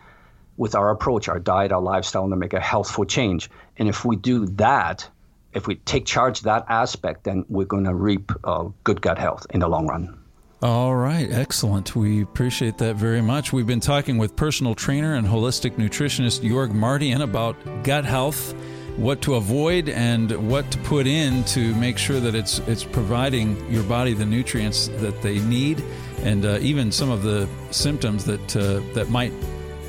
with 0.58 0.76
our 0.76 0.89
approach, 0.91 1.28
our 1.28 1.39
diet, 1.39 1.72
our 1.72 1.82
lifestyle, 1.82 2.24
and 2.24 2.32
to 2.32 2.36
make 2.36 2.54
a 2.54 2.60
healthful 2.60 3.06
change. 3.06 3.49
And 3.78 3.89
if 3.89 4.06
we 4.06 4.16
do 4.16 4.45
that, 4.47 5.10
if 5.54 5.68
we 5.68 5.76
take 5.76 6.06
charge 6.06 6.39
of 6.39 6.43
that 6.45 6.66
aspect, 6.70 7.24
then 7.24 7.45
we're 7.49 7.66
going 7.66 7.86
to 7.86 7.93
reap 7.93 8.32
uh, 8.43 8.70
good 8.84 9.01
gut 9.01 9.18
health 9.18 9.45
in 9.51 9.60
the 9.60 9.68
long 9.68 9.88
run. 9.88 10.18
All 10.62 10.95
right, 10.95 11.30
excellent. 11.30 11.93
We 11.93 12.22
appreciate 12.22 12.78
that 12.78 12.95
very 12.95 13.22
much. 13.22 13.51
We've 13.51 13.68
been 13.68 13.82
talking 13.82 14.18
with 14.18 14.36
personal 14.36 14.76
trainer 14.76 15.16
and 15.16 15.28
holistic 15.28 15.72
nutritionist 15.72 16.39
Jorg 16.39 16.72
Mardian 16.72 17.22
about 17.22 17.58
gut 17.84 18.06
health, 18.06 18.54
what 18.95 19.22
to 19.24 19.36
avoid, 19.36 19.89
and 19.89 20.49
what 20.49 20.72
to 20.72 20.78
put 20.80 21.06
in 21.06 21.43
to 21.45 21.76
make 21.76 21.97
sure 21.97 22.22
that 22.22 22.34
it's 22.34 22.60
it's 22.60 22.86
providing 22.86 23.70
your 23.70 23.84
body 23.84 24.14
the 24.14 24.26
nutrients 24.26 24.88
that 24.99 25.22
they 25.22 25.39
need, 25.39 25.84
and 26.20 26.45
uh, 26.45 26.60
even 26.62 26.93
some 26.93 27.12
of 27.12 27.24
the 27.24 27.45
symptoms 27.72 28.24
that 28.24 28.56
uh, 28.56 28.80
that 28.93 29.10
might 29.10 29.34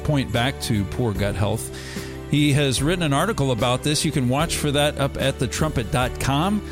point 0.04 0.32
back 0.32 0.60
to 0.62 0.84
poor 0.84 1.12
gut 1.12 1.34
health. 1.34 1.76
He 2.30 2.52
has 2.52 2.82
written 2.82 3.02
an 3.02 3.12
article 3.12 3.52
about 3.52 3.82
this. 3.82 4.04
You 4.04 4.12
can 4.12 4.28
watch 4.28 4.56
for 4.56 4.70
that 4.72 4.98
up 4.98 5.20
at 5.20 5.38
thetrumpet.com. 5.38 6.68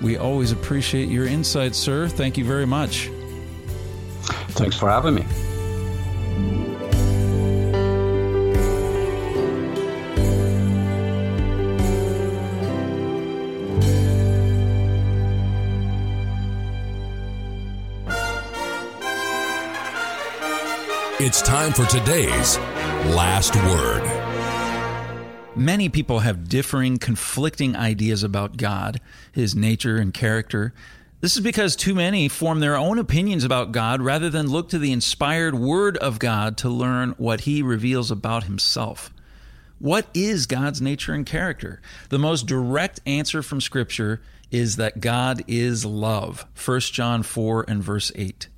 We 0.00 0.16
always 0.16 0.52
appreciate 0.52 1.08
your 1.08 1.26
insight, 1.26 1.74
sir. 1.74 2.08
Thank 2.08 2.36
you 2.36 2.44
very 2.44 2.66
much. 2.66 3.10
Thanks 4.50 4.76
for 4.76 4.88
having 4.90 5.14
me. 5.14 5.24
It's 21.26 21.40
time 21.40 21.72
for 21.72 21.86
today's 21.86 22.58
last 23.16 23.56
word. 23.56 24.02
Many 25.56 25.88
people 25.88 26.18
have 26.18 26.50
differing, 26.50 26.98
conflicting 26.98 27.74
ideas 27.74 28.22
about 28.22 28.58
God, 28.58 29.00
his 29.32 29.54
nature 29.54 29.96
and 29.96 30.12
character. 30.12 30.74
This 31.22 31.34
is 31.34 31.42
because 31.42 31.76
too 31.76 31.94
many 31.94 32.28
form 32.28 32.60
their 32.60 32.76
own 32.76 32.98
opinions 32.98 33.42
about 33.42 33.72
God 33.72 34.02
rather 34.02 34.28
than 34.28 34.50
look 34.50 34.68
to 34.68 34.78
the 34.78 34.92
inspired 34.92 35.54
Word 35.54 35.96
of 35.96 36.18
God 36.18 36.58
to 36.58 36.68
learn 36.68 37.14
what 37.16 37.40
He 37.40 37.62
reveals 37.62 38.10
about 38.10 38.44
Himself. 38.44 39.10
What 39.78 40.08
is 40.12 40.44
God's 40.44 40.82
nature 40.82 41.14
and 41.14 41.24
character? 41.24 41.80
The 42.10 42.18
most 42.18 42.46
direct 42.46 43.00
answer 43.06 43.42
from 43.42 43.62
Scripture 43.62 44.20
is 44.50 44.76
that 44.76 45.00
God 45.00 45.42
is 45.48 45.86
love. 45.86 46.44
1 46.62 46.80
John 46.80 47.22
4 47.22 47.64
and 47.66 47.82
verse 47.82 48.12
8. 48.14 48.48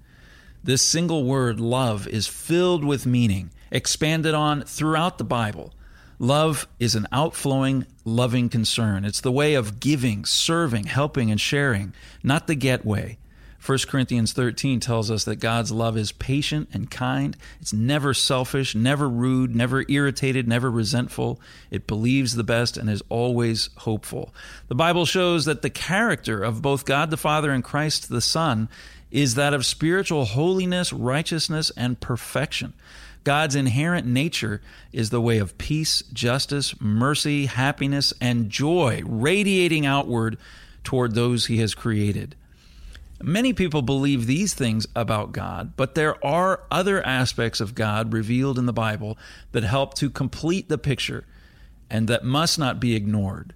This 0.66 0.82
single 0.82 1.22
word, 1.22 1.60
love, 1.60 2.08
is 2.08 2.26
filled 2.26 2.84
with 2.84 3.06
meaning, 3.06 3.50
expanded 3.70 4.34
on 4.34 4.62
throughout 4.62 5.16
the 5.16 5.22
Bible. 5.22 5.72
Love 6.18 6.66
is 6.80 6.96
an 6.96 7.06
outflowing, 7.12 7.86
loving 8.04 8.48
concern. 8.48 9.04
It's 9.04 9.20
the 9.20 9.30
way 9.30 9.54
of 9.54 9.78
giving, 9.78 10.24
serving, 10.24 10.86
helping, 10.86 11.30
and 11.30 11.40
sharing, 11.40 11.94
not 12.24 12.48
the 12.48 12.56
get 12.56 12.84
way. 12.84 13.18
1 13.64 13.78
Corinthians 13.88 14.32
13 14.32 14.80
tells 14.80 15.08
us 15.10 15.24
that 15.24 15.36
God's 15.36 15.70
love 15.70 15.96
is 15.96 16.12
patient 16.12 16.68
and 16.72 16.90
kind. 16.90 17.36
It's 17.60 17.72
never 17.72 18.12
selfish, 18.12 18.74
never 18.74 19.08
rude, 19.08 19.54
never 19.54 19.84
irritated, 19.88 20.46
never 20.46 20.70
resentful. 20.70 21.40
It 21.70 21.86
believes 21.86 22.34
the 22.34 22.44
best 22.44 22.76
and 22.76 22.90
is 22.90 23.02
always 23.08 23.70
hopeful. 23.78 24.32
The 24.68 24.74
Bible 24.74 25.04
shows 25.04 25.46
that 25.46 25.62
the 25.62 25.70
character 25.70 26.42
of 26.42 26.62
both 26.62 26.84
God 26.84 27.10
the 27.10 27.16
Father 27.16 27.50
and 27.50 27.64
Christ 27.64 28.08
the 28.08 28.20
Son 28.20 28.68
is 29.16 29.34
that 29.34 29.54
of 29.54 29.64
spiritual 29.64 30.26
holiness, 30.26 30.92
righteousness, 30.92 31.72
and 31.74 31.98
perfection. 31.98 32.74
God's 33.24 33.54
inherent 33.56 34.06
nature 34.06 34.60
is 34.92 35.08
the 35.08 35.22
way 35.22 35.38
of 35.38 35.56
peace, 35.56 36.02
justice, 36.12 36.78
mercy, 36.82 37.46
happiness, 37.46 38.12
and 38.20 38.50
joy, 38.50 39.00
radiating 39.06 39.86
outward 39.86 40.36
toward 40.84 41.14
those 41.14 41.46
he 41.46 41.60
has 41.60 41.74
created. 41.74 42.36
Many 43.22 43.54
people 43.54 43.80
believe 43.80 44.26
these 44.26 44.52
things 44.52 44.86
about 44.94 45.32
God, 45.32 45.72
but 45.78 45.94
there 45.94 46.22
are 46.24 46.64
other 46.70 47.04
aspects 47.04 47.62
of 47.62 47.74
God 47.74 48.12
revealed 48.12 48.58
in 48.58 48.66
the 48.66 48.72
Bible 48.74 49.16
that 49.52 49.64
help 49.64 49.94
to 49.94 50.10
complete 50.10 50.68
the 50.68 50.76
picture 50.76 51.24
and 51.88 52.06
that 52.08 52.22
must 52.22 52.58
not 52.58 52.80
be 52.80 52.94
ignored. 52.94 53.54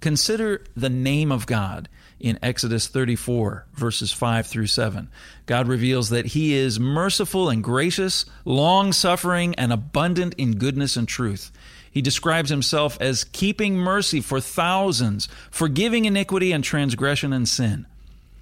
Consider 0.00 0.64
the 0.74 0.88
name 0.88 1.30
of 1.30 1.44
God 1.44 1.90
in 2.24 2.38
Exodus 2.42 2.88
34, 2.88 3.66
verses 3.74 4.10
5 4.10 4.46
through 4.46 4.66
7. 4.66 5.10
God 5.44 5.68
reveals 5.68 6.08
that 6.08 6.26
He 6.26 6.54
is 6.54 6.80
merciful 6.80 7.50
and 7.50 7.62
gracious, 7.62 8.24
long 8.46 8.92
suffering, 8.94 9.54
and 9.56 9.70
abundant 9.70 10.34
in 10.38 10.56
goodness 10.56 10.96
and 10.96 11.06
truth. 11.06 11.52
He 11.90 12.00
describes 12.00 12.48
Himself 12.48 12.96
as 12.98 13.24
keeping 13.24 13.76
mercy 13.76 14.22
for 14.22 14.40
thousands, 14.40 15.28
forgiving 15.50 16.06
iniquity 16.06 16.50
and 16.50 16.64
transgression 16.64 17.34
and 17.34 17.46
sin. 17.46 17.86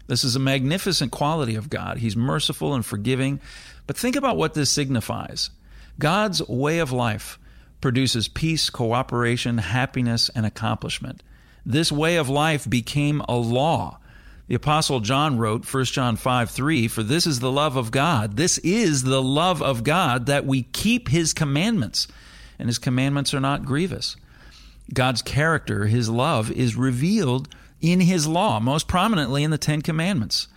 This 0.07 0.23
is 0.23 0.37
a 0.37 0.41
magnificent 0.41 1.11
quality 1.11 1.57
of 1.57 1.69
God. 1.69 1.99
He's 1.99 2.17
merciful 2.17 2.75
and 2.75 2.87
forgiving. 2.87 3.41
But 3.89 3.97
think 3.97 4.15
about 4.15 4.37
what 4.37 4.55
this 4.55 4.71
signifies 4.71 5.51
God's 5.99 6.47
way 6.49 6.79
of 6.79 6.93
life 6.93 7.37
produces 7.81 8.29
peace, 8.29 8.71
cooperation, 8.71 9.59
happiness, 9.59 10.31
and 10.37 10.47
accomplishment. 10.47 11.21
This 11.65 11.93
way 11.93 12.17
of 12.17 12.29
life 12.29 12.69
became 12.69 13.23
a 13.29 13.37
law. 13.37 13.99
The 14.49 14.57
Apostle 14.57 15.01
John 15.01 15.39
wrote, 15.39 15.73
1 15.73 15.85
John 15.87 16.17
5 16.17 16.51
3, 16.51 16.89
For 16.89 17.03
this 17.03 17.27
is 17.27 17.41
the 17.41 17.53
love 17.53 17.77
of 17.77 17.91
God. 17.91 18.37
This 18.37 18.59
is 18.59 19.05
the 19.05 19.23
love 19.23 19.63
of 19.63 19.85
God 19.85 20.27
that 20.27 20.45
we 20.45 20.65
keep 20.65 21.09
his 21.09 21.33
commandments, 21.33 22.09
and 22.59 22.69
his 22.69 22.79
commandments 22.79 23.33
are 23.33 23.41
not 23.41 23.65
grievous. 23.65 24.17
God's 24.93 25.23
character, 25.23 25.87
his 25.87 26.11
love, 26.11 26.51
is 26.51 26.77
revealed 26.77 27.49
in 27.81 28.01
his 28.01 28.27
law, 28.27 28.61
most 28.61 28.89
prominently 28.89 29.45
in 29.45 29.51
the 29.51 29.59
Ten 29.59 29.81
Commandments. 29.81 30.49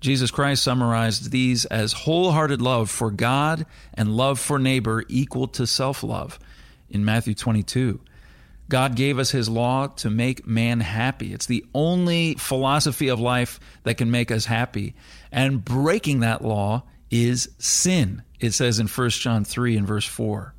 Jesus 0.00 0.30
Christ 0.30 0.64
summarized 0.64 1.30
these 1.30 1.64
as 1.66 1.92
wholehearted 1.92 2.60
love 2.60 2.90
for 2.90 3.10
God 3.10 3.66
and 3.94 4.16
love 4.16 4.40
for 4.40 4.58
neighbor 4.58 5.04
equal 5.08 5.46
to 5.48 5.66
self 5.66 6.02
love 6.02 6.38
in 6.90 7.04
Matthew 7.04 7.34
22. 7.34 8.00
God 8.72 8.94
gave 8.94 9.18
us 9.18 9.30
his 9.30 9.50
law 9.50 9.88
to 9.88 10.08
make 10.08 10.46
man 10.46 10.80
happy. 10.80 11.34
It's 11.34 11.44
the 11.44 11.62
only 11.74 12.36
philosophy 12.36 13.08
of 13.08 13.20
life 13.20 13.60
that 13.82 13.98
can 13.98 14.10
make 14.10 14.30
us 14.30 14.46
happy. 14.46 14.94
And 15.30 15.62
breaking 15.62 16.20
that 16.20 16.42
law 16.42 16.84
is 17.10 17.50
sin. 17.58 18.22
It 18.40 18.52
says 18.52 18.78
in 18.78 18.86
1 18.86 19.10
John 19.10 19.44
3 19.44 19.76
and 19.76 19.86
verse 19.86 20.06
4. 20.06 20.54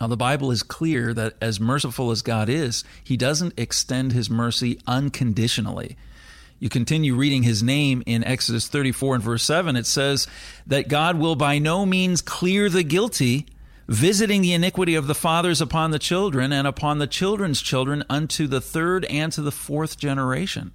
Now, 0.00 0.06
the 0.06 0.16
Bible 0.16 0.52
is 0.52 0.62
clear 0.62 1.12
that 1.12 1.34
as 1.40 1.58
merciful 1.58 2.12
as 2.12 2.22
God 2.22 2.48
is, 2.48 2.84
he 3.02 3.16
doesn't 3.16 3.58
extend 3.58 4.12
his 4.12 4.30
mercy 4.30 4.78
unconditionally. 4.86 5.96
You 6.60 6.68
continue 6.68 7.16
reading 7.16 7.42
his 7.42 7.64
name 7.64 8.04
in 8.06 8.22
Exodus 8.22 8.68
34 8.68 9.16
and 9.16 9.24
verse 9.24 9.42
7, 9.42 9.74
it 9.74 9.86
says 9.86 10.28
that 10.68 10.86
God 10.86 11.18
will 11.18 11.34
by 11.34 11.58
no 11.58 11.84
means 11.84 12.22
clear 12.22 12.68
the 12.68 12.84
guilty 12.84 13.48
visiting 13.88 14.42
the 14.42 14.52
iniquity 14.52 14.94
of 14.94 15.06
the 15.06 15.14
fathers 15.14 15.60
upon 15.60 15.90
the 15.90 15.98
children 15.98 16.52
and 16.52 16.66
upon 16.66 16.98
the 16.98 17.06
children's 17.06 17.62
children 17.62 18.04
unto 18.10 18.46
the 18.46 18.60
third 18.60 19.04
and 19.06 19.32
to 19.32 19.42
the 19.42 19.50
fourth 19.50 19.98
generation. 19.98 20.72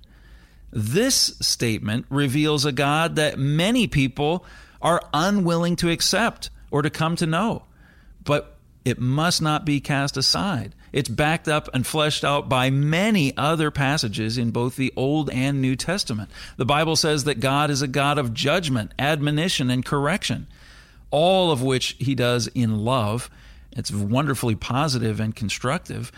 This 0.71 1.35
statement 1.39 2.07
reveals 2.09 2.65
a 2.65 2.71
God 2.71 3.15
that 3.15 3.37
many 3.37 3.85
people 3.85 4.43
are 4.81 5.01
unwilling 5.13 5.75
to 5.77 5.91
accept 5.91 6.49
or 6.71 6.81
to 6.81 6.89
come 6.89 7.15
to 7.15 7.27
know. 7.27 7.63
But 8.23 8.57
it 8.83 8.99
must 8.99 9.41
not 9.41 9.63
be 9.63 9.79
cast 9.79 10.17
aside. 10.17 10.73
It's 10.91 11.09
backed 11.09 11.47
up 11.47 11.69
and 11.73 11.85
fleshed 11.85 12.23
out 12.23 12.49
by 12.49 12.69
many 12.69 13.35
other 13.37 13.71
passages 13.71 14.37
in 14.37 14.51
both 14.51 14.75
the 14.75 14.91
Old 14.95 15.29
and 15.29 15.61
New 15.61 15.75
Testament. 15.75 16.29
The 16.57 16.65
Bible 16.65 16.95
says 16.95 17.23
that 17.23 17.39
God 17.39 17.69
is 17.69 17.81
a 17.81 17.87
God 17.87 18.17
of 18.17 18.33
judgment, 18.33 18.93
admonition, 18.97 19.69
and 19.69 19.85
correction. 19.85 20.47
All 21.13 21.51
of 21.51 21.61
which 21.61 21.95
he 21.99 22.15
does 22.15 22.47
in 22.47 22.83
love. 22.83 23.29
It's 23.71 23.91
wonderfully 23.91 24.55
positive 24.55 25.19
and 25.19 25.35
constructive. 25.35 26.11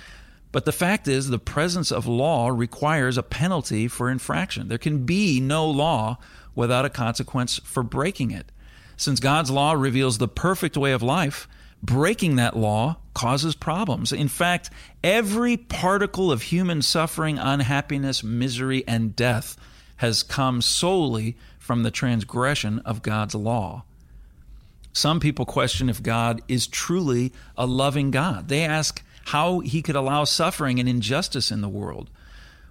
But 0.54 0.64
the 0.64 0.72
fact 0.72 1.10
is, 1.10 1.28
the 1.28 1.38
presence 1.38 1.92
of 1.92 2.08
law 2.08 2.48
requires 2.48 3.18
a 3.18 3.24
penalty 3.24 3.90
for 3.90 4.10
infraction. 4.10 4.70
There 4.70 4.78
can 4.78 5.06
be 5.06 5.42
no 5.42 5.70
law 5.70 6.18
without 6.56 6.86
a 6.86 6.90
consequence 6.90 7.60
for 7.66 7.84
breaking 7.84 8.32
it. 8.32 8.54
Since 8.96 9.20
God's 9.20 9.52
law 9.52 9.74
reveals 9.74 10.18
the 10.18 10.30
perfect 10.30 10.78
way 10.78 10.94
of 10.94 11.04
life, 11.04 11.50
breaking 11.84 12.38
that 12.38 12.56
law 12.56 12.96
causes 13.14 13.54
problems. 13.54 14.14
In 14.14 14.30
fact, 14.30 14.70
every 15.04 15.58
particle 15.58 16.32
of 16.32 16.44
human 16.44 16.82
suffering, 16.82 17.38
unhappiness, 17.38 18.24
misery, 18.24 18.86
and 18.88 19.14
death 19.14 19.58
has 19.98 20.24
come 20.24 20.62
solely 20.62 21.36
from 21.60 21.84
the 21.84 21.92
transgression 21.92 22.80
of 22.80 23.02
God's 23.02 23.36
law. 23.36 23.84
Some 24.96 25.20
people 25.20 25.46
question 25.46 25.90
if 25.90 26.02
God 26.02 26.42
is 26.48 26.68
truly 26.68 27.34
a 27.58 27.66
loving 27.66 28.12
God. 28.12 28.48
They 28.48 28.64
ask 28.64 29.04
how 29.26 29.60
he 29.60 29.82
could 29.82 29.98
allow 29.98 30.24
suffering 30.24 30.80
and 30.80 30.88
injustice 30.88 31.52
in 31.52 31.60
the 31.60 31.68
world. 31.68 32.10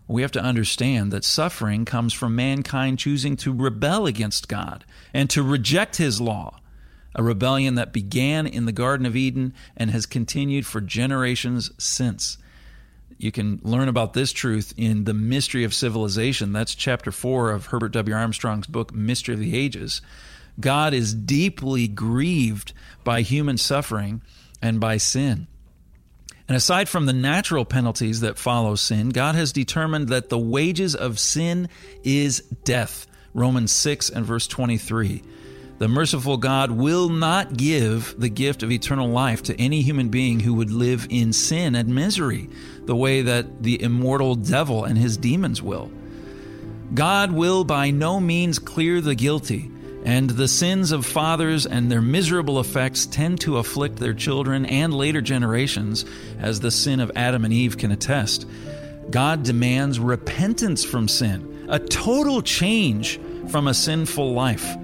We 0.08 0.22
have 0.22 0.32
to 0.32 0.42
understand 0.42 1.12
that 1.12 1.22
suffering 1.22 1.84
comes 1.84 2.14
from 2.14 2.34
mankind 2.34 2.98
choosing 2.98 3.36
to 3.36 3.52
rebel 3.52 4.06
against 4.06 4.48
God 4.48 4.86
and 5.12 5.28
to 5.30 5.42
reject 5.42 5.96
his 5.96 6.18
law 6.18 6.60
a 7.14 7.22
rebellion 7.22 7.74
that 7.74 7.92
began 7.92 8.46
in 8.46 8.64
the 8.64 8.72
Garden 8.72 9.04
of 9.04 9.14
Eden 9.14 9.52
and 9.76 9.90
has 9.90 10.06
continued 10.06 10.64
for 10.64 10.80
generations 10.80 11.70
since. 11.78 12.38
You 13.18 13.32
can 13.32 13.60
learn 13.62 13.88
about 13.88 14.14
this 14.14 14.32
truth 14.32 14.72
in 14.78 15.04
The 15.04 15.14
Mystery 15.14 15.62
of 15.62 15.74
Civilization. 15.74 16.52
That's 16.54 16.74
chapter 16.74 17.12
4 17.12 17.50
of 17.52 17.66
Herbert 17.66 17.92
W. 17.92 18.16
Armstrong's 18.16 18.66
book, 18.66 18.94
Mystery 18.94 19.34
of 19.34 19.40
the 19.40 19.56
Ages. 19.56 20.00
God 20.58 20.94
is 20.94 21.14
deeply 21.14 21.88
grieved 21.88 22.72
by 23.02 23.22
human 23.22 23.58
suffering 23.58 24.22
and 24.62 24.80
by 24.80 24.96
sin. 24.96 25.46
And 26.46 26.56
aside 26.56 26.88
from 26.88 27.06
the 27.06 27.12
natural 27.12 27.64
penalties 27.64 28.20
that 28.20 28.38
follow 28.38 28.74
sin, 28.74 29.10
God 29.10 29.34
has 29.34 29.52
determined 29.52 30.08
that 30.08 30.28
the 30.28 30.38
wages 30.38 30.94
of 30.94 31.18
sin 31.18 31.68
is 32.02 32.40
death. 32.64 33.06
Romans 33.32 33.72
6 33.72 34.10
and 34.10 34.24
verse 34.26 34.46
23. 34.46 35.22
The 35.78 35.88
merciful 35.88 36.36
God 36.36 36.70
will 36.70 37.08
not 37.08 37.56
give 37.56 38.14
the 38.18 38.28
gift 38.28 38.62
of 38.62 38.70
eternal 38.70 39.08
life 39.08 39.42
to 39.44 39.60
any 39.60 39.82
human 39.82 40.08
being 40.08 40.38
who 40.38 40.54
would 40.54 40.70
live 40.70 41.08
in 41.10 41.32
sin 41.32 41.74
and 41.74 41.94
misery, 41.94 42.48
the 42.84 42.94
way 42.94 43.22
that 43.22 43.62
the 43.62 43.82
immortal 43.82 44.36
devil 44.36 44.84
and 44.84 44.96
his 44.96 45.16
demons 45.16 45.60
will. 45.60 45.90
God 46.92 47.32
will 47.32 47.64
by 47.64 47.90
no 47.90 48.20
means 48.20 48.60
clear 48.60 49.00
the 49.00 49.16
guilty, 49.16 49.68
and 50.04 50.30
the 50.30 50.48
sins 50.48 50.92
of 50.92 51.06
fathers 51.06 51.66
and 51.66 51.90
their 51.90 52.02
miserable 52.02 52.60
effects 52.60 53.06
tend 53.06 53.40
to 53.40 53.56
afflict 53.56 53.96
their 53.96 54.14
children 54.14 54.66
and 54.66 54.92
later 54.92 55.22
generations, 55.22 56.04
as 56.38 56.60
the 56.60 56.70
sin 56.70 57.00
of 57.00 57.10
Adam 57.16 57.44
and 57.44 57.54
Eve 57.54 57.78
can 57.78 57.90
attest. 57.90 58.46
God 59.10 59.42
demands 59.42 59.98
repentance 59.98 60.84
from 60.84 61.08
sin, 61.08 61.66
a 61.68 61.78
total 61.78 62.42
change 62.42 63.18
from 63.48 63.66
a 63.66 63.74
sinful 63.74 64.32
life. 64.32 64.76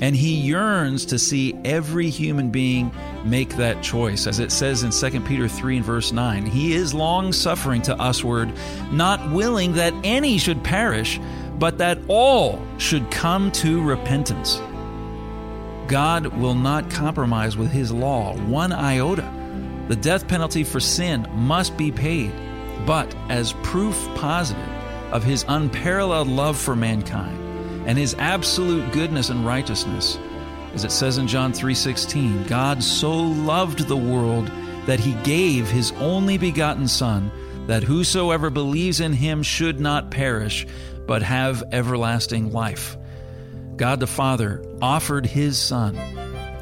And 0.00 0.16
he 0.16 0.34
yearns 0.34 1.06
to 1.06 1.18
see 1.18 1.54
every 1.64 2.10
human 2.10 2.50
being 2.50 2.92
make 3.24 3.56
that 3.56 3.82
choice. 3.82 4.26
As 4.26 4.40
it 4.40 4.50
says 4.50 4.82
in 4.82 4.90
2 4.90 5.20
Peter 5.22 5.48
3 5.48 5.76
and 5.76 5.86
verse 5.86 6.12
9, 6.12 6.46
he 6.46 6.74
is 6.74 6.92
long 6.92 7.32
suffering 7.32 7.80
to 7.82 7.96
usward, 7.98 8.52
not 8.90 9.32
willing 9.32 9.74
that 9.74 9.94
any 10.02 10.38
should 10.38 10.64
perish, 10.64 11.20
but 11.58 11.78
that 11.78 11.98
all 12.08 12.60
should 12.78 13.10
come 13.10 13.50
to 13.52 13.82
repentance. 13.82 14.60
God 15.86 16.26
will 16.26 16.54
not 16.54 16.90
compromise 16.90 17.56
with 17.56 17.70
his 17.70 17.92
law 17.92 18.34
one 18.36 18.72
iota. 18.72 19.30
The 19.88 19.96
death 19.96 20.26
penalty 20.26 20.64
for 20.64 20.80
sin 20.80 21.28
must 21.34 21.76
be 21.76 21.92
paid, 21.92 22.32
but 22.86 23.14
as 23.28 23.52
proof 23.62 24.08
positive 24.14 24.68
of 25.12 25.22
his 25.22 25.44
unparalleled 25.48 26.28
love 26.28 26.58
for 26.58 26.74
mankind 26.74 27.38
and 27.86 27.98
his 27.98 28.14
absolute 28.18 28.92
goodness 28.92 29.28
and 29.28 29.44
righteousness. 29.44 30.18
As 30.74 30.84
it 30.84 30.90
says 30.90 31.18
in 31.18 31.28
John 31.28 31.52
3:16, 31.52 32.44
God 32.48 32.82
so 32.82 33.12
loved 33.12 33.86
the 33.86 33.96
world 33.96 34.50
that 34.86 35.00
he 35.00 35.12
gave 35.22 35.70
his 35.70 35.92
only 35.92 36.38
begotten 36.38 36.88
son 36.88 37.30
that 37.66 37.82
whosoever 37.82 38.50
believes 38.50 39.00
in 39.00 39.12
him 39.12 39.42
should 39.42 39.80
not 39.80 40.10
perish 40.10 40.66
but 41.06 41.22
have 41.22 41.62
everlasting 41.72 42.52
life. 42.52 42.96
God 43.76 44.00
the 44.00 44.06
Father 44.06 44.64
offered 44.80 45.26
his 45.26 45.58
son 45.58 45.96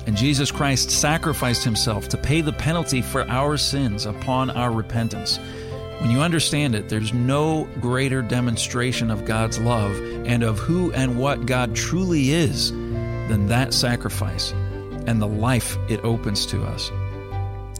and 0.06 0.16
Jesus 0.16 0.50
Christ 0.50 0.90
sacrificed 0.90 1.62
himself 1.64 2.08
to 2.08 2.16
pay 2.16 2.40
the 2.40 2.52
penalty 2.52 3.02
for 3.02 3.28
our 3.28 3.56
sins 3.56 4.04
upon 4.04 4.50
our 4.50 4.72
repentance. 4.72 5.38
When 5.98 6.10
you 6.10 6.20
understand 6.20 6.74
it, 6.74 6.88
there's 6.88 7.12
no 7.12 7.68
greater 7.80 8.22
demonstration 8.22 9.10
of 9.10 9.24
God's 9.24 9.60
love 9.60 9.96
and 10.26 10.42
of 10.42 10.58
who 10.58 10.92
and 10.92 11.18
what 11.18 11.46
God 11.46 11.76
truly 11.76 12.30
is 12.30 12.72
than 12.72 13.46
that 13.46 13.72
sacrifice 13.72 14.50
and 15.06 15.22
the 15.22 15.28
life 15.28 15.78
it 15.88 16.04
opens 16.04 16.46
to 16.46 16.64
us. 16.64 16.90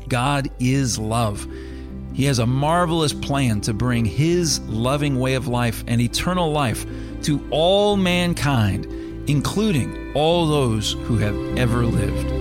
God 0.09 0.49
is 0.61 0.99
love. 0.99 1.47
He 2.15 2.25
has 2.25 2.39
a 2.39 2.47
marvelous 2.47 3.13
plan 3.13 3.61
to 3.63 3.73
bring 3.75 4.05
His 4.05 4.61
loving 4.61 5.19
way 5.19 5.35
of 5.35 5.49
life 5.49 5.85
and 5.87 6.01
eternal 6.01 6.53
life 6.53 6.87
to 7.23 7.47
all 7.51 7.97
mankind, 7.97 8.87
including 9.29 10.13
all 10.15 10.47
those 10.47 10.93
who 10.93 11.19
have 11.19 11.37
ever 11.57 11.85
lived. 11.87 12.32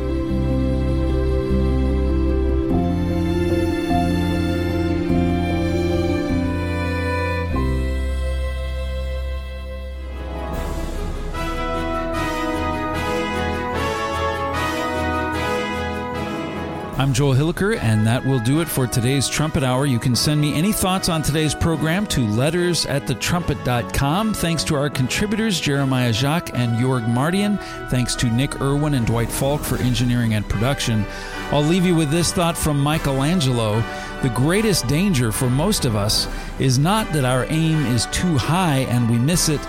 I'm 17.01 17.13
Joel 17.13 17.33
Hilliker, 17.33 17.79
and 17.79 18.05
that 18.05 18.23
will 18.23 18.37
do 18.37 18.61
it 18.61 18.67
for 18.67 18.85
today's 18.85 19.27
Trumpet 19.27 19.63
Hour. 19.63 19.87
You 19.87 19.97
can 19.97 20.15
send 20.15 20.39
me 20.39 20.53
any 20.53 20.71
thoughts 20.71 21.09
on 21.09 21.23
today's 21.23 21.55
program 21.55 22.05
to 22.05 22.21
letters 22.27 22.85
at 22.85 23.07
thetrumpet.com. 23.07 24.35
Thanks 24.35 24.63
to 24.65 24.75
our 24.75 24.87
contributors, 24.87 25.59
Jeremiah 25.59 26.13
Jacques 26.13 26.51
and 26.53 26.77
Jorg 26.77 27.07
Mardian. 27.07 27.57
Thanks 27.89 28.13
to 28.17 28.27
Nick 28.27 28.61
Irwin 28.61 28.93
and 28.93 29.07
Dwight 29.07 29.31
Falk 29.31 29.61
for 29.61 29.77
engineering 29.77 30.35
and 30.35 30.47
production. 30.47 31.03
I'll 31.49 31.63
leave 31.63 31.85
you 31.85 31.95
with 31.95 32.11
this 32.11 32.31
thought 32.31 32.55
from 32.55 32.79
Michelangelo. 32.79 33.81
The 34.21 34.29
greatest 34.35 34.85
danger 34.85 35.31
for 35.31 35.49
most 35.49 35.85
of 35.85 35.95
us 35.95 36.27
is 36.59 36.77
not 36.77 37.11
that 37.13 37.25
our 37.25 37.47
aim 37.49 37.83
is 37.87 38.05
too 38.11 38.37
high 38.37 38.81
and 38.91 39.09
we 39.09 39.17
miss 39.17 39.49
it, 39.49 39.61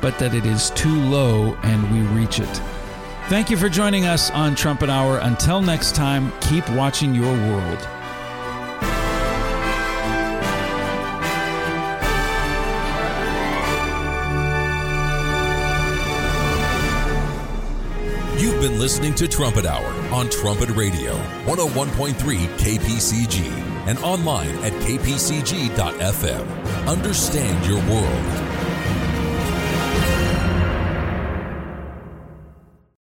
but 0.00 0.18
that 0.18 0.34
it 0.34 0.44
is 0.44 0.70
too 0.70 1.00
low 1.02 1.56
and 1.62 1.88
we 1.92 2.00
reach 2.20 2.40
it. 2.40 2.60
Thank 3.30 3.48
you 3.48 3.56
for 3.56 3.68
joining 3.68 4.06
us 4.06 4.28
on 4.32 4.56
Trumpet 4.56 4.90
Hour. 4.90 5.18
Until 5.18 5.62
next 5.62 5.94
time, 5.94 6.32
keep 6.40 6.68
watching 6.70 7.14
your 7.14 7.32
world. 7.32 7.78
You've 18.36 18.60
been 18.60 18.80
listening 18.80 19.14
to 19.14 19.28
Trumpet 19.28 19.64
Hour 19.64 19.86
on 20.12 20.28
Trumpet 20.28 20.70
Radio, 20.70 21.16
101.3 21.44 22.14
KPCG, 22.58 23.46
and 23.86 23.96
online 24.00 24.56
at 24.64 24.72
kpcg.fm. 24.72 26.46
Understand 26.88 27.64
your 27.64 27.78
world. 27.88 28.49